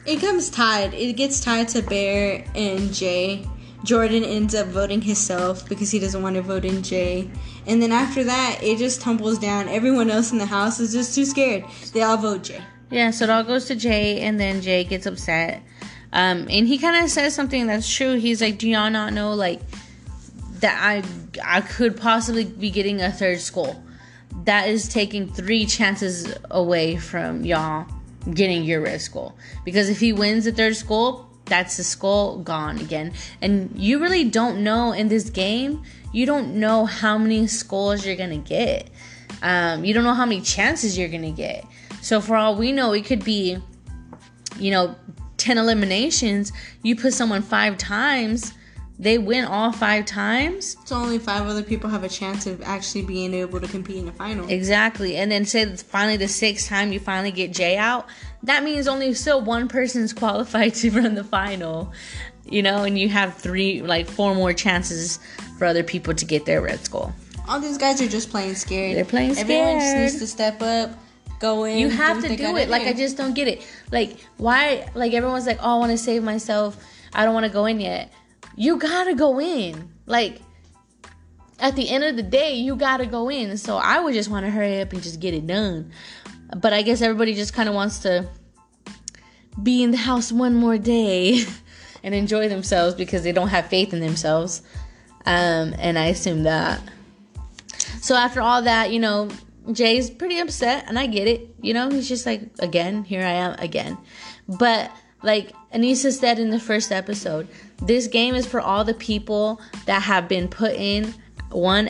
It 0.10 0.22
comes 0.22 0.50
tied. 0.50 0.96
It 0.96 1.18
gets 1.18 1.40
tied 1.40 1.68
to 1.68 1.84
Bear 1.84 2.44
and 2.56 2.92
Jay. 2.92 3.46
Jordan 3.84 4.24
ends 4.24 4.56
up 4.56 4.66
voting 4.70 5.04
himself 5.04 5.70
because 5.70 5.92
he 5.92 6.00
doesn't 6.00 6.24
want 6.24 6.36
to 6.36 6.42
vote 6.42 6.66
in 6.66 6.82
Jay. 6.82 7.30
And 7.68 7.80
then 7.80 7.92
after 7.92 8.24
that, 8.24 8.58
it 8.64 8.80
just 8.80 9.02
tumbles 9.02 9.38
down. 9.38 9.70
Everyone 9.70 10.10
else 10.10 10.32
in 10.32 10.40
the 10.40 10.48
house 10.48 10.80
is 10.80 10.94
just 10.94 11.14
too 11.14 11.26
scared. 11.26 11.64
They 11.94 12.02
all 12.02 12.18
vote 12.18 12.46
Jay. 12.46 12.60
Yeah, 12.90 13.12
so 13.12 13.26
it 13.26 13.30
all 13.30 13.44
goes 13.44 13.66
to 13.66 13.76
Jay, 13.76 14.22
and 14.22 14.40
then 14.40 14.62
Jay 14.62 14.84
gets 14.84 15.06
upset. 15.06 15.62
Um, 16.12 16.48
and 16.50 16.68
he 16.68 16.80
kind 16.80 17.04
of 17.06 17.12
says 17.12 17.36
something 17.36 17.68
that's 17.68 17.88
true. 17.88 18.16
He's 18.16 18.42
like, 18.42 18.58
"Do 18.58 18.68
y'all 18.68 18.90
not 18.90 19.14
know 19.14 19.36
like 19.36 19.62
that 20.62 20.76
I 20.82 21.04
I 21.46 21.62
could 21.62 21.96
possibly 21.96 22.46
be 22.46 22.72
getting 22.72 23.00
a 23.00 23.12
third 23.12 23.42
skull? 23.42 23.84
That 24.46 24.70
is 24.70 24.90
taking 24.90 25.32
three 25.32 25.68
chances 25.68 26.34
away 26.50 26.98
from 26.98 27.46
y'all 27.46 27.86
getting 28.32 28.64
your 28.64 28.82
red 28.82 29.02
skull. 29.02 29.38
Because 29.66 29.90
if 29.90 30.00
he 30.00 30.14
wins 30.14 30.46
the 30.46 30.52
third 30.52 30.76
skull, 30.76 31.30
that's 31.46 31.78
the 31.78 31.84
skull 31.84 32.40
gone 32.40 32.78
again. 32.80 33.14
And 33.42 33.72
you 33.76 34.00
really 34.00 34.24
don't 34.24 34.64
know 34.64 34.92
in 34.92 35.08
this 35.08 35.30
game. 35.30 35.84
You 36.14 36.26
don't 36.26 36.56
know 36.56 36.86
how 36.86 37.18
many 37.18 37.48
skulls 37.48 38.06
you're 38.06 38.16
gonna 38.16 38.38
get. 38.38 38.90
Um, 39.42 39.84
you 39.84 39.94
don't 39.94 40.04
know 40.04 40.14
how 40.14 40.26
many 40.26 40.42
chances 40.42 40.98
you're 40.98 41.10
gonna 41.10 41.32
get. 41.32 41.66
So 42.02 42.22
for 42.22 42.36
all 42.36 42.56
we 42.56 42.72
know, 42.72 42.94
it 42.94 43.06
could 43.06 43.24
be, 43.24 43.58
you 44.58 44.72
know, 44.72 44.96
10 45.38 45.58
eliminations. 45.58 46.52
You 46.84 46.96
put 46.96 47.14
someone 47.14 47.42
five 47.42 47.78
times, 47.78 48.54
they 49.00 49.18
win 49.18 49.46
all 49.46 49.72
five 49.72 50.06
times. 50.06 50.76
So 50.84 50.98
only 50.98 51.20
five 51.20 51.48
other 51.48 51.64
people 51.64 51.90
have 51.90 52.04
a 52.04 52.10
chance 52.10 52.46
of 52.46 52.62
actually 52.62 53.04
being 53.04 53.34
able 53.34 53.62
to 53.62 53.68
compete 53.68 53.96
in 53.96 54.06
the 54.06 54.12
final. 54.12 54.48
Exactly. 54.50 55.16
And 55.16 55.32
then 55.32 55.46
say 55.46 55.64
that 55.64 55.80
finally 55.80 56.18
the 56.18 56.28
sixth 56.28 56.68
time 56.68 56.92
you 56.92 57.00
finally 57.00 57.32
get 57.32 57.54
Jay 57.54 57.78
out, 57.78 58.08
that 58.44 58.62
means 58.62 58.90
only 58.90 59.14
still 59.14 59.42
one 59.42 59.70
person's 59.70 60.12
qualified 60.22 60.74
to 60.76 60.92
run 60.92 61.16
the 61.16 61.24
final. 61.24 61.94
You 62.46 62.62
know, 62.62 62.84
and 62.84 63.00
you 63.00 63.08
have 63.10 63.36
three, 63.36 63.82
like 63.82 64.08
four 64.08 64.36
more 64.36 64.54
chances 64.54 65.20
for 65.58 65.66
other 65.66 65.84
people 65.84 66.14
to 66.16 66.26
get 66.26 66.46
their 66.46 66.62
red 66.62 66.84
skull. 66.84 67.14
All 67.48 67.60
these 67.60 67.78
guys 67.78 68.02
are 68.02 68.08
just 68.08 68.30
playing 68.30 68.56
scared. 68.56 68.98
They're 68.98 69.06
playing 69.06 69.36
scared. 69.36 69.50
Everyone 69.50 69.80
just 69.80 69.96
needs 69.96 70.20
to 70.20 70.28
step 70.28 70.62
up, 70.62 70.92
go 71.40 71.64
in. 71.64 71.78
You 71.78 71.90
have 71.90 72.22
to 72.22 72.36
do 72.36 72.58
it. 72.58 72.68
Like 72.68 72.84
I 72.84 72.94
just 72.94 73.18
don't 73.18 73.34
get 73.34 73.48
it. 73.48 73.66
Like 73.92 74.18
why? 74.38 74.90
Like 74.94 75.14
everyone's 75.14 75.46
like, 75.46 75.60
oh, 75.62 75.76
I 75.76 75.80
want 75.80 75.92
to 75.92 75.98
save 75.98 76.24
myself. 76.24 76.84
I 77.14 77.24
don't 77.24 77.34
want 77.34 77.46
to 77.46 77.52
go 77.52 77.66
in 77.66 77.80
yet. 77.80 78.12
You 78.60 78.76
gotta 78.78 79.16
go 79.16 79.40
in. 79.40 79.90
Like 80.06 80.42
at 81.60 81.78
the 81.78 81.90
end 81.90 82.04
of 82.04 82.18
the 82.18 82.24
day, 82.24 82.56
you 82.56 82.76
gotta 82.76 83.06
go 83.06 83.30
in. 83.30 83.58
So 83.58 83.78
I 83.78 84.02
would 84.02 84.14
just 84.14 84.30
want 84.30 84.46
to 84.46 84.52
hurry 84.52 84.82
up 84.82 84.92
and 84.92 85.02
just 85.02 85.22
get 85.22 85.34
it 85.34 85.48
done. 85.48 85.94
But 86.58 86.74
I 86.74 86.82
guess 86.82 87.02
everybody 87.02 87.36
just 87.36 87.54
kind 87.54 87.70
of 87.70 87.76
wants 87.76 88.00
to 88.00 88.28
be 89.64 89.82
in 89.82 89.92
the 89.92 89.98
house 89.98 90.30
one 90.30 90.56
more 90.56 90.78
day 90.78 91.46
and 92.04 92.14
enjoy 92.14 92.50
themselves 92.50 92.96
because 92.96 93.24
they 93.24 93.32
don't 93.32 93.48
have 93.48 93.68
faith 93.68 93.94
in 93.94 94.02
themselves. 94.02 94.62
Um, 95.26 95.74
and 95.80 95.98
I 95.98 96.08
assume 96.08 96.44
that. 96.44 96.82
So 98.02 98.14
after 98.14 98.42
all 98.42 98.64
that, 98.64 98.92
you 98.92 99.00
know, 99.00 99.30
Jay's 99.72 100.10
pretty 100.10 100.40
upset, 100.40 100.84
and 100.90 101.00
I 101.00 101.08
get 101.08 101.30
it. 101.30 101.48
You 101.62 101.74
know, 101.74 101.90
he's 101.90 102.10
just 102.10 102.26
like, 102.26 102.42
again, 102.60 103.06
here 103.06 103.22
I 103.22 103.32
am 103.32 103.54
again. 103.60 103.98
But 104.50 104.92
like 105.24 105.54
Aneesa 105.74 106.12
said 106.12 106.40
in 106.40 106.50
the 106.50 106.60
first 106.60 106.92
episode, 106.92 107.48
this 107.84 108.08
game 108.08 108.36
is 108.36 108.46
for 108.46 108.60
all 108.60 108.84
the 108.84 108.94
people 108.94 109.62
that 109.86 110.02
have 110.02 110.28
been 110.28 110.48
put 110.48 110.74
in 110.74 111.14
one 111.52 111.90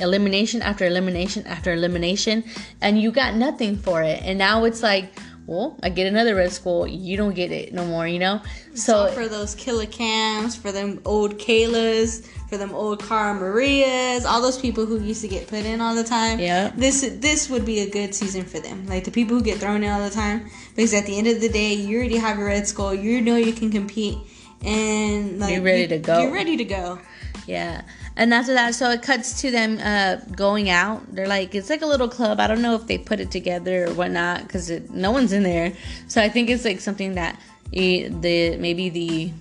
elimination 0.00 0.62
after 0.62 0.84
elimination 0.84 1.46
after 1.46 1.72
elimination, 1.72 2.44
and 2.80 3.00
you 3.00 3.10
got 3.10 3.34
nothing 3.34 3.76
for 3.76 4.02
it. 4.02 4.20
And 4.22 4.38
now 4.38 4.64
it's 4.64 4.82
like, 4.82 5.12
well, 5.46 5.76
I 5.82 5.88
get 5.88 6.06
another 6.06 6.36
red 6.36 6.52
skull. 6.52 6.86
You 6.86 7.16
don't 7.16 7.34
get 7.34 7.50
it 7.50 7.74
no 7.74 7.84
more, 7.84 8.06
you 8.06 8.20
know. 8.20 8.40
So 8.74 9.08
for 9.08 9.26
those 9.28 9.54
killer 9.54 9.86
cams, 9.86 10.54
for 10.54 10.70
them 10.70 11.00
old 11.04 11.38
Kaylas, 11.38 12.28
for 12.50 12.58
them 12.58 12.74
old 12.74 13.00
Cara 13.00 13.32
Marias, 13.32 14.26
all 14.26 14.42
those 14.42 14.58
people 14.58 14.84
who 14.84 15.00
used 15.00 15.22
to 15.22 15.28
get 15.28 15.46
put 15.46 15.64
in 15.64 15.80
all 15.80 15.94
the 15.94 16.04
time. 16.04 16.40
Yeah. 16.40 16.72
This 16.76 17.08
this 17.20 17.48
would 17.48 17.64
be 17.64 17.80
a 17.80 17.88
good 17.88 18.12
season 18.12 18.44
for 18.44 18.58
them. 18.58 18.86
Like 18.86 19.04
the 19.04 19.12
people 19.12 19.36
who 19.36 19.42
get 19.42 19.58
thrown 19.58 19.84
in 19.84 19.90
all 19.90 20.02
the 20.02 20.10
time, 20.10 20.50
because 20.74 20.92
at 20.92 21.06
the 21.06 21.16
end 21.16 21.28
of 21.28 21.40
the 21.40 21.48
day, 21.48 21.72
you 21.72 21.96
already 21.96 22.16
have 22.16 22.36
your 22.38 22.48
red 22.48 22.66
skull. 22.66 22.92
You 22.92 23.20
know 23.20 23.36
you 23.36 23.52
can 23.52 23.70
compete, 23.70 24.18
and 24.64 25.38
like 25.38 25.54
you're 25.54 25.62
ready 25.62 25.82
you, 25.82 25.88
to 25.88 25.98
go. 25.98 26.20
You're 26.20 26.32
ready 26.32 26.56
to 26.56 26.64
go. 26.64 26.98
Yeah. 27.46 27.82
And 28.16 28.34
after 28.34 28.52
that, 28.52 28.74
so 28.74 28.90
it 28.90 29.00
cuts 29.00 29.40
to 29.42 29.50
them 29.50 29.78
uh, 29.78 30.16
going 30.34 30.68
out. 30.68 31.14
They're 31.14 31.28
like, 31.28 31.54
it's 31.54 31.70
like 31.70 31.82
a 31.82 31.86
little 31.86 32.08
club. 32.08 32.40
I 32.40 32.48
don't 32.48 32.60
know 32.60 32.74
if 32.74 32.86
they 32.86 32.98
put 32.98 33.20
it 33.20 33.30
together 33.30 33.86
or 33.86 33.94
whatnot 33.94 34.42
because 34.42 34.68
no 34.90 35.12
one's 35.12 35.32
in 35.32 35.44
there. 35.44 35.72
So 36.08 36.20
I 36.20 36.28
think 36.28 36.50
it's 36.50 36.64
like 36.64 36.80
something 36.80 37.14
that 37.14 37.40
the 37.72 38.56
maybe 38.58 38.90
the 38.90 39.32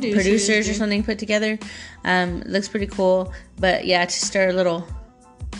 producers, 0.00 0.24
producers 0.24 0.68
or 0.68 0.74
something 0.74 1.02
put 1.02 1.18
together. 1.18 1.58
Um, 2.04 2.42
looks 2.46 2.68
pretty 2.68 2.86
cool. 2.86 3.32
But 3.58 3.84
yeah, 3.84 4.04
to 4.04 4.10
stir 4.10 4.50
a 4.50 4.52
little, 4.52 4.86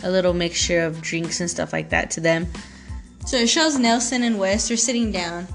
a 0.03 0.09
little 0.09 0.33
mixture 0.33 0.81
of 0.81 1.01
drinks 1.01 1.39
and 1.39 1.49
stuff 1.49 1.73
like 1.73 1.89
that 1.89 2.11
to 2.11 2.21
them. 2.21 2.47
So 3.25 3.37
it 3.37 3.47
shows 3.47 3.77
Nelson 3.77 4.23
and 4.23 4.39
Wes 4.39 4.69
are 4.71 4.77
sitting 4.77 5.11
down, 5.11 5.47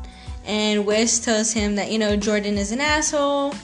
and 0.47 0.87
Wes 0.87 1.19
tells 1.19 1.53
him 1.53 1.75
that 1.75 1.91
you 1.91 1.99
know 1.99 2.17
Jordan 2.17 2.57
is 2.57 2.73
an 2.73 2.81
asshole 2.81 3.55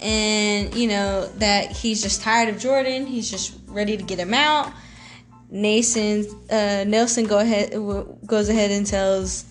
and 0.00 0.72
you 0.74 0.86
know 0.86 1.26
that 1.38 1.72
he's 1.72 2.02
just 2.02 2.22
tired 2.22 2.48
of 2.48 2.60
Jordan. 2.60 3.06
He's 3.06 3.30
just 3.30 3.58
ready 3.66 3.96
to 3.96 4.02
get 4.02 4.18
him 4.18 4.34
out. 4.34 4.72
Nason 5.50 6.26
uh, 6.50 6.84
Nelson 6.86 7.26
go 7.26 7.38
ahead 7.38 7.72
goes 8.26 8.48
ahead 8.48 8.70
and 8.70 8.86
tells 8.86 9.44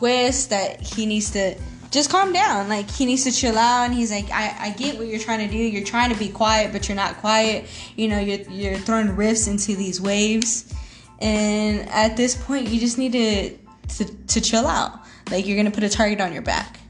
Wes 0.00 0.46
that 0.46 0.80
he 0.80 1.06
needs 1.06 1.30
to 1.30 1.56
just 1.94 2.10
calm 2.10 2.32
down. 2.32 2.68
Like 2.68 2.90
he 2.90 3.06
needs 3.06 3.22
to 3.22 3.30
chill 3.30 3.56
out. 3.56 3.84
And 3.84 3.94
he's 3.94 4.10
like, 4.10 4.28
I, 4.30 4.54
I 4.58 4.70
get 4.70 4.98
what 4.98 5.06
you're 5.06 5.20
trying 5.20 5.46
to 5.46 5.50
do. 5.50 5.56
You're 5.56 5.84
trying 5.84 6.12
to 6.12 6.18
be 6.18 6.28
quiet, 6.28 6.72
but 6.72 6.88
you're 6.88 6.96
not 6.96 7.16
quiet. 7.18 7.66
You 7.96 8.08
know, 8.08 8.18
you're 8.18 8.40
you're 8.50 8.78
throwing 8.78 9.14
rifts 9.14 9.46
into 9.46 9.76
these 9.76 10.00
waves. 10.00 10.74
And 11.20 11.88
at 11.88 12.16
this 12.16 12.34
point, 12.34 12.68
you 12.68 12.80
just 12.80 12.98
need 12.98 13.12
to 13.12 13.56
to, 13.96 14.26
to 14.26 14.40
chill 14.40 14.66
out. 14.66 15.00
Like 15.30 15.46
you're 15.46 15.56
gonna 15.56 15.70
put 15.70 15.84
a 15.84 15.88
target 15.88 16.20
on 16.20 16.32
your 16.32 16.42
back. 16.42 16.80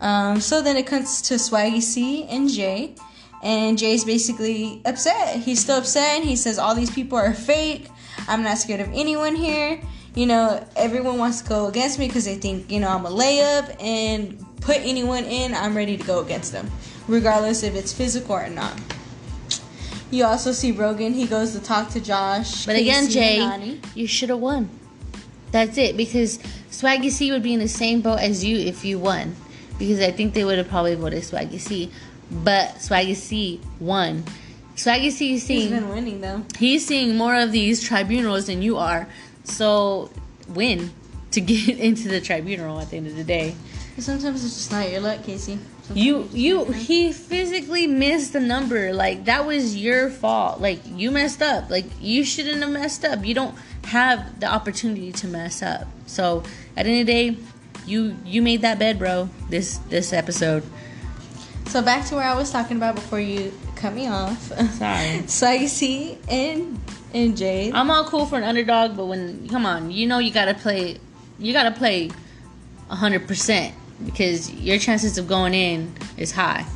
Um, 0.00 0.40
so 0.40 0.60
then 0.60 0.76
it 0.76 0.88
comes 0.88 1.22
to 1.22 1.34
Swaggy 1.34 1.80
C 1.80 2.24
and 2.24 2.50
Jay. 2.50 2.96
And 3.44 3.76
Jay's 3.78 4.04
basically 4.04 4.82
upset. 4.84 5.36
He's 5.40 5.60
still 5.60 5.78
upset 5.78 6.16
and 6.16 6.24
he 6.24 6.36
says, 6.36 6.58
All 6.58 6.74
these 6.74 6.90
people 6.90 7.18
are 7.18 7.32
fake. 7.32 7.88
I'm 8.28 8.42
not 8.42 8.58
scared 8.58 8.80
of 8.80 8.88
anyone 8.92 9.34
here. 9.34 9.80
You 10.14 10.26
know, 10.26 10.66
everyone 10.76 11.18
wants 11.18 11.40
to 11.42 11.48
go 11.48 11.66
against 11.66 11.98
me 11.98 12.06
because 12.06 12.24
they 12.24 12.34
think, 12.34 12.70
you 12.70 12.80
know, 12.80 12.88
I'm 12.88 13.06
a 13.06 13.10
layup 13.10 13.82
and 13.82 14.44
put 14.60 14.76
anyone 14.78 15.24
in, 15.24 15.54
I'm 15.54 15.76
ready 15.76 15.96
to 15.96 16.04
go 16.04 16.20
against 16.20 16.52
them, 16.52 16.70
regardless 17.08 17.62
if 17.62 17.74
it's 17.74 17.92
physical 17.92 18.34
or 18.34 18.48
not. 18.48 18.78
You 20.10 20.24
also 20.24 20.52
see 20.52 20.72
Rogan, 20.72 21.14
he 21.14 21.26
goes 21.26 21.52
to 21.52 21.60
talk 21.60 21.88
to 21.90 22.00
Josh. 22.00 22.66
But 22.66 22.76
again, 22.76 23.08
Jay, 23.08 23.78
you 23.94 24.06
should 24.06 24.28
have 24.28 24.40
won. 24.40 24.68
That's 25.50 25.78
it, 25.78 25.96
because 25.96 26.38
Swaggy 26.70 27.10
C 27.10 27.32
would 27.32 27.42
be 27.42 27.54
in 27.54 27.60
the 27.60 27.68
same 27.68 28.02
boat 28.02 28.20
as 28.20 28.44
you 28.44 28.58
if 28.58 28.84
you 28.84 28.98
won 28.98 29.34
because 29.78 30.00
I 30.00 30.12
think 30.12 30.34
they 30.34 30.44
would 30.44 30.58
have 30.58 30.68
probably 30.68 30.94
voted 30.94 31.22
Swaggy 31.22 31.58
C. 31.58 31.90
But 32.30 32.76
Swaggy 32.76 33.16
C 33.16 33.60
won. 33.80 34.24
Swaggy 34.76 35.10
C 35.10 35.34
is 35.34 35.42
seeing. 35.42 35.60
He's 35.62 35.70
been 35.70 35.88
winning 35.88 36.20
though. 36.20 36.42
He's 36.56 36.86
seeing 36.86 37.16
more 37.16 37.36
of 37.36 37.52
these 37.52 37.82
tribunals 37.82 38.46
than 38.46 38.62
you 38.62 38.78
are. 38.78 39.08
So 39.44 40.10
win 40.48 40.90
to 41.32 41.40
get 41.40 41.68
into 41.78 42.08
the 42.08 42.20
tribunal 42.20 42.80
at 42.80 42.90
the 42.90 42.96
end 42.96 43.06
of 43.06 43.16
the 43.16 43.24
day. 43.24 43.54
Sometimes 43.98 44.44
it's 44.44 44.54
just 44.54 44.72
not 44.72 44.90
your 44.90 45.00
luck, 45.00 45.22
Casey. 45.22 45.58
Sometimes 45.82 46.04
you 46.04 46.28
you 46.32 46.64
he 46.64 47.12
physically 47.12 47.86
missed 47.86 48.32
the 48.32 48.40
number. 48.40 48.92
Like 48.92 49.26
that 49.26 49.46
was 49.46 49.76
your 49.76 50.08
fault. 50.08 50.60
Like 50.60 50.80
you 50.86 51.10
messed 51.10 51.42
up. 51.42 51.68
Like 51.68 51.84
you 52.00 52.24
shouldn't 52.24 52.62
have 52.62 52.70
messed 52.70 53.04
up. 53.04 53.24
You 53.24 53.34
don't 53.34 53.54
have 53.84 54.40
the 54.40 54.46
opportunity 54.46 55.12
to 55.12 55.26
mess 55.26 55.62
up. 55.62 55.86
So 56.06 56.42
at 56.76 56.84
the 56.84 56.90
end 56.90 57.00
of 57.00 57.06
the 57.06 57.12
day, 57.12 57.36
you 57.86 58.16
you 58.24 58.40
made 58.40 58.62
that 58.62 58.78
bed, 58.78 58.98
bro. 58.98 59.28
This 59.50 59.76
this 59.90 60.12
episode. 60.12 60.62
So 61.66 61.82
back 61.82 62.06
to 62.06 62.16
where 62.16 62.24
I 62.24 62.34
was 62.34 62.50
talking 62.50 62.76
about 62.76 62.94
before 62.94 63.20
you 63.20 63.52
cut 63.76 63.94
me 63.94 64.08
off. 64.08 64.40
Sorry. 64.72 65.26
so 65.26 65.46
I 65.46 65.66
see 65.66 66.18
and 66.28 66.81
and 67.14 67.36
Jade. 67.36 67.74
I'm 67.74 67.90
all 67.90 68.04
cool 68.04 68.26
for 68.26 68.36
an 68.36 68.44
underdog, 68.44 68.96
but 68.96 69.06
when 69.06 69.48
come 69.48 69.66
on, 69.66 69.90
you 69.90 70.06
know 70.06 70.18
you 70.18 70.32
gotta 70.32 70.54
play, 70.54 70.98
you 71.38 71.52
gotta 71.52 71.70
play 71.70 72.10
hundred 72.88 73.26
percent 73.26 73.74
because 74.04 74.52
your 74.52 74.78
chances 74.78 75.16
of 75.18 75.26
going 75.26 75.54
in 75.54 75.94
is 76.16 76.32
high. 76.32 76.66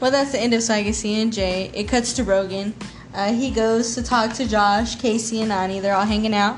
Well, 0.00 0.10
that's 0.10 0.32
the 0.32 0.40
end 0.40 0.54
of 0.54 0.60
Swaggy 0.60 0.94
C 0.94 1.20
and 1.20 1.32
Jay. 1.32 1.70
It 1.74 1.88
cuts 1.88 2.14
to 2.14 2.24
Rogan. 2.24 2.74
Uh, 3.12 3.32
he 3.32 3.50
goes 3.50 3.94
to 3.96 4.02
talk 4.02 4.32
to 4.34 4.48
Josh, 4.48 4.96
Kaycee, 4.96 5.42
and 5.42 5.52
Ani. 5.52 5.80
They're 5.80 5.94
all 5.94 6.06
hanging 6.06 6.34
out. 6.34 6.56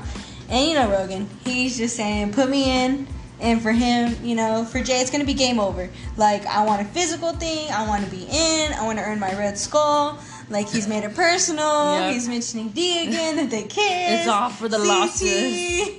And 0.49 0.67
you 0.67 0.75
know 0.75 0.89
Rogan, 0.89 1.27
he's 1.43 1.77
just 1.77 1.95
saying, 1.95 2.33
put 2.33 2.49
me 2.49 2.85
in. 2.85 3.07
And 3.39 3.61
for 3.61 3.73
him, 3.73 4.15
you 4.23 4.35
know, 4.35 4.63
for 4.63 4.81
Jay, 4.81 5.01
it's 5.01 5.11
gonna 5.11 5.25
be 5.25 5.33
game 5.33 5.59
over. 5.59 5.89
Like 6.15 6.45
I 6.45 6.65
want 6.65 6.81
a 6.81 6.85
physical 6.85 7.33
thing. 7.33 7.69
I 7.71 7.85
want 7.87 8.05
to 8.05 8.09
be 8.09 8.23
in. 8.23 8.73
I 8.73 8.85
want 8.85 8.97
to 8.99 9.03
earn 9.03 9.19
my 9.19 9.37
red 9.37 9.57
skull. 9.57 10.19
Like 10.49 10.69
he's 10.69 10.87
made 10.87 11.03
it 11.03 11.15
personal. 11.15 11.99
Yep. 11.99 12.13
He's 12.13 12.27
mentioning 12.27 12.69
Dee 12.69 13.07
again. 13.07 13.35
That 13.37 13.49
they 13.49 13.63
kiss. 13.67 14.19
It's 14.21 14.27
all 14.27 14.49
for 14.49 14.67
the 14.67 14.79
losses. 14.79 15.89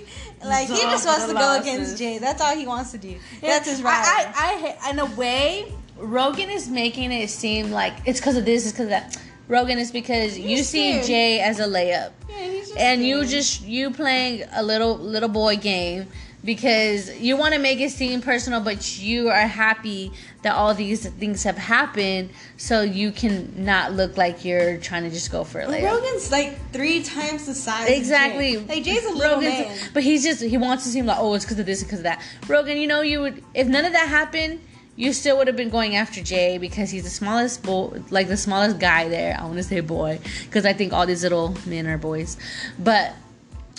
Like 0.45 0.69
it's 0.69 0.81
he 0.81 0.87
just 0.87 1.07
wants 1.07 1.27
to 1.27 1.33
go 1.33 1.59
against 1.61 1.97
Jay. 1.97 2.19
That's 2.19 2.43
all 2.43 2.55
he 2.55 2.67
wants 2.67 2.93
to 2.93 2.99
do. 2.99 3.17
That's 3.41 3.69
his 3.69 3.83
right. 3.83 3.95
I, 3.95 4.77
I, 4.83 4.89
I, 4.89 4.91
in 4.91 4.99
a 4.99 5.07
way, 5.17 5.73
Rogan 5.97 6.51
is 6.51 6.69
making 6.69 7.13
it 7.13 7.31
seem 7.31 7.71
like 7.71 7.95
it's 8.05 8.21
because 8.21 8.37
of 8.37 8.45
this. 8.45 8.65
It's 8.65 8.73
because 8.73 8.85
of 8.85 8.91
that. 8.91 9.17
Rogan 9.49 9.79
is 9.79 9.91
because 9.91 10.35
he's 10.35 10.47
you 10.47 10.59
see 10.59 11.03
Jay 11.03 11.41
as 11.41 11.61
a 11.61 11.65
layup. 11.65 12.13
Yeah, 12.29 12.63
and 12.77 13.05
you 13.05 13.25
just 13.25 13.63
you 13.63 13.91
playing 13.91 14.45
a 14.55 14.63
little 14.63 14.97
little 14.99 15.29
boy 15.29 15.57
game 15.57 16.07
because 16.45 17.19
you 17.19 17.37
want 17.37 17.55
to 17.55 17.61
make 17.61 17.81
it 17.81 17.91
seem 17.91 18.21
personal, 18.21 18.61
but 18.61 18.99
you 18.99 19.31
are 19.31 19.47
happy 19.47 20.13
that 20.43 20.55
all 20.55 20.75
these 20.75 21.09
things 21.09 21.43
have 21.45 21.57
happened, 21.57 22.31
so 22.57 22.83
you 22.83 23.11
can 23.11 23.65
not 23.65 23.93
look 23.93 24.17
like 24.17 24.45
you're 24.45 24.77
trying 24.79 25.05
to 25.05 25.11
just 25.11 25.33
go 25.33 25.43
for 25.43 25.61
it. 25.61 25.69
Like 25.69 25.85
Rogan's 25.85 26.31
like 26.31 26.59
three 26.71 27.03
times 27.03 27.47
the 27.47 27.55
size. 27.55 27.89
Exactly. 27.89 28.53
Jay. 28.53 28.59
Like 28.59 28.85
Jay's 28.85 29.05
a 29.07 29.11
little 29.11 29.37
Rogan's, 29.37 29.67
man, 29.67 29.79
but 29.95 30.03
he's 30.03 30.23
just 30.23 30.43
he 30.43 30.59
wants 30.59 30.85
to 30.85 30.91
seem 30.91 31.07
like 31.07 31.19
oh 31.19 31.35
it's 31.35 31.45
because 31.45 31.59
of 31.59 31.67
this 31.67 31.83
because 31.83 32.01
of 32.01 32.05
that. 32.05 32.23
Rogan, 32.47 32.77
you 32.77 32.87
know 32.87 33.01
you 33.01 33.21
would 33.21 33.43
if 33.55 33.67
none 33.67 33.85
of 33.85 33.93
that 33.93 34.09
happened 34.09 34.61
you 34.97 35.13
still 35.13 35.37
would 35.39 35.49
have 35.49 35.57
been 35.57 35.71
going 35.71 35.97
after 35.97 36.23
Jay 36.23 36.59
because 36.59 36.91
he's 36.91 37.03
the 37.03 37.11
smallest 37.11 37.63
boy, 37.65 38.01
like 38.11 38.29
the 38.29 38.37
smallest 38.37 38.79
guy 38.79 39.09
there. 39.09 39.37
I 39.39 39.43
want 39.45 39.57
to 39.57 39.65
say 39.65 39.81
boy 39.81 40.21
because 40.45 40.65
I 40.65 40.73
think 40.73 40.93
all 40.93 41.07
these 41.07 41.23
little 41.23 41.57
men 41.67 41.87
are 41.87 41.99
boys, 41.99 42.37
but 42.79 43.15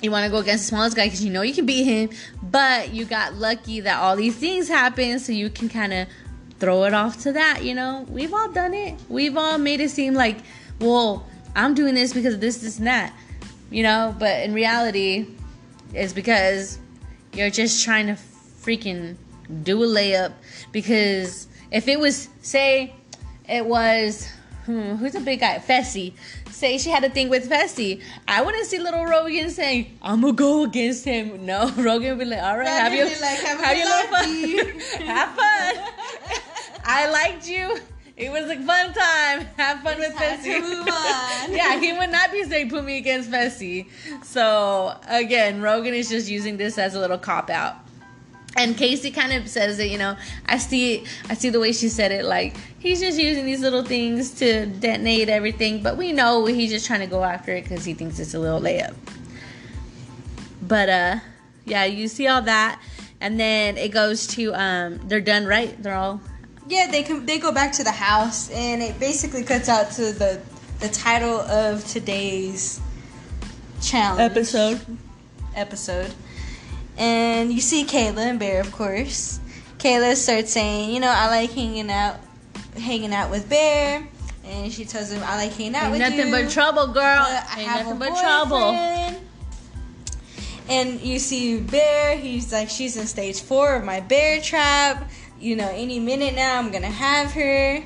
you 0.02 0.12
want 0.12 0.26
to 0.26 0.32
go 0.32 0.38
against 0.38 0.66
the 0.66 0.68
smallest 0.70 0.96
guy 0.96 1.06
because 1.06 1.24
you 1.24 1.32
know 1.32 1.42
you 1.42 1.54
can 1.54 1.66
beat 1.66 1.84
him. 1.84 2.10
But 2.44 2.94
you 2.94 3.06
got 3.06 3.36
lucky 3.36 3.80
that 3.82 3.98
all 3.98 4.16
these 4.16 4.36
things 4.36 4.68
happen, 4.68 5.20
so 5.20 5.32
you 5.32 5.50
can 5.50 5.70
kind 5.70 5.94
of 5.94 6.08
throw 6.60 6.84
it 6.84 6.94
off 6.94 7.22
to 7.24 7.34
that. 7.34 7.64
You 7.64 7.76
know, 7.76 8.06
we've 8.10 8.34
all 8.34 8.52
done 8.52 8.74
it. 8.74 9.00
We've 9.10 9.38
all 9.38 9.58
made 9.58 9.80
it 9.82 9.90
seem 9.90 10.14
like, 10.14 10.38
well, 10.80 11.26
I'm 11.56 11.74
doing 11.74 11.96
this 11.96 12.14
because 12.14 12.40
this, 12.40 12.58
this, 12.58 12.78
and 12.78 12.88
that. 12.88 13.14
You 13.72 13.84
know, 13.84 14.16
but 14.20 14.44
in 14.44 14.54
reality, 14.54 15.28
it's 15.94 16.14
because 16.14 16.80
you're 17.34 17.50
just 17.50 17.84
trying 17.84 18.08
to 18.08 18.14
freaking 18.14 19.16
do 19.64 19.84
a 19.84 19.88
layup 19.88 20.34
because 20.72 21.48
if 21.72 21.88
it 21.88 22.00
was 22.00 22.30
say 22.42 22.94
it 23.48 23.66
was 23.66 24.28
hmm, 24.66 24.96
who's 24.96 25.14
a 25.16 25.20
big 25.20 25.40
guy 25.40 25.60
Fessy 25.60 26.14
say 26.56 26.78
she 26.78 26.90
had 26.90 27.04
a 27.04 27.10
thing 27.10 27.30
with 27.30 27.50
Fessy 27.50 28.02
I 28.28 28.42
wouldn't 28.42 28.66
see 28.66 28.80
little 28.80 29.06
Rogan 29.06 29.50
saying 29.50 29.98
I'm 30.02 30.22
gonna 30.22 30.34
go 30.34 30.64
against 30.64 31.06
him 31.06 31.46
no 31.46 31.70
Rogan 31.78 32.18
would 32.18 32.20
be 32.20 32.26
like 32.26 32.42
all 32.42 32.58
right 32.58 32.68
have 32.68 32.94
you 32.94 33.04
like, 33.04 33.40
have, 33.40 33.60
have 33.60 33.78
your 33.78 33.88
little 33.88 34.12
fun 34.12 34.80
have 35.06 35.30
fun 35.36 35.74
I 36.86 37.10
liked 37.10 37.48
you 37.48 37.78
It 38.18 38.32
was 38.32 38.50
a 38.50 38.56
fun 38.56 38.94
time. 38.94 39.46
Have 39.58 39.82
fun 39.82 39.98
with 40.00 40.14
Fessy. 40.16 40.62
move 40.62 40.88
on. 40.88 41.52
yeah, 41.52 41.78
he 41.78 41.92
would 41.92 42.10
not 42.10 42.32
be 42.32 42.46
saying 42.46 42.70
put 42.70 42.86
me 42.86 42.98
against 42.98 43.30
Fessy. 43.30 43.88
So 44.24 44.96
again, 45.10 45.62
Rogan 45.62 45.94
is 45.94 46.08
just 46.08 46.30
using 46.30 46.56
this 46.56 46.78
as 46.78 46.96
a 46.96 47.00
little 47.02 47.18
cop 47.18 47.50
out. 47.50 47.76
And 48.58 48.76
Kaycee 48.76 49.14
kind 49.14 49.34
of 49.34 49.50
says 49.50 49.80
it, 49.80 49.92
you 49.92 49.98
know. 49.98 50.16
I 50.46 50.58
see, 50.58 51.06
I 51.30 51.34
see 51.34 51.50
the 51.50 51.60
way 51.60 51.74
she 51.74 51.90
said 51.90 52.12
it. 52.12 52.24
Like 52.24 52.56
he's 52.80 53.02
just 53.02 53.20
using 53.20 53.46
these 53.46 53.62
little 53.62 53.84
things 53.84 54.32
to 54.40 54.66
detonate 54.66 55.28
everything, 55.28 55.84
but 55.84 55.98
we 55.98 56.14
know 56.14 56.46
he's 56.46 56.72
just 56.72 56.86
trying 56.86 57.02
to 57.02 57.08
go 57.08 57.24
after 57.24 57.52
it 57.54 57.64
because 57.64 57.84
he 57.84 57.94
thinks 57.94 58.18
it's 58.20 58.34
a 58.34 58.40
little 58.40 58.62
layup. 58.62 58.96
But 60.62 60.90
uh, 60.90 61.20
yeah, 61.66 61.86
you 61.86 62.08
see 62.08 62.28
all 62.28 62.42
that, 62.44 62.80
and 63.20 63.40
then 63.40 63.78
it 63.78 63.90
goes 63.90 64.28
to 64.28 64.54
um, 64.54 65.00
they're 65.08 65.22
done 65.22 65.46
right. 65.46 65.82
They're 65.82 65.96
all 65.96 66.22
Yeah, 66.68 66.88
they 66.90 67.04
come. 67.04 67.26
They 67.26 67.40
go 67.40 67.52
back 67.52 67.74
to 67.74 67.84
the 67.84 67.92
house, 67.92 68.50
and 68.52 68.82
it 68.82 69.00
basically 69.00 69.44
cuts 69.44 69.68
out 69.68 69.92
to 69.92 70.14
the 70.14 70.42
the 70.80 70.90
title 70.90 71.40
of 71.42 71.86
today's 71.88 72.82
challenge 73.82 74.20
Episode. 74.20 74.82
episode. 75.56 76.14
And 76.98 77.52
you 77.52 77.60
see 77.62 77.84
Kayla 77.86 78.18
and 78.20 78.40
Bear, 78.40 78.62
of 78.62 78.72
course. 78.72 79.40
Kayla 79.78 80.16
starts 80.16 80.52
saying, 80.52 80.94
you 80.94 81.00
know, 81.00 81.10
I 81.14 81.28
like 81.28 81.52
hanging 81.52 81.92
out, 81.92 82.18
hanging 82.78 83.14
out 83.14 83.30
with 83.30 83.50
Bear, 83.50 84.08
and 84.46 84.72
she 84.72 84.86
tells 84.86 85.12
him, 85.12 85.22
I 85.24 85.36
like 85.36 85.52
hanging 85.54 85.76
out 85.76 85.84
Ain't 85.84 85.92
with 85.92 86.00
nothing 86.02 86.18
you. 86.20 86.26
Nothing 86.26 86.46
but 86.46 86.52
trouble, 86.52 86.88
girl. 86.88 86.94
but 86.94 87.46
I 87.50 87.56
Ain't 87.60 87.70
have 87.70 87.86
nothing 87.86 88.00
but 88.00 88.20
trouble. 88.20 89.22
And 90.68 91.00
you 91.02 91.20
see 91.20 91.60
Bear, 91.60 92.18
he's 92.18 92.52
like, 92.52 92.70
she's 92.70 92.98
in 92.98 93.06
stage 93.06 93.42
four 93.42 93.76
of 93.76 93.84
my 93.84 94.00
bear 94.00 94.42
trap. 94.42 95.10
You 95.40 95.56
know, 95.56 95.70
any 95.70 96.00
minute 96.00 96.34
now 96.34 96.58
I'm 96.58 96.72
gonna 96.72 96.88
have 96.88 97.32
her. 97.34 97.84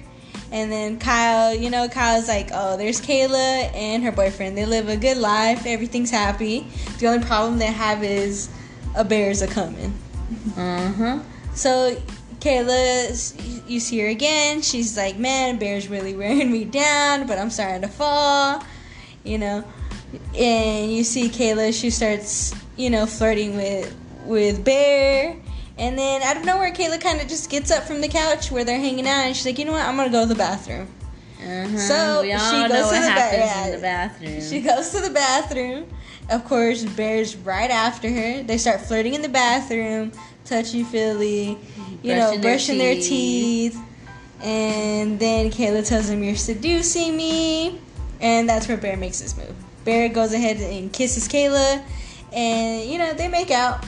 And 0.52 0.72
then 0.72 0.98
Kyle, 0.98 1.54
you 1.54 1.70
know, 1.70 1.88
Kyle's 1.90 2.28
like, 2.28 2.50
oh, 2.54 2.78
there's 2.78 3.02
Kayla 3.02 3.72
and 3.76 4.04
her 4.04 4.12
boyfriend. 4.12 4.58
They 4.58 4.66
live 4.66 4.88
a 4.88 4.98
good 4.98 5.18
life. 5.18 5.66
Everything's 5.66 6.10
happy. 6.10 6.68
The 7.00 7.08
only 7.08 7.26
problem 7.26 7.60
they 7.60 7.66
have 7.66 8.04
is 8.04 8.50
a 8.96 9.04
bear's 9.04 9.42
a 9.42 9.48
coming. 9.48 9.94
Huh. 10.56 11.20
So 11.54 11.96
Kayla, 12.40 13.68
you 13.68 13.80
see 13.80 14.00
her 14.00 14.08
again. 14.08 14.62
She's 14.62 14.96
like, 14.96 15.18
"Man, 15.18 15.58
Bear's 15.58 15.90
really 15.90 16.16
wearing 16.16 16.52
me 16.52 16.66
down, 16.66 17.28
but 17.28 17.38
I'm 17.38 17.50
starting 17.50 17.82
to 17.82 17.88
fall." 17.88 18.64
You 19.24 19.38
know, 19.38 19.64
and 20.38 20.92
you 20.92 21.04
see 21.04 21.30
Kayla. 21.30 21.74
She 21.80 21.90
starts, 21.90 22.54
you 22.78 22.90
know, 22.90 23.06
flirting 23.06 23.56
with 23.56 23.94
with 24.26 24.64
Bear, 24.64 25.36
and 25.78 25.98
then 25.98 26.22
out 26.22 26.38
of 26.38 26.46
nowhere, 26.46 26.72
Kayla 26.72 27.02
kind 27.02 27.20
of 27.20 27.28
just 27.28 27.50
gets 27.50 27.72
up 27.72 27.84
from 27.84 28.02
the 28.02 28.08
couch 28.08 28.52
where 28.52 28.64
they're 28.64 28.80
hanging 28.80 29.08
out, 29.08 29.26
and 29.26 29.36
she's 29.36 29.46
like, 29.46 29.60
"You 29.60 29.66
know 29.66 29.74
what? 29.74 29.86
I'm 29.86 29.98
gonna 29.98 30.10
go 30.10 30.22
to 30.22 30.28
the 30.28 30.36
bathroom." 30.36 30.88
Uh-huh. 31.42 31.78
So, 31.78 32.22
we 32.22 32.34
all 32.34 32.40
she 32.52 32.60
know 32.64 32.68
goes 32.68 32.84
what 32.86 32.96
to 32.96 33.02
the 33.02 33.08
ba- 33.08 33.22
happens 33.22 33.40
yeah. 33.44 33.66
in 33.68 33.72
the 33.72 33.82
bathroom. 33.82 34.42
She 34.42 34.62
goes 34.62 34.90
to 34.92 35.02
the 35.02 35.10
bathroom. 35.10 35.88
Of 36.30 36.46
course, 36.46 36.84
Bear's 36.84 37.36
right 37.38 37.72
after 37.72 38.10
her. 38.10 38.44
They 38.44 38.58
start 38.58 38.82
flirting 38.82 39.14
in 39.16 39.22
the 39.22 39.30
bathroom, 39.30 40.12
touchy 40.46 40.84
feely, 40.84 41.58
you 42.04 42.14
know, 42.16 42.38
Brushing 42.38 42.42
their 42.42 42.52
brushing 42.52 42.78
their 42.78 42.96
teeth. 42.96 43.74
teeth. 43.74 43.82
And 44.44 45.20
then 45.20 45.50
Kayla 45.50 45.88
tells 45.88 46.10
him, 46.10 46.24
You're 46.24 46.36
seducing 46.36 47.16
me. 47.18 47.80
And 48.22 48.48
that's 48.50 48.68
where 48.68 48.78
Bear 48.78 48.98
makes 48.98 49.20
his 49.20 49.36
move. 49.38 49.56
Bear 49.86 50.10
goes 50.10 50.34
ahead 50.34 50.58
and 50.58 50.92
kisses 50.92 51.28
Kayla. 51.28 51.82
And, 52.34 52.90
you 52.90 52.98
know, 53.00 53.14
they 53.14 53.28
make 53.28 53.50
out. 53.50 53.86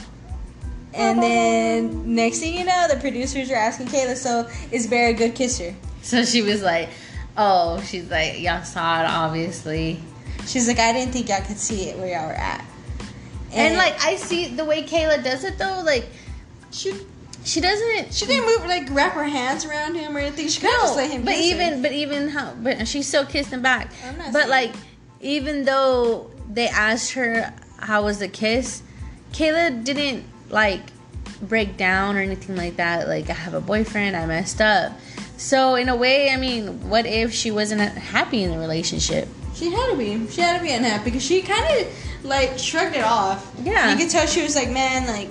And 0.94 1.22
then 1.22 2.14
next 2.14 2.40
thing 2.40 2.54
you 2.58 2.64
know, 2.64 2.86
the 2.88 2.96
producers 2.96 3.50
are 3.50 3.56
asking 3.56 3.86
Kayla, 3.86 4.16
So 4.16 4.48
is 4.70 4.86
Bear 4.86 5.10
a 5.10 5.12
good 5.12 5.34
kisser? 5.34 5.74
so 6.02 6.24
she 6.24 6.42
was 6.42 6.62
like, 6.62 6.88
"Oh, 7.36 7.80
she's 7.82 8.10
like, 8.10 8.40
y'all 8.40 8.64
saw 8.64 9.02
it, 9.02 9.06
obviously." 9.06 10.00
She's 10.46 10.66
like, 10.66 10.78
I 10.78 10.92
didn't 10.92 11.12
think 11.12 11.28
y'all 11.28 11.42
could 11.42 11.58
see 11.58 11.88
it 11.88 11.96
where 11.98 12.08
y'all 12.08 12.26
were 12.26 12.34
at. 12.34 12.64
And, 13.52 13.76
like, 13.76 14.02
I 14.04 14.16
see 14.16 14.48
the 14.48 14.64
way 14.64 14.82
Kayla 14.82 15.22
does 15.22 15.44
it 15.44 15.58
though. 15.58 15.82
Like, 15.84 16.06
she 16.70 16.94
she 17.44 17.60
doesn't. 17.60 18.14
She 18.14 18.26
didn't 18.26 18.46
move 18.46 18.66
like 18.66 18.88
wrap 18.90 19.14
her 19.14 19.24
hands 19.24 19.64
around 19.64 19.94
him 19.94 20.16
or 20.16 20.20
anything. 20.20 20.48
She 20.48 20.60
kind 20.60 20.74
of 20.76 20.82
just 20.82 20.96
let 20.96 21.10
him. 21.10 21.24
but 21.24 21.34
kiss 21.34 21.52
her. 21.52 21.56
even 21.56 21.82
but 21.82 21.92
even 21.92 22.28
how 22.28 22.54
but 22.54 22.86
she 22.86 23.02
still 23.02 23.26
kissed 23.26 23.50
him 23.50 23.62
back. 23.62 23.92
But 24.32 24.48
like 24.48 24.72
even 25.20 25.64
though 25.64 26.30
they 26.48 26.68
asked 26.68 27.12
her 27.12 27.52
how 27.78 28.04
was 28.04 28.18
the 28.20 28.28
kiss, 28.28 28.82
Kayla 29.32 29.84
didn't 29.84 30.24
like 30.50 30.80
break 31.42 31.76
down 31.76 32.16
or 32.16 32.20
anything 32.20 32.56
like 32.56 32.76
that. 32.76 33.08
Like 33.08 33.28
I 33.28 33.34
have 33.34 33.54
a 33.54 33.60
boyfriend, 33.60 34.16
I 34.16 34.26
messed 34.26 34.60
up. 34.60 34.92
So 35.42 35.74
in 35.74 35.88
a 35.88 35.96
way, 35.96 36.30
I 36.30 36.36
mean, 36.36 36.88
what 36.88 37.04
if 37.04 37.34
she 37.34 37.50
wasn't 37.50 37.80
happy 37.80 38.44
in 38.44 38.52
the 38.52 38.58
relationship? 38.58 39.26
she 39.54 39.70
had 39.70 39.90
to 39.90 39.96
be. 39.96 40.26
She 40.28 40.40
had 40.40 40.58
to 40.58 40.62
be 40.62 40.72
unhappy 40.72 41.04
because 41.04 41.22
she 41.22 41.42
kind 41.42 41.64
of 41.80 42.24
like 42.24 42.58
shrugged 42.58 42.96
it 42.96 43.04
off. 43.04 43.52
Yeah. 43.62 43.90
you 43.90 43.98
could 43.98 44.08
tell 44.08 44.24
she 44.26 44.42
was 44.42 44.54
like, 44.54 44.70
man, 44.70 45.06
like, 45.06 45.28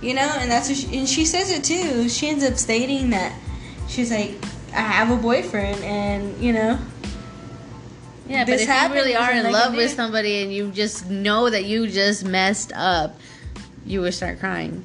you 0.00 0.14
know, 0.14 0.32
and 0.38 0.50
that's 0.50 0.68
what 0.68 0.78
she, 0.78 0.98
and 0.98 1.08
she 1.08 1.24
says 1.24 1.50
it 1.50 1.64
too. 1.64 2.08
She 2.08 2.28
ends 2.28 2.44
up 2.44 2.54
stating 2.54 3.10
that 3.10 3.36
she's 3.88 4.10
like, 4.10 4.36
I 4.72 4.80
have 4.80 5.10
a 5.10 5.20
boyfriend, 5.20 5.82
and 5.82 6.40
you 6.42 6.52
know, 6.52 6.78
Yeah, 8.28 8.44
but 8.44 8.60
if 8.60 8.68
you 8.68 8.94
really 8.94 9.16
are 9.16 9.32
in 9.32 9.42
like 9.42 9.52
love 9.52 9.74
with 9.74 9.90
somebody 9.90 10.42
and 10.42 10.52
you 10.54 10.70
just 10.70 11.10
know 11.10 11.50
that 11.50 11.64
you 11.64 11.88
just 11.88 12.24
messed 12.24 12.72
up, 12.74 13.18
you 13.84 14.00
would 14.00 14.14
start 14.14 14.38
crying 14.38 14.84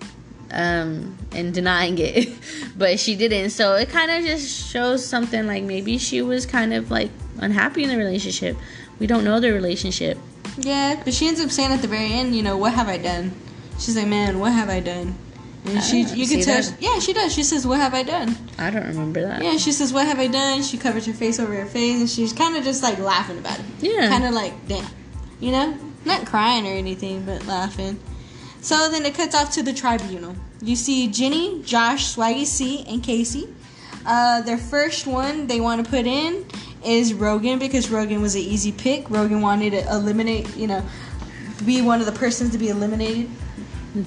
um, 0.52 1.18
and 1.32 1.54
denying 1.54 1.98
it. 2.00 2.30
but 2.78 3.00
she 3.00 3.16
didn't. 3.16 3.52
So 3.52 3.76
it 3.76 3.90
kind 3.90 4.12
of 4.12 4.24
just 4.24 4.72
shows 4.72 5.06
something 5.06 5.48
like 5.48 5.64
maybe 5.64 5.98
she 5.98 6.22
was 6.22 6.46
kind 6.46 6.74
of 6.74 6.92
like 6.92 7.12
unhappy 7.40 7.84
in 7.84 7.90
the 7.90 7.98
relationship. 7.98 8.58
We 9.00 9.08
don't 9.08 9.24
know 9.24 9.40
the 9.40 9.52
relationship. 9.52 10.18
yeah. 10.58 11.02
But 11.04 11.14
she 11.14 11.28
ends 11.28 11.40
up 11.42 11.52
saying 11.52 11.72
at 11.72 11.82
the 11.82 11.88
very 11.88 12.12
end, 12.12 12.36
you 12.36 12.44
know, 12.44 12.58
what 12.58 12.74
have 12.74 12.88
I 12.88 12.98
done? 12.98 13.32
She's 13.80 13.96
like, 13.96 14.08
man, 14.08 14.40
what 14.40 14.54
have 14.54 14.70
I 14.70 14.80
done? 14.80 15.16
And 15.66 15.84
she, 15.84 16.04
you 16.04 16.28
can 16.28 16.42
tell, 16.42 16.62
that? 16.62 16.76
yeah, 16.80 16.98
she 17.00 17.14
does. 17.14 17.34
She 17.34 17.44
says, 17.44 17.68
what 17.68 17.80
have 17.80 17.94
I 17.94 18.04
done? 18.04 18.38
I 18.58 18.70
don't 18.70 18.88
remember 18.88 19.22
that. 19.22 19.44
Yeah, 19.44 19.58
she 19.58 19.72
says, 19.72 19.92
"What 19.92 20.08
have 20.08 20.18
I 20.18 20.28
done?" 20.28 20.64
She 20.64 20.78
covers 20.78 21.06
her 21.06 21.14
face 21.14 21.40
over 21.40 21.54
her 21.54 21.66
face, 21.66 22.00
and 22.00 22.10
she's 22.10 22.32
kind 22.32 22.56
of 22.56 22.64
just 22.64 22.82
like 22.82 22.98
laughing 23.00 23.38
about 23.38 23.60
it. 23.60 23.66
Yeah. 23.80 24.08
Kind 24.08 24.24
of 24.24 24.34
like, 24.34 24.54
damn, 24.68 24.86
you 25.40 25.52
know, 25.52 25.78
not 26.06 26.26
crying 26.26 26.66
or 26.66 26.72
anything, 26.72 27.24
but 27.26 27.46
laughing. 27.46 28.00
So 28.68 28.90
then 28.90 29.06
it 29.06 29.16
cuts 29.16 29.34
off 29.34 29.50
to 29.52 29.64
the 29.64 29.72
tribunal. 29.72 30.36
You 30.62 30.76
see 30.76 31.08
Jenny, 31.08 31.62
Josh, 31.64 32.14
Swaggy 32.14 32.46
C, 32.46 32.84
and 32.86 33.02
Kaycee. 33.02 33.50
Uh, 34.06 34.42
their 34.42 34.58
first 34.58 35.08
one 35.08 35.48
they 35.48 35.62
want 35.62 35.86
to 35.86 35.90
put 35.90 36.06
in 36.06 36.46
is 36.84 37.14
Rogan 37.14 37.60
because 37.60 37.90
Rogan 37.90 38.22
was 38.22 38.36
an 38.36 38.42
easy 38.42 38.74
pick. 38.74 39.10
Rogan 39.10 39.40
wanted 39.40 39.70
to 39.70 39.90
eliminate, 39.90 40.54
you 40.58 40.68
know, 40.68 40.84
be 41.66 41.82
one 41.82 42.02
of 42.02 42.08
the 42.08 42.12
persons 42.12 42.52
to 42.52 42.58
be 42.58 42.68
eliminated, 42.68 43.30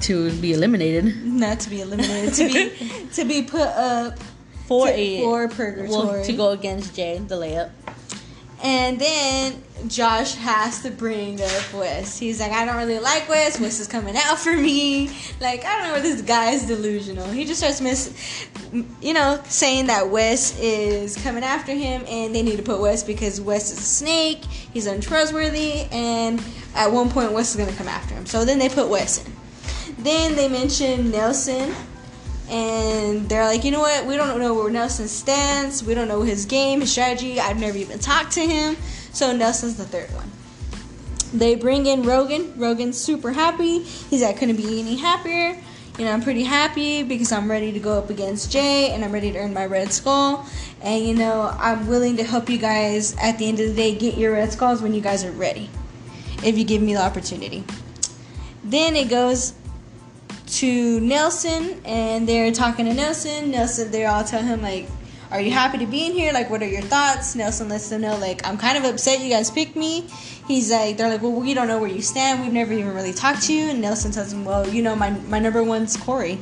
To 0.03 0.31
be 0.43 0.53
eliminated 0.53 1.25
not 1.25 1.59
to 1.61 1.71
be 1.71 1.81
eliminated, 1.81 2.35
to 2.35 2.53
be 2.53 3.07
to 3.15 3.25
be 3.25 3.41
put 3.41 3.63
up 3.63 4.19
for 4.67 4.89
to, 4.89 4.93
a 4.93 5.23
for 5.23 5.49
purgatory. 5.49 5.89
well, 5.89 6.23
to 6.23 6.33
go 6.35 6.51
against 6.51 6.95
Jay, 6.95 7.17
the 7.17 7.37
layup. 7.37 7.71
And 8.63 8.99
then 9.01 9.63
Josh 9.89 10.35
has 10.35 10.83
to 10.83 10.91
bring 10.91 11.41
up 11.41 11.75
Wes. 11.75 12.19
He's 12.19 12.41
like, 12.41 12.53
I 12.53 12.65
don't 12.65 12.77
really 12.77 12.99
like 12.99 13.29
Wes. 13.29 13.59
Wes 13.61 13.81
is 13.81 13.87
coming 13.87 14.17
out 14.17 14.39
for 14.39 14.55
me. 14.57 15.09
Like, 15.41 15.65
I 15.65 15.79
don't 15.79 15.89
know, 15.89 15.93
where 15.95 16.03
this 16.03 16.23
guy 16.23 16.51
is 16.51 16.67
delusional. 16.67 17.27
He 17.29 17.45
just 17.45 17.61
starts 17.61 17.81
miss, 17.81 18.49
you 19.01 19.15
know, 19.15 19.41
saying 19.45 19.87
that 19.87 20.11
Wes 20.11 20.59
is 20.59 21.17
coming 21.23 21.45
after 21.45 21.73
him 21.73 22.05
and 22.09 22.35
they 22.35 22.43
need 22.43 22.57
to 22.57 22.63
put 22.63 22.81
Wes 22.81 23.03
because 23.03 23.41
Wes 23.41 23.73
is 23.73 23.79
a 23.79 23.83
snake. 23.83 24.45
He's 24.45 24.87
untrustworthy. 24.87 25.87
And 25.91 26.43
at 26.75 26.91
one 26.91 27.11
point, 27.11 27.33
Wes 27.33 27.51
is 27.51 27.57
going 27.57 27.71
to 27.71 27.77
come 27.77 27.89
after 27.89 28.15
him. 28.15 28.27
So 28.27 28.45
then 28.45 28.59
they 28.59 28.69
put 28.69 28.89
Wes 28.89 29.25
in. 29.25 29.33
Then 29.99 30.35
they 30.37 30.49
mention 30.49 31.11
Nelson 31.11 31.75
and 32.51 33.29
they're 33.29 33.45
like, 33.45 33.63
you 33.65 33.71
know 33.71 33.81
what? 33.81 34.07
We 34.07 34.17
don't 34.17 34.41
know 34.41 34.55
where 34.55 34.71
Nelson 34.71 35.07
stands. 35.07 35.85
We 35.85 35.95
don't 35.95 36.09
know 36.09 36.23
his 36.23 36.47
game, 36.47 36.81
his 36.81 36.91
strategy. 36.91 37.39
I've 37.39 37.61
never 37.61 37.79
even 37.79 37.99
talked 37.99 38.33
to 38.33 38.41
him. 38.41 38.77
So 39.13 39.35
Nelson's 39.37 39.77
the 39.77 39.85
third 39.85 40.11
one. 40.15 40.31
They 41.33 41.55
bring 41.55 41.87
in 41.87 42.03
Rogan. 42.03 42.59
Rogan's 42.59 42.99
super 42.99 43.33
happy. 43.33 43.81
He's 43.81 44.23
like, 44.23 44.39
couldn't 44.39 44.57
be 44.57 44.81
any 44.81 44.97
happier. 44.97 45.61
You 45.99 46.05
know, 46.07 46.13
I'm 46.13 46.23
pretty 46.23 46.45
happy 46.45 47.03
because 47.03 47.31
I'm 47.31 47.51
ready 47.51 47.73
to 47.73 47.79
go 47.79 47.99
up 47.99 48.11
against 48.11 48.51
Jay 48.51 48.91
and 48.91 49.05
I'm 49.05 49.13
ready 49.13 49.33
to 49.33 49.39
earn 49.39 49.53
my 49.53 49.67
red 49.67 49.93
skull. 49.93 50.47
And 50.81 51.05
you 51.05 51.15
know, 51.15 51.55
I'm 51.59 51.87
willing 51.87 52.17
to 52.17 52.25
help 52.25 52.49
you 52.49 52.59
guys 52.59 53.15
at 53.21 53.39
the 53.39 53.47
end 53.49 53.61
of 53.61 53.69
the 53.69 53.75
day 53.75 53.95
get 53.95 54.17
your 54.17 54.33
red 54.33 54.53
skulls 54.53 54.81
when 54.81 54.95
you 54.95 55.01
guys 55.01 55.25
are 55.25 55.33
ready. 55.33 55.69
If 56.43 56.57
you 56.57 56.65
give 56.65 56.81
me 56.81 56.95
the 56.95 57.03
opportunity. 57.03 57.65
Then 58.65 58.97
it 58.97 59.11
goes 59.11 59.55
to 60.47 61.01
Nelson 61.01 61.81
and 61.85 62.29
they're 62.29 62.51
talking 62.53 62.87
to 62.87 62.95
Nelson. 62.95 63.51
Nelson, 63.51 63.91
they 63.91 64.07
all 64.07 64.25
tell 64.25 64.43
him 64.43 64.63
like, 64.63 64.89
"Are 65.31 65.41
you 65.41 65.51
happy 65.51 65.79
to 65.79 65.87
be 65.87 66.07
in 66.07 66.13
here? 66.13 66.33
Like, 66.33 66.51
what 66.51 66.63
are 66.63 66.69
your 66.69 66.83
thoughts?" 66.83 67.35
Nelson 67.35 67.69
lets 67.69 67.89
them 67.89 68.03
know 68.03 68.17
like, 68.17 68.47
"I'm 68.47 68.59
kind 68.59 68.77
of 68.77 68.85
upset 68.85 69.21
you 69.21 69.31
guys 69.31 69.51
picked 69.51 69.77
me." 69.77 70.07
He's 70.47 70.71
like, 70.71 70.97
they're 70.97 71.09
like, 71.09 71.23
"Well, 71.23 71.33
we 71.33 71.55
don't 71.55 71.69
know 71.69 71.79
where 71.79 71.91
you 71.91 72.03
stand. 72.03 72.43
We've 72.43 72.53
never 72.53 72.73
even 72.73 72.95
really 72.95 73.13
talked 73.13 73.43
to 73.45 73.53
you." 73.53 73.71
And 73.71 73.81
Nelson 73.81 74.13
tells 74.13 74.33
him, 74.33 74.45
"Well, 74.45 74.69
you 74.69 74.83
know, 74.83 74.97
my 74.97 75.11
my 75.29 75.39
number 75.39 75.63
one's 75.63 75.97
Corey. 75.97 76.39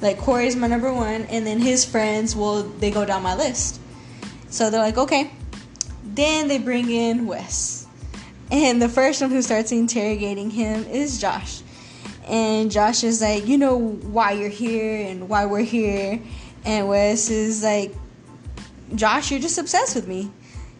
Like, 0.00 0.18
Corey's 0.18 0.56
my 0.56 0.66
number 0.66 0.92
one, 0.92 1.22
and 1.30 1.46
then 1.46 1.58
his 1.58 1.84
friends, 1.84 2.36
well, 2.36 2.62
they 2.62 2.90
go 2.90 3.04
down 3.04 3.22
my 3.22 3.34
list." 3.34 3.80
So 4.48 4.70
they're 4.70 4.80
like, 4.80 4.98
okay. 4.98 5.30
Then 6.04 6.48
they 6.48 6.58
bring 6.58 6.90
in 6.90 7.26
Wes. 7.26 7.86
And 8.50 8.80
the 8.80 8.88
first 8.88 9.20
one 9.20 9.30
who 9.30 9.42
starts 9.42 9.72
interrogating 9.72 10.50
him 10.50 10.84
is 10.86 11.20
Josh. 11.20 11.62
And 12.28 12.70
Josh 12.70 13.04
is 13.04 13.20
like, 13.20 13.46
you 13.46 13.58
know 13.58 13.76
why 13.76 14.32
you're 14.32 14.48
here 14.48 15.06
and 15.08 15.28
why 15.28 15.46
we're 15.46 15.60
here. 15.60 16.20
And 16.64 16.88
Wes 16.88 17.28
is 17.28 17.62
like, 17.62 17.92
Josh, 18.94 19.30
you're 19.30 19.40
just 19.40 19.58
obsessed 19.58 19.94
with 19.94 20.06
me. 20.06 20.30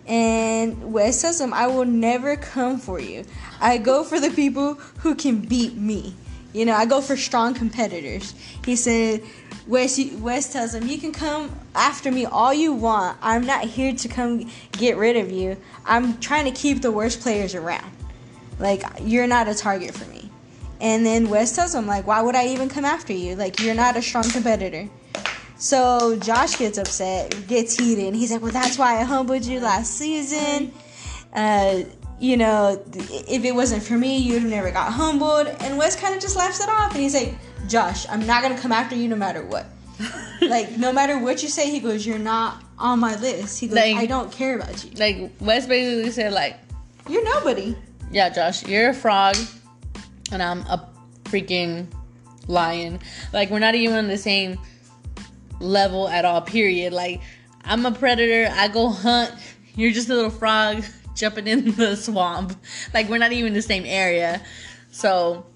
And 0.06 0.92
Wes 0.92 1.20
tells 1.20 1.40
him, 1.40 1.52
I 1.52 1.66
will 1.66 1.84
never 1.84 2.36
come 2.36 2.78
for 2.78 3.00
you. 3.00 3.24
I 3.60 3.78
go 3.78 4.04
for 4.04 4.20
the 4.20 4.30
people 4.30 4.74
who 4.98 5.14
can 5.14 5.40
beat 5.40 5.76
me. 5.76 6.14
You 6.52 6.64
know, 6.64 6.74
I 6.74 6.86
go 6.86 7.00
for 7.00 7.16
strong 7.16 7.54
competitors. 7.54 8.34
He 8.64 8.76
said, 8.76 9.22
Wes, 9.66 10.00
Wes 10.20 10.52
tells 10.52 10.74
him, 10.74 10.86
You 10.86 10.98
can 10.98 11.12
come 11.12 11.50
after 11.74 12.10
me 12.12 12.24
all 12.24 12.54
you 12.54 12.72
want. 12.72 13.18
I'm 13.20 13.44
not 13.44 13.64
here 13.64 13.94
to 13.94 14.08
come 14.08 14.48
get 14.72 14.96
rid 14.96 15.16
of 15.16 15.30
you. 15.30 15.56
I'm 15.84 16.18
trying 16.18 16.44
to 16.44 16.52
keep 16.52 16.82
the 16.82 16.92
worst 16.92 17.20
players 17.20 17.54
around. 17.54 17.90
Like, 18.58 18.84
you're 19.02 19.26
not 19.26 19.48
a 19.48 19.54
target 19.54 19.94
for 19.94 20.08
me. 20.10 20.30
And 20.80 21.04
then 21.04 21.28
Wes 21.28 21.54
tells 21.54 21.74
him, 21.74 21.86
like, 21.86 22.06
why 22.06 22.22
would 22.22 22.36
I 22.36 22.48
even 22.48 22.68
come 22.68 22.84
after 22.84 23.12
you? 23.12 23.34
Like, 23.34 23.60
you're 23.60 23.74
not 23.74 23.96
a 23.96 24.02
strong 24.02 24.24
competitor. 24.24 24.88
So 25.58 26.16
Josh 26.18 26.56
gets 26.58 26.78
upset, 26.78 27.46
gets 27.46 27.78
heated. 27.78 28.06
and 28.08 28.16
He's 28.16 28.30
like, 28.32 28.42
well, 28.42 28.52
that's 28.52 28.78
why 28.78 29.00
I 29.00 29.04
humbled 29.04 29.44
you 29.44 29.60
last 29.60 29.94
season. 29.96 30.72
Uh, 31.32 31.82
you 32.18 32.36
know, 32.36 32.82
if 32.94 33.44
it 33.44 33.54
wasn't 33.54 33.82
for 33.82 33.94
me, 33.94 34.18
you'd 34.18 34.42
have 34.42 34.50
never 34.50 34.70
got 34.70 34.92
humbled. 34.92 35.46
And 35.60 35.76
Wes 35.78 35.96
kind 35.96 36.14
of 36.14 36.20
just 36.20 36.36
laughs 36.36 36.60
it 36.60 36.68
off. 36.68 36.92
And 36.92 37.00
he's 37.00 37.14
like, 37.14 37.34
Josh, 37.68 38.06
I'm 38.08 38.26
not 38.26 38.42
going 38.42 38.54
to 38.54 38.60
come 38.60 38.72
after 38.72 38.94
you 38.96 39.08
no 39.08 39.16
matter 39.16 39.44
what. 39.44 39.66
like, 40.42 40.76
no 40.76 40.92
matter 40.92 41.18
what 41.18 41.42
you 41.42 41.48
say, 41.48 41.70
he 41.70 41.80
goes, 41.80 42.06
you're 42.06 42.18
not 42.18 42.62
on 42.78 43.00
my 43.00 43.16
list. 43.16 43.58
He 43.58 43.66
goes, 43.66 43.76
Like- 43.76 43.96
I 43.96 44.06
don't 44.06 44.30
care 44.30 44.56
about 44.56 44.84
you. 44.84 44.90
Like 44.96 45.30
Wes 45.40 45.66
basically 45.66 46.10
said, 46.10 46.32
like, 46.32 46.56
You're 47.08 47.24
nobody. 47.24 47.74
yeah, 48.10 48.28
Josh, 48.28 48.66
you're 48.66 48.90
a 48.90 48.94
frog, 48.94 49.36
and 50.32 50.42
I'm 50.42 50.60
a 50.62 50.86
freaking 51.24 51.86
lion. 52.46 53.00
Like 53.32 53.50
we're 53.50 53.58
not 53.58 53.74
even 53.74 53.96
on 53.96 54.06
the 54.08 54.18
same 54.18 54.58
level 55.60 56.08
at 56.08 56.24
all. 56.24 56.40
Period. 56.40 56.92
Like 56.92 57.20
I'm 57.64 57.84
a 57.84 57.92
predator. 57.92 58.52
I 58.52 58.68
go 58.68 58.88
hunt. 58.88 59.32
You're 59.74 59.92
just 59.92 60.08
a 60.08 60.14
little 60.14 60.30
frog 60.30 60.84
jumping 61.14 61.46
in 61.46 61.72
the 61.72 61.96
swamp. 61.96 62.56
Like 62.94 63.08
we're 63.08 63.18
not 63.18 63.32
even 63.32 63.52
the 63.52 63.62
same 63.62 63.84
area. 63.84 64.40
So, 64.90 65.46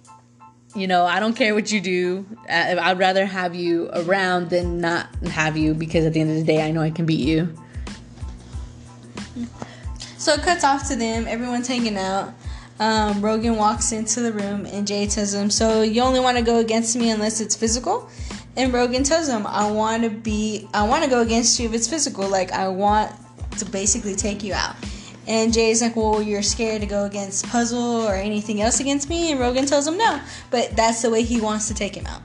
you 0.75 0.87
know, 0.87 1.07
I 1.07 1.21
don't 1.21 1.35
care 1.35 1.55
what 1.55 1.73
you 1.73 1.81
do. 1.81 2.27
Uh, 2.49 2.77
I'd 2.81 2.99
rather 2.99 3.25
have 3.25 3.55
you 3.55 3.89
around 3.93 4.51
than 4.51 4.81
not 4.81 5.15
have 5.27 5.57
you 5.57 5.73
because 5.73 6.05
at 6.05 6.13
the 6.13 6.21
end 6.21 6.31
of 6.31 6.37
the 6.37 6.45
day, 6.45 6.63
I 6.63 6.71
know 6.71 6.83
I 6.83 6.91
can 6.91 7.07
beat 7.07 7.27
you. 7.27 7.55
So 10.19 10.35
it 10.35 10.43
cuts 10.43 10.65
off 10.65 10.87
to 10.89 10.97
them. 10.97 11.27
Everyone's 11.27 11.67
hanging 11.67 11.97
out. 11.97 12.35
Um, 12.79 13.23
Rogan 13.23 13.57
walks 13.57 13.93
into 13.93 14.21
the 14.21 14.33
room 14.33 14.67
and 14.67 14.87
Jay 14.87 15.07
tells 15.07 15.33
him, 15.33 15.51
"So 15.51 15.83
you 15.83 16.03
only 16.03 16.21
want 16.21 16.39
to 16.39 16.43
go 16.43 16.59
against 16.59 16.97
me 16.97 17.11
unless 17.11 17.41
it's 17.41 17.55
physical?" 17.55 18.11
And 18.57 18.73
Rogan 18.73 19.05
tells 19.05 19.29
him, 19.29 19.47
"I 19.47 19.71
want 19.71 20.03
to 20.03 20.11
be. 20.11 20.69
I 20.75 20.87
want 20.87 21.05
to 21.05 21.11
go 21.11 21.21
against 21.21 21.59
you 21.61 21.69
if 21.69 21.75
it's 21.75 21.89
physical. 21.89 22.29
Like 22.29 22.53
I 22.53 22.69
want 22.69 23.13
to 23.59 23.65
basically 23.65 24.15
take 24.15 24.43
you 24.43 24.53
out." 24.55 24.77
And 25.27 25.53
Jay's 25.53 25.81
like, 25.83 25.97
"Well, 25.97 26.21
you're 26.21 26.43
scared 26.43 26.81
to 26.81 26.87
go 26.87 27.05
against 27.05 27.47
Puzzle 27.49 28.03
or 28.07 28.15
anything 28.15 28.61
else 28.61 28.81
against 28.81 29.09
me?" 29.09 29.31
And 29.31 29.41
Rogan 29.41 29.67
tells 29.67 29.87
him, 29.87 29.97
"No, 29.97 30.21
but 30.51 30.77
that's 30.77 31.03
the 31.03 31.11
way 31.11 31.23
he 31.23 31.41
wants 31.41 31.69
to 31.69 31.75
take 31.75 31.95
him 31.95 32.07
out." 32.07 32.23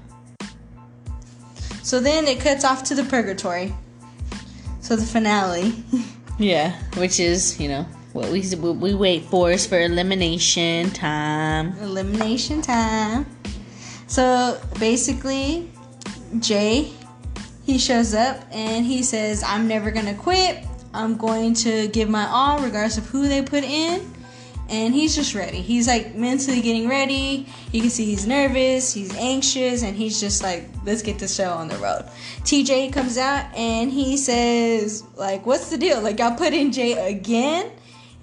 So 1.83 1.99
then 1.99 2.25
it 2.25 2.39
cuts 2.39 2.65
off 2.65 2.83
to 2.85 2.95
the 2.95 3.03
purgatory. 3.03 3.73
So 4.81 4.95
the 4.95 5.05
finale. 5.05 5.73
Yeah, 6.37 6.77
which 6.97 7.21
is 7.21 7.57
you 7.61 7.69
know 7.69 7.83
what 8.11 8.29
we 8.29 8.41
what 8.57 8.75
we 8.75 8.93
wait 8.93 9.23
for 9.23 9.51
is 9.51 9.65
for 9.65 9.79
elimination 9.79 10.91
time. 10.91 11.77
elimination 11.79 12.61
time. 12.61 13.25
So 14.07 14.59
basically, 14.77 15.71
Jay, 16.39 16.91
he 17.65 17.77
shows 17.77 18.13
up 18.13 18.41
and 18.51 18.85
he 18.85 19.03
says, 19.03 19.43
I'm 19.43 19.67
never 19.67 19.91
gonna 19.91 20.15
quit. 20.15 20.65
I'm 20.93 21.17
going 21.17 21.53
to 21.55 21.87
give 21.89 22.09
my 22.09 22.25
all, 22.27 22.59
regardless 22.59 22.97
of 22.97 23.05
who 23.07 23.27
they 23.27 23.41
put 23.41 23.63
in. 23.63 24.13
And 24.67 24.95
he's 24.95 25.15
just 25.15 25.35
ready. 25.35 25.61
He's 25.61 25.87
like 25.87 26.15
mentally 26.15 26.61
getting 26.61 26.87
ready. 26.87 27.47
You 27.71 27.81
can 27.81 27.89
see 27.89 28.05
he's 28.05 28.25
nervous, 28.25 28.93
he's 28.93 29.15
anxious, 29.15 29.83
and 29.83 29.95
he's 29.95 30.19
just 30.19 30.41
like, 30.41 30.67
let's 30.85 31.03
get 31.03 31.19
the 31.19 31.27
show 31.27 31.51
on 31.51 31.67
the 31.67 31.77
road. 31.77 32.05
TJ 32.41 32.91
comes 32.91 33.17
out 33.17 33.53
and 33.55 33.91
he 33.91 34.17
says, 34.17 35.03
like, 35.17 35.45
what's 35.45 35.69
the 35.69 35.77
deal? 35.77 36.01
Like, 36.01 36.17
y'all 36.17 36.35
put 36.35 36.53
in 36.53 36.71
Jay 36.71 36.93
again? 36.93 37.71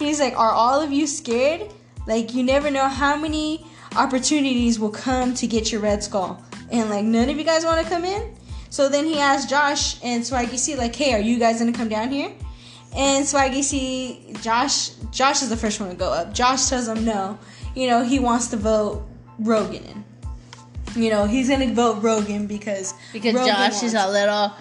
He's 0.02 0.18
like, 0.20 0.36
Are 0.36 0.50
all 0.50 0.80
of 0.80 0.92
you 0.92 1.06
scared? 1.06 1.70
Like, 2.06 2.34
you 2.34 2.42
never 2.42 2.70
know 2.70 2.88
how 2.88 3.16
many 3.16 3.64
opportunities 3.96 4.80
will 4.80 4.90
come 4.90 5.34
to 5.34 5.46
get 5.46 5.70
your 5.70 5.80
Red 5.80 6.02
Skull. 6.02 6.42
And, 6.72 6.90
like, 6.90 7.04
none 7.04 7.28
of 7.28 7.36
you 7.36 7.44
guys 7.44 7.64
want 7.64 7.84
to 7.84 7.88
come 7.88 8.04
in? 8.04 8.34
So 8.70 8.88
then 8.88 9.04
he 9.04 9.18
asked 9.18 9.50
Josh 9.50 10.02
and 10.02 10.22
Swaggy 10.22 10.56
C, 10.56 10.74
like, 10.74 10.96
Hey, 10.96 11.12
are 11.12 11.20
you 11.20 11.38
guys 11.38 11.60
going 11.60 11.70
to 11.70 11.78
come 11.78 11.90
down 11.90 12.10
here? 12.10 12.32
And 12.96 13.24
Swaggy 13.24 13.62
C, 13.62 14.34
Josh, 14.40 14.90
Josh 15.10 15.42
is 15.42 15.50
the 15.50 15.56
first 15.56 15.78
one 15.78 15.90
to 15.90 15.94
go 15.94 16.10
up. 16.10 16.32
Josh 16.32 16.68
tells 16.68 16.88
him 16.88 17.04
no. 17.04 17.38
You 17.74 17.86
know, 17.88 18.02
he 18.02 18.18
wants 18.18 18.48
to 18.48 18.56
vote 18.56 19.06
Rogan 19.38 19.84
in. 19.84 20.04
You 20.94 21.10
know, 21.10 21.26
he's 21.26 21.48
going 21.48 21.68
to 21.68 21.74
vote 21.74 22.02
Rogan 22.02 22.46
because. 22.46 22.94
Because 23.12 23.34
Rogan 23.34 23.54
Josh 23.54 23.82
is 23.82 23.94
a 23.94 24.10
little 24.10 24.52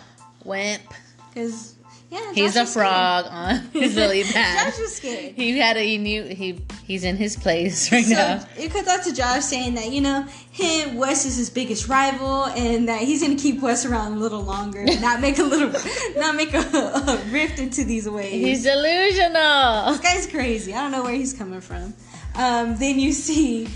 wimp. 0.43 0.82
Because, 1.30 1.71
yeah, 2.12 2.34
He's 2.34 2.53
Josh 2.53 2.59
a 2.59 2.64
is 2.64 2.72
scared. 2.72 2.88
frog 2.88 3.26
on 3.30 3.55
his 3.72 3.95
lily 3.95 4.24
pad. 4.24 4.74
Josh 4.74 4.80
is 4.82 4.95
scared. 4.97 5.34
He 5.36 5.57
had 5.57 5.78
a 5.78 5.82
he 5.82 5.97
knew 5.97 6.24
he 6.26 6.59
he's 6.86 7.03
in 7.05 7.16
his 7.18 7.36
place 7.38 7.91
right 7.91 8.03
So 8.05 8.14
now. 8.14 8.45
it 8.57 8.72
cuts 8.72 8.88
out 8.88 9.03
to 9.05 9.14
Josh 9.14 9.43
saying 9.45 9.76
that 9.76 9.91
you 9.91 10.01
know 10.01 10.24
him 10.51 10.97
Wes 10.97 11.26
is 11.26 11.38
his 11.38 11.49
biggest 11.49 11.88
rival 11.88 12.45
and 12.47 12.88
that 12.89 13.01
he's 13.01 13.22
gonna 13.24 13.36
keep 13.38 13.62
Wes 13.62 13.86
around 13.86 14.14
a 14.14 14.18
little 14.18 14.41
longer, 14.43 14.84
not 14.99 15.22
make 15.22 15.39
a 15.39 15.43
little, 15.43 15.72
not 16.20 16.36
make 16.36 16.53
a, 16.53 16.59
a 16.59 17.22
rift 17.32 17.59
into 17.59 17.84
these 17.86 18.07
waves. 18.09 18.32
He's 18.45 18.64
delusional. 18.64 19.91
this 19.91 19.99
guy's 19.99 20.28
crazy. 20.28 20.74
I 20.74 20.82
don't 20.84 20.91
know 20.91 21.03
where 21.03 21.14
he's 21.16 21.34
coming 21.34 21.62
from. 21.62 21.93
Um, 22.36 22.78
then 22.78 22.99
you 22.99 23.12
see 23.14 23.68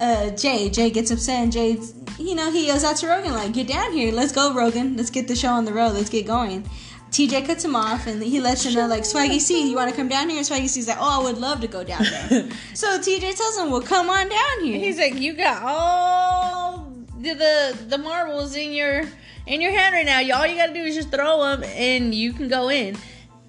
uh, 0.00 0.30
Jay. 0.30 0.68
Jay 0.70 0.90
gets 0.90 1.10
upset, 1.10 1.42
and 1.44 1.52
Jay, 1.52 1.78
you 2.18 2.34
know, 2.34 2.50
he 2.50 2.66
yells 2.66 2.84
out 2.84 2.96
to 2.96 3.06
Rogan 3.06 3.32
like, 3.32 3.52
"Get 3.52 3.68
down 3.68 3.92
here! 3.92 4.12
Let's 4.12 4.32
go, 4.32 4.52
Rogan! 4.54 4.96
Let's 4.96 5.10
get 5.10 5.28
the 5.28 5.36
show 5.36 5.48
on 5.50 5.64
the 5.64 5.72
road. 5.72 5.92
Let's 5.94 6.10
get 6.10 6.26
going." 6.26 6.68
TJ 7.12 7.46
cuts 7.46 7.62
him 7.64 7.76
off, 7.76 8.06
and 8.06 8.22
he 8.22 8.40
lets 8.40 8.64
him 8.64 8.72
know 8.74 8.86
like, 8.86 9.02
"Swaggy 9.02 9.38
C, 9.38 9.68
you 9.70 9.76
want 9.76 9.90
to 9.90 9.94
come 9.96 10.08
down 10.08 10.28
here?" 10.30 10.38
And 10.38 10.46
Swaggy 10.46 10.66
C's 10.68 10.88
like, 10.88 10.96
"Oh, 10.98 11.20
I 11.20 11.22
would 11.22 11.38
love 11.38 11.60
to 11.60 11.66
go 11.68 11.84
down 11.84 12.02
there." 12.04 12.48
so 12.74 12.98
TJ 12.98 13.36
tells 13.36 13.58
him, 13.58 13.70
"Well, 13.70 13.82
come 13.82 14.08
on 14.08 14.28
down 14.28 14.64
here." 14.64 14.78
He's 14.78 14.98
like, 14.98 15.14
you 15.16 15.34
got 15.34 15.62
all 15.62 16.88
the, 17.20 17.34
the 17.34 17.78
the 17.88 17.98
marbles 17.98 18.56
in 18.56 18.72
your 18.72 19.02
in 19.46 19.60
your 19.60 19.72
hand 19.72 19.94
right 19.94 20.06
now. 20.06 20.20
You- 20.20 20.34
All 20.34 20.46
you 20.46 20.56
gotta 20.56 20.72
do 20.72 20.80
is 20.80 20.94
just 20.94 21.10
throw 21.10 21.42
them, 21.42 21.62
and 21.64 22.14
you 22.14 22.32
can 22.32 22.48
go 22.48 22.70
in. 22.70 22.96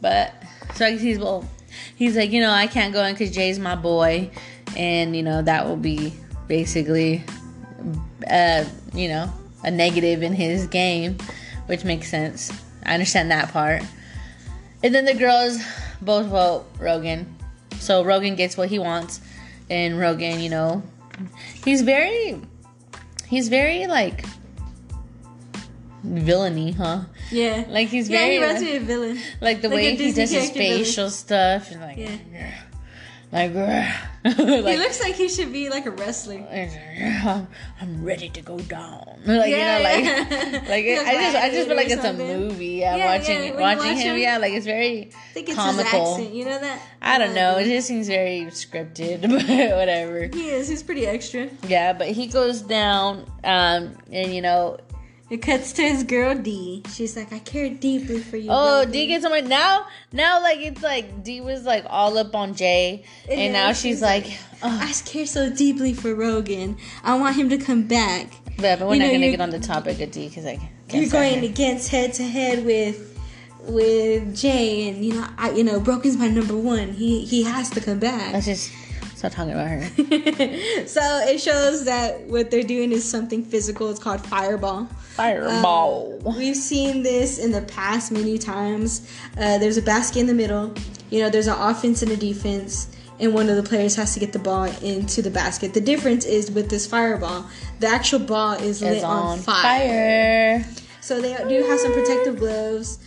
But 0.01 0.33
so 0.75 0.95
he's 0.97 1.17
well, 1.17 1.47
he's 1.95 2.17
like, 2.17 2.31
you 2.31 2.41
know, 2.41 2.51
I 2.51 2.67
can't 2.67 2.93
go 2.93 3.03
in 3.05 3.13
because 3.13 3.31
Jay's 3.31 3.59
my 3.59 3.75
boy, 3.75 4.29
and 4.75 5.15
you 5.15 5.23
know 5.23 5.41
that 5.41 5.65
will 5.65 5.77
be 5.77 6.13
basically, 6.49 7.23
uh, 8.29 8.65
you 8.93 9.07
know, 9.07 9.31
a 9.63 9.71
negative 9.71 10.21
in 10.21 10.33
his 10.33 10.67
game, 10.67 11.17
which 11.67 11.85
makes 11.85 12.09
sense. 12.09 12.51
I 12.85 12.93
understand 12.93 13.31
that 13.31 13.51
part. 13.51 13.83
And 14.83 14.93
then 14.93 15.05
the 15.05 15.13
girls 15.13 15.59
both 16.01 16.25
vote 16.27 16.65
Rogan. 16.79 17.35
So 17.79 18.03
Rogan 18.03 18.35
gets 18.35 18.57
what 18.57 18.69
he 18.69 18.79
wants. 18.79 19.21
And 19.69 19.97
Rogan, 19.99 20.39
you 20.41 20.49
know, 20.49 20.83
he's 21.63 21.81
very 21.81 22.41
he's 23.27 23.47
very 23.49 23.87
like 23.87 24.25
villainy, 26.03 26.71
huh? 26.73 27.01
yeah, 27.31 27.63
Like 27.69 27.87
he's 27.87 28.09
yeah, 28.09 28.17
very 28.19 28.35
he 28.35 28.41
reminds 28.41 28.61
me 28.61 28.75
of 28.75 28.83
a 28.83 28.85
villain. 28.85 29.19
like 29.41 29.61
the 29.61 29.69
like 29.69 29.75
way 29.75 29.95
he 29.95 30.11
does 30.11 30.15
his 30.17 30.31
character 30.31 30.59
villain. 30.59 30.77
facial 30.79 31.09
stuff 31.09 31.71
and 31.71 31.81
like 31.81 31.97
Yeah. 31.97 32.51
like, 33.31 33.53
he 34.35 34.77
looks 34.77 35.01
like 35.01 35.15
he 35.15 35.27
should 35.27 35.51
be 35.51 35.69
like 35.69 35.85
a 35.85 35.91
wrestler. 35.91 36.39
I'm, 36.49 37.47
I'm 37.81 38.03
ready 38.03 38.29
to 38.29 38.41
go 38.41 38.57
down. 38.59 39.01
Like 39.25 39.49
you 39.49 39.57
know, 39.57 39.79
like 39.81 40.03
yeah. 40.03 40.63
like 40.67 40.85
I 41.07 41.13
just 41.13 41.37
I 41.37 41.49
just 41.49 41.67
feel 41.67 41.77
like 41.77 41.89
it's 41.89 42.03
a 42.03 42.13
movie. 42.13 42.65
Yeah, 42.83 42.95
Yeah, 42.97 43.17
watching 43.17 43.43
yeah, 43.43 43.59
watching 43.59 43.93
watch 43.93 43.97
him, 44.03 44.15
him, 44.15 44.21
Yeah, 44.21 44.37
like 44.37 44.53
it's 44.53 44.65
very 44.65 45.11
I 45.13 45.33
think 45.33 45.47
it's 45.49 45.57
comical. 45.57 46.13
accent. 46.15 46.33
You 46.33 46.45
know 46.45 46.59
that? 46.59 46.81
I 47.01 47.17
don't 47.17 47.33
know. 47.33 47.57
It 47.57 47.65
just 47.65 47.87
seems 47.87 48.07
very 48.07 48.47
scripted, 48.51 49.21
but 49.21 49.77
whatever. 49.77 50.27
He 50.33 50.49
is. 50.49 50.67
He's 50.67 50.83
pretty 50.83 51.07
extra. 51.07 51.49
Yeah, 51.67 51.93
but 51.93 52.09
he 52.09 52.27
goes 52.27 52.61
down, 52.61 53.25
um, 53.43 53.95
and 54.11 54.33
you 54.33 54.41
know, 54.41 54.77
It 55.33 55.41
cuts 55.41 55.73
to 55.73 55.81
his 55.81 56.03
girl 56.03 56.35
Dee. 56.35 56.83
She's 56.93 57.15
like, 57.17 57.33
I 57.33 57.39
care 57.39 57.67
deeply 57.67 58.19
for 58.19 58.37
you. 58.37 58.49
oh, 58.51 58.85
Dee 58.85 59.07
gets 59.07 59.23
somewhere 59.23 59.41
now. 59.41 59.87
Now, 60.11 60.39
like 60.43 60.59
it's 60.59 60.83
like 60.83 61.23
Dee 61.23 61.41
was 61.41 61.63
like 61.63 61.85
all 61.89 62.19
up 62.19 62.35
on 62.35 62.53
Jay, 62.53 63.03
and, 63.27 63.39
And 63.39 63.53
now 63.53 63.69
she's 63.69 63.81
she's 63.81 64.01
like, 64.03 64.27
I 64.61 64.91
oh, 64.91 65.01
care 65.05 65.25
so 65.25 65.49
deeply 65.49 65.95
for 65.95 66.13
Rogan. 66.13 66.77
I 67.03 67.17
want 67.17 67.35
him 67.35 67.49
to 67.49 67.57
come 67.57 67.87
back. 67.87 68.31
but, 68.57 68.77
but 68.77 68.87
we're 68.87 68.93
You 68.93 68.99
not 68.99 69.05
know, 69.07 69.13
gonna 69.13 69.31
get 69.31 69.41
on 69.41 69.49
the 69.49 69.59
topic 69.59 69.99
of 70.01 70.11
Dee 70.11 70.29
because 70.29 70.45
I 70.45 70.57
can't 70.57 70.71
You're 71.01 71.09
going 71.09 71.39
her. 71.39 71.45
against 71.45 71.89
head 71.89 72.13
to 72.13 72.23
head 72.23 72.63
with 72.63 73.09
with 73.61 74.35
Jay, 74.35 74.87
and 74.89 75.03
you 75.03 75.13
know, 75.15 75.27
I, 75.37 75.49
you 75.51 75.63
know, 75.63 75.79
Rogan's 75.79 76.17
my 76.17 76.27
number 76.27 76.55
one. 76.55 76.89
He 76.93 77.25
he 77.25 77.41
has 77.43 77.71
to 77.71 77.81
come 77.81 77.97
back. 77.97 78.33
Let's 78.33 78.45
just 78.45 78.71
stop 79.23 79.31
talking 79.31 79.53
about 79.53 79.69
her. 79.69 80.85
so 80.87 81.01
it 81.27 81.39
shows 81.39 81.85
that 81.85 82.21
what 82.27 82.51
they're 82.51 82.63
doing 82.63 82.91
is 82.91 83.09
something 83.09 83.43
physical. 83.43 83.89
It's 83.89 83.99
called 83.99 84.25
Fireball. 84.25 84.85
Fireball. 85.15 86.21
Um, 86.25 86.37
we've 86.37 86.55
seen 86.57 87.03
this 87.03 87.39
in 87.39 87.51
the 87.51 87.61
past 87.61 88.11
many 88.11 88.37
times. 88.37 89.09
Uh, 89.37 89.57
there's 89.59 89.77
a 89.77 89.81
basket 89.81 90.19
in 90.19 90.27
the 90.27 90.33
middle. 90.33 90.73
You 91.09 91.21
know, 91.21 91.29
there's 91.29 91.47
an 91.47 91.59
offense 91.59 92.01
and 92.01 92.11
a 92.11 92.17
defense, 92.17 92.93
and 93.19 93.33
one 93.33 93.47
of 93.47 93.55
the 93.55 93.63
players 93.63 93.95
has 93.95 94.13
to 94.15 94.19
get 94.19 94.33
the 94.33 94.39
ball 94.39 94.65
into 94.81 95.21
the 95.21 95.31
basket. 95.31 95.73
The 95.73 95.81
difference 95.81 96.25
is 96.25 96.51
with 96.51 96.69
this 96.69 96.85
fireball, 96.85 97.45
the 97.79 97.87
actual 97.87 98.19
ball 98.19 98.53
is 98.53 98.81
lit 98.81 98.93
It's 98.93 99.03
on, 99.03 99.39
fire. 99.39 100.65
So 100.99 101.21
they 101.21 101.35
do 101.47 101.65
have 101.67 101.79
some 101.79 101.93
protective 101.93 102.39
gloves. 102.39 102.99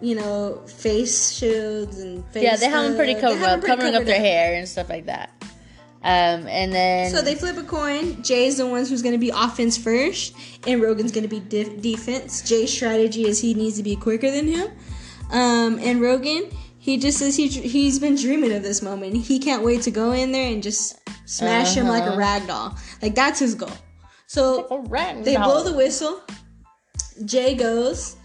You 0.00 0.16
know, 0.16 0.60
face 0.66 1.30
shields 1.30 2.00
and 2.00 2.24
face. 2.30 2.42
Yeah, 2.42 2.56
they 2.56 2.66
have 2.66 2.82
them 2.82 2.96
pretty 2.96 3.14
covered 3.14 3.44
up, 3.44 3.62
covering 3.62 3.94
up 3.94 4.00
covered 4.00 4.08
their 4.08 4.18
hair 4.18 4.54
and 4.54 4.68
stuff 4.68 4.88
like 4.88 5.06
that. 5.06 5.30
Um, 6.04 6.48
and 6.48 6.72
then 6.72 7.10
So 7.12 7.22
they 7.22 7.34
flip 7.36 7.56
a 7.56 7.62
coin. 7.62 8.22
Jay's 8.22 8.56
the 8.56 8.66
one 8.66 8.84
who's 8.84 9.02
going 9.02 9.12
to 9.14 9.18
be 9.18 9.30
offense 9.30 9.76
first, 9.78 10.34
and 10.66 10.82
Rogan's 10.82 11.12
going 11.12 11.22
to 11.22 11.28
be 11.28 11.40
def- 11.40 11.80
defense. 11.80 12.42
Jay's 12.42 12.72
strategy 12.72 13.24
is 13.26 13.40
he 13.40 13.54
needs 13.54 13.76
to 13.76 13.82
be 13.84 13.94
quicker 13.94 14.30
than 14.30 14.48
him. 14.48 14.68
Um, 15.30 15.78
and 15.78 16.00
Rogan, 16.00 16.50
he 16.78 16.98
just 16.98 17.18
says 17.18 17.36
he 17.36 17.46
he's 17.48 17.98
been 18.00 18.16
dreaming 18.16 18.52
of 18.52 18.62
this 18.64 18.82
moment. 18.82 19.16
He 19.16 19.38
can't 19.38 19.62
wait 19.62 19.82
to 19.82 19.90
go 19.92 20.10
in 20.12 20.32
there 20.32 20.50
and 20.52 20.62
just 20.62 20.98
smash 21.24 21.74
him 21.76 21.86
like 21.86 22.02
a 22.02 22.08
Uh-huh. 22.08 22.16
rag 22.18 22.46
doll. 22.48 22.76
Like 23.00 23.14
that's 23.14 23.38
his 23.38 23.54
goal. 23.54 23.70
So 24.26 24.84
rat 24.88 25.24
they 25.24 25.36
blow 25.36 25.62
the 25.62 25.72
whistle. 25.74 26.20
Jay 27.24 27.54
goes, 27.54 28.16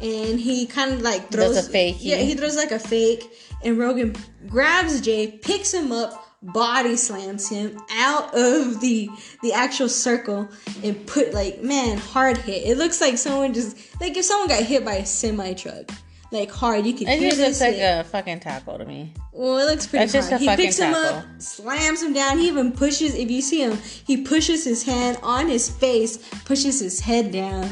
and 0.00 0.40
he 0.40 0.66
kind 0.66 0.92
of 0.94 1.02
like 1.02 1.28
Does 1.30 1.52
throws 1.52 1.66
a 1.66 1.70
fake. 1.70 1.96
Yeah, 2.00 2.16
he 2.16 2.34
throws 2.34 2.56
like 2.56 2.70
a 2.70 2.78
fake, 2.78 3.30
and 3.62 3.76
Rogan 3.78 4.14
grabs 4.48 5.00
Jay, 5.00 5.38
picks 5.42 5.72
him 5.74 5.92
up, 5.92 6.25
body 6.42 6.96
slams 6.96 7.48
him 7.48 7.78
out 7.90 8.34
of 8.34 8.80
the 8.80 9.08
the 9.42 9.52
actual 9.52 9.88
circle, 9.88 10.48
and 10.82 11.06
put 11.06 11.34
like 11.34 11.62
man 11.62 11.98
hard 11.98 12.38
hit. 12.38 12.66
It 12.66 12.78
looks 12.78 13.00
like 13.00 13.18
someone 13.18 13.54
just 13.54 13.76
like 14.00 14.16
if 14.16 14.24
someone 14.24 14.48
got 14.48 14.62
hit 14.62 14.84
by 14.84 14.94
a 14.94 15.06
semi 15.06 15.54
truck. 15.54 15.90
Like 16.32 16.50
hard, 16.50 16.84
you 16.84 16.92
can 16.92 17.06
It 17.06 17.20
just 17.20 17.38
looks 17.38 17.60
like 17.60 17.76
a 17.76 18.02
fucking 18.02 18.40
tackle 18.40 18.78
to 18.78 18.84
me. 18.84 19.14
Well, 19.32 19.58
it 19.58 19.70
looks 19.70 19.86
pretty 19.86 20.06
That's 20.06 20.28
hard. 20.28 20.40
He 20.40 20.48
picks 20.56 20.76
him 20.76 20.92
tackle. 20.92 21.18
up, 21.18 21.40
slams 21.40 22.02
him 22.02 22.12
down. 22.12 22.38
He 22.38 22.48
even 22.48 22.72
pushes. 22.72 23.14
If 23.14 23.30
you 23.30 23.40
see 23.40 23.62
him, 23.62 23.78
he 24.04 24.22
pushes 24.22 24.64
his 24.64 24.82
hand 24.82 25.18
on 25.22 25.48
his 25.48 25.70
face, 25.70 26.16
pushes 26.44 26.80
his 26.80 26.98
head 26.98 27.30
down, 27.30 27.62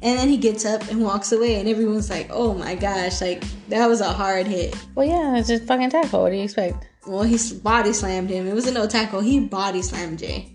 and 0.00 0.16
then 0.16 0.28
he 0.28 0.36
gets 0.36 0.64
up 0.64 0.88
and 0.90 1.02
walks 1.02 1.32
away. 1.32 1.58
And 1.58 1.68
everyone's 1.68 2.08
like, 2.08 2.28
"Oh 2.30 2.54
my 2.54 2.76
gosh! 2.76 3.20
Like 3.20 3.42
that 3.68 3.88
was 3.88 4.00
a 4.00 4.12
hard 4.12 4.46
hit." 4.46 4.76
Well, 4.94 5.06
yeah, 5.06 5.36
it's 5.36 5.48
just 5.48 5.64
fucking 5.64 5.90
tackle. 5.90 6.22
What 6.22 6.30
do 6.30 6.36
you 6.36 6.44
expect? 6.44 6.86
Well, 7.06 7.22
he 7.22 7.38
body 7.58 7.92
slammed 7.92 8.30
him. 8.30 8.46
It 8.46 8.54
wasn't 8.54 8.74
no 8.74 8.86
tackle. 8.86 9.20
He 9.20 9.40
body 9.40 9.82
slammed 9.82 10.18
Jay. 10.18 10.50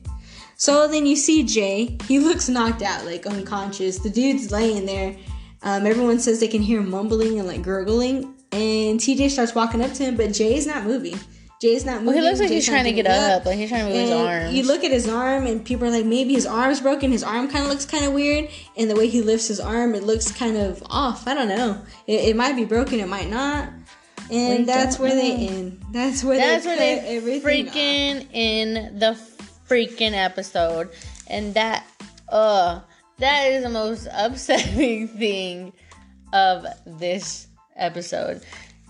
So 0.55 0.87
then 0.87 1.05
you 1.05 1.15
see 1.15 1.43
Jay. 1.43 1.97
He 2.07 2.19
looks 2.19 2.49
knocked 2.49 2.81
out, 2.81 3.05
like 3.05 3.25
unconscious. 3.25 3.99
The 3.99 4.09
dude's 4.09 4.51
laying 4.51 4.85
there. 4.85 5.15
Um, 5.61 5.85
everyone 5.85 6.19
says 6.19 6.39
they 6.39 6.47
can 6.47 6.61
hear 6.61 6.79
him 6.79 6.89
mumbling 6.89 7.39
and 7.39 7.47
like 7.47 7.61
gurgling. 7.61 8.35
And 8.51 8.99
TJ 8.99 9.29
starts 9.29 9.53
walking 9.53 9.81
up 9.81 9.93
to 9.93 10.03
him, 10.03 10.17
but 10.17 10.33
Jay's 10.33 10.65
not 10.65 10.83
moving. 10.83 11.19
Jay's 11.61 11.85
not 11.85 12.01
moving. 12.01 12.05
Well, 12.07 12.15
he 12.15 12.21
looks 12.21 12.39
like 12.39 12.47
Jay's 12.47 12.65
he's 12.65 12.73
trying 12.73 12.85
to 12.85 12.93
get 12.93 13.05
getting 13.05 13.31
up. 13.31 13.45
Like 13.45 13.57
he's 13.57 13.69
trying 13.69 13.87
to 13.87 13.93
move 13.93 14.01
his 14.01 14.11
arm. 14.11 14.55
You 14.55 14.63
look 14.63 14.83
at 14.85 14.91
his 14.91 15.09
arm, 15.09 15.45
and 15.45 15.63
people 15.63 15.87
are 15.87 15.91
like, 15.91 16.05
maybe 16.05 16.33
his 16.33 16.45
arm's 16.45 16.79
broken. 16.79 17.11
His 17.11 17.23
arm 17.23 17.49
kind 17.49 17.65
of 17.65 17.69
looks 17.69 17.85
kind 17.85 18.05
of 18.05 18.13
weird, 18.13 18.49
and 18.77 18.89
the 18.89 18.95
way 18.95 19.07
he 19.07 19.21
lifts 19.21 19.49
his 19.49 19.59
arm, 19.59 19.93
it 19.93 20.03
looks 20.03 20.31
kind 20.31 20.55
of 20.55 20.81
off. 20.89 21.27
I 21.27 21.33
don't 21.33 21.49
know. 21.49 21.81
It, 22.07 22.29
it 22.29 22.35
might 22.37 22.55
be 22.55 22.63
broken. 22.63 23.01
It 23.01 23.09
might 23.09 23.29
not. 23.29 23.69
And 24.31 24.67
that's 24.67 24.99
where 24.99 25.13
they 25.15 25.47
end. 25.47 25.81
That's 25.91 26.23
where 26.23 26.37
That's 26.37 26.63
they 26.63 26.69
where 26.69 26.77
they 26.77 27.17
everything 27.17 27.67
off. 27.67 27.73
freaking 27.73 28.27
in 28.33 28.99
the 28.99 29.17
freaking 29.67 30.13
episode, 30.13 30.89
and 31.27 31.53
that 31.55 31.85
uh 32.29 32.81
that 33.17 33.45
is 33.51 33.63
the 33.63 33.69
most 33.69 34.07
upsetting 34.13 35.07
thing 35.07 35.73
of 36.33 36.65
this 36.85 37.47
episode. 37.75 38.41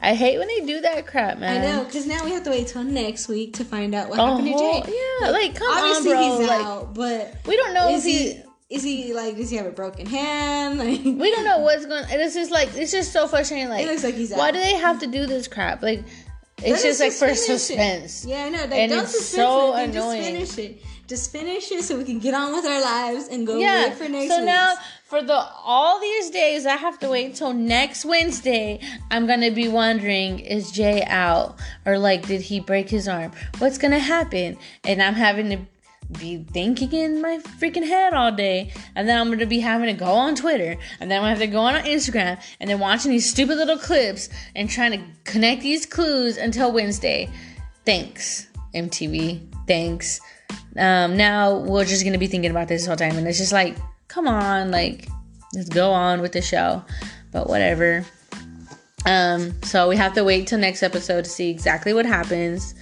I 0.01 0.13
hate 0.15 0.37
when 0.37 0.47
they 0.47 0.65
do 0.65 0.79
that 0.81 1.05
crap, 1.07 1.39
man. 1.39 1.61
I 1.61 1.65
know, 1.75 1.83
because 1.83 2.05
now 2.07 2.23
we 2.23 2.31
have 2.31 2.43
to 2.45 2.49
wait 2.51 2.67
till 2.67 2.83
next 2.83 3.27
week 3.27 3.53
to 3.55 3.65
find 3.65 3.93
out 3.93 4.09
what 4.09 4.17
A 4.19 4.25
happened 4.25 4.47
to 4.47 4.53
Jake. 4.53 4.95
Yeah, 5.21 5.29
like 5.31 5.55
come 5.55 5.67
Obviously, 5.77 6.13
on, 6.13 6.15
bro. 6.29 6.39
he's 6.39 6.47
like 6.47 6.65
out, 6.65 6.93
but 6.93 7.35
we 7.45 7.57
don't 7.57 7.73
know 7.73 7.89
is 7.89 8.05
if 8.05 8.11
he? 8.11 8.33
he. 8.33 8.43
Is 8.69 8.83
he 8.83 9.13
like? 9.13 9.35
Does 9.35 9.49
he 9.49 9.57
have 9.57 9.65
a 9.65 9.71
broken 9.71 10.05
hand? 10.05 10.77
Like, 10.79 11.03
We 11.03 11.31
don't 11.31 11.43
know 11.45 11.59
what's 11.59 11.85
going. 11.85 12.05
And 12.11 12.21
it's 12.21 12.35
just 12.35 12.51
like 12.51 12.69
it's 12.75 12.91
just 12.91 13.11
so 13.11 13.27
frustrating. 13.27 13.69
Like, 13.69 13.85
looks 13.87 14.03
like 14.03 14.15
he's 14.15 14.31
why 14.31 14.49
out. 14.49 14.53
do 14.53 14.59
they 14.59 14.75
have 14.75 14.99
to 14.99 15.07
do 15.07 15.25
this 15.25 15.47
crap? 15.47 15.81
Like, 15.81 16.03
it's 16.61 16.83
just 16.83 16.99
us 16.99 16.99
like 16.99 17.11
for 17.13 17.25
finish 17.35 17.39
it. 17.39 17.59
suspense. 17.59 18.25
Yeah, 18.25 18.43
I 18.45 18.49
know. 18.49 18.59
Like, 18.61 18.73
And 18.73 18.91
don't 18.91 19.03
it's 19.03 19.11
suspense 19.11 19.35
so 19.35 19.73
annoying. 19.73 20.35
Just 20.35 20.55
finish 20.55 20.71
it. 20.71 20.83
Just 21.07 21.31
finish 21.31 21.71
it 21.71 21.83
so 21.83 21.97
we 21.97 22.03
can 22.03 22.19
get 22.19 22.35
on 22.35 22.53
with 22.53 22.65
our 22.65 22.81
lives 22.81 23.29
and 23.29 23.47
go 23.47 23.57
Yeah. 23.57 23.87
wait 23.87 23.93
for 23.95 24.03
next 24.03 24.13
week. 24.13 24.29
so 24.29 24.37
week. 24.37 24.45
now 24.45 24.75
for 25.05 25.23
the 25.23 25.33
all 25.33 25.99
these 25.99 26.29
days 26.29 26.67
I 26.67 26.75
have 26.75 26.99
to 26.99 27.09
wait 27.09 27.25
until 27.25 27.51
next 27.53 28.05
Wednesday. 28.05 28.79
I'm 29.09 29.25
gonna 29.25 29.49
be 29.49 29.67
wondering 29.67 30.37
is 30.39 30.69
Jay 30.69 31.01
out 31.07 31.57
or 31.87 31.97
like 31.97 32.27
did 32.27 32.41
he 32.41 32.59
break 32.59 32.89
his 32.89 33.07
arm? 33.07 33.31
What's 33.57 33.79
gonna 33.79 33.97
happen? 33.97 34.57
And 34.83 35.01
I'm 35.01 35.15
having 35.15 35.49
to 35.49 35.57
be 36.11 36.43
thinking 36.51 36.91
in 36.93 37.21
my 37.21 37.37
freaking 37.59 37.85
head 37.85 38.13
all 38.13 38.31
day, 38.31 38.71
and 38.95 39.07
then 39.07 39.19
I'm 39.19 39.29
gonna 39.29 39.45
be 39.45 39.59
having 39.59 39.87
to 39.87 39.93
go 39.93 40.11
on 40.11 40.35
Twitter, 40.35 40.77
and 40.99 41.09
then 41.09 41.17
I'm 41.17 41.23
gonna 41.23 41.29
have 41.29 41.39
to 41.39 41.47
go 41.47 41.59
on 41.59 41.75
Instagram, 41.75 42.41
and 42.59 42.69
then 42.69 42.79
watching 42.79 43.11
these 43.11 43.29
stupid 43.29 43.57
little 43.57 43.77
clips 43.77 44.29
and 44.55 44.69
trying 44.69 44.91
to 44.91 45.03
connect 45.23 45.61
these 45.61 45.85
clues 45.85 46.37
until 46.37 46.71
Wednesday. 46.71 47.29
Thanks, 47.85 48.47
MTV. 48.73 49.41
Thanks. 49.67 50.19
Um, 50.77 51.15
now 51.17 51.57
we're 51.57 51.85
just 51.85 52.03
gonna 52.03 52.17
be 52.17 52.27
thinking 52.27 52.51
about 52.51 52.67
this 52.67 52.85
whole 52.85 52.95
time, 52.95 53.17
and 53.17 53.27
it's 53.27 53.37
just 53.37 53.53
like, 53.53 53.77
come 54.07 54.27
on, 54.27 54.71
like, 54.71 55.07
let's 55.53 55.69
go 55.69 55.91
on 55.91 56.21
with 56.21 56.31
the 56.31 56.41
show. 56.41 56.83
But 57.31 57.47
whatever. 57.47 58.03
Um, 59.05 59.61
so 59.63 59.87
we 59.87 59.95
have 59.97 60.13
to 60.13 60.23
wait 60.23 60.47
till 60.47 60.59
next 60.59 60.83
episode 60.83 61.25
to 61.25 61.29
see 61.29 61.49
exactly 61.49 61.93
what 61.93 62.05
happens. 62.05 62.73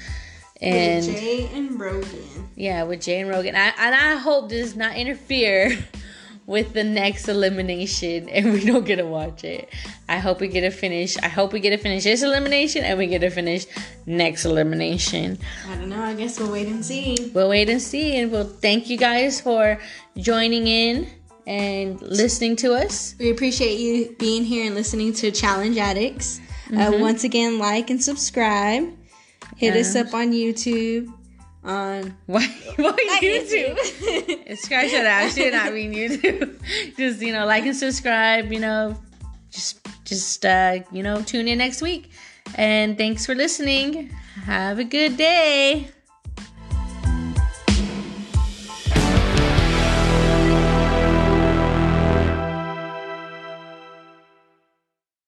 And 0.62 1.06
With 1.06 1.16
Jay 1.16 1.50
and 1.54 1.80
Rogan. 1.80 2.50
yeah, 2.56 2.84
with 2.84 3.02
Jay 3.02 3.20
and 3.22 3.30
Rogan. 3.30 3.56
I, 3.56 3.74
and 3.78 3.94
I 3.96 4.16
hope 4.16 4.50
this 4.50 4.70
does 4.70 4.76
not 4.76 4.96
interfere 4.96 5.78
with 6.48 6.72
the 6.74 6.84
next 6.84 7.28
elimination 7.28 8.30
and 8.30 8.54
we 8.54 8.64
don't 8.64 8.86
get 8.86 8.96
to 8.96 9.06
watch 9.06 9.44
it. 9.44 9.70
I 10.08 10.18
hope 10.18 10.40
we 10.40 10.48
get 10.48 10.62
to 10.62 10.72
finish. 10.72 11.18
I 11.18 11.28
hope 11.28 11.52
we 11.54 11.60
get 11.60 11.72
to 11.72 11.78
finish 11.78 12.06
this 12.06 12.24
elimination 12.24 12.84
and 12.86 12.98
we 12.98 13.08
get 13.08 13.20
to 13.20 13.30
finish 13.30 13.66
next 14.06 14.46
elimination. 14.46 15.38
I 15.70 15.76
don't 15.76 15.90
know. 15.90 16.02
I 16.02 16.14
guess 16.16 16.40
we'll 16.40 16.52
wait 16.52 16.68
and 16.68 16.84
see. 16.84 17.32
We'll 17.34 17.50
wait 17.50 17.70
and 17.70 17.82
see. 17.82 18.18
And 18.18 18.32
we'll 18.32 18.46
thank 18.48 18.90
you 18.90 18.98
guys 18.98 19.42
for 19.42 19.78
joining 20.18 20.68
in 20.68 21.10
and 21.46 22.02
listening 22.02 22.56
to 22.58 22.74
us. 22.74 23.14
We 23.20 23.30
appreciate 23.30 23.80
you 23.80 24.16
being 24.18 24.44
here 24.46 24.66
and 24.66 24.74
listening 24.74 25.14
to 25.16 25.32
Challenge 25.32 25.78
Addicts. 25.78 26.40
Mm-hmm. 26.70 26.78
Uh, 26.96 26.98
once 27.00 27.24
again, 27.26 27.60
like 27.60 27.90
and 27.90 28.00
subscrib. 28.00 28.96
Hit 29.58 29.76
us 29.76 29.96
up 29.96 30.14
on 30.14 30.32
YouTube. 30.32 31.12
On 31.64 32.16
Why, 32.28 32.48
why 32.78 32.92
YouTube. 33.22 33.76
YouTube? 33.76 34.44
It's 34.46 34.64
scratch 34.64 34.92
that 34.92 35.06
out. 35.06 35.32
Should 35.34 35.54
not 35.54 35.74
mean 35.74 35.94
YouTube. 36.02 36.62
Just 36.96 37.22
you 37.22 37.34
know, 37.34 37.46
like 37.46 37.66
and 37.66 37.76
subscribe. 37.76 38.52
You 38.54 38.60
know, 38.60 38.98
just 39.52 39.80
just 40.06 40.46
uh, 40.46 40.80
you 40.92 41.04
know, 41.04 41.22
tune 41.24 41.48
in 41.48 41.58
next 41.58 41.82
week. 41.82 42.12
And 42.56 42.98
thanks 42.98 43.26
for 43.26 43.36
listening. 43.36 44.10
Have 44.46 44.80
a 44.80 44.86
good 44.86 45.18
day. 45.18 45.90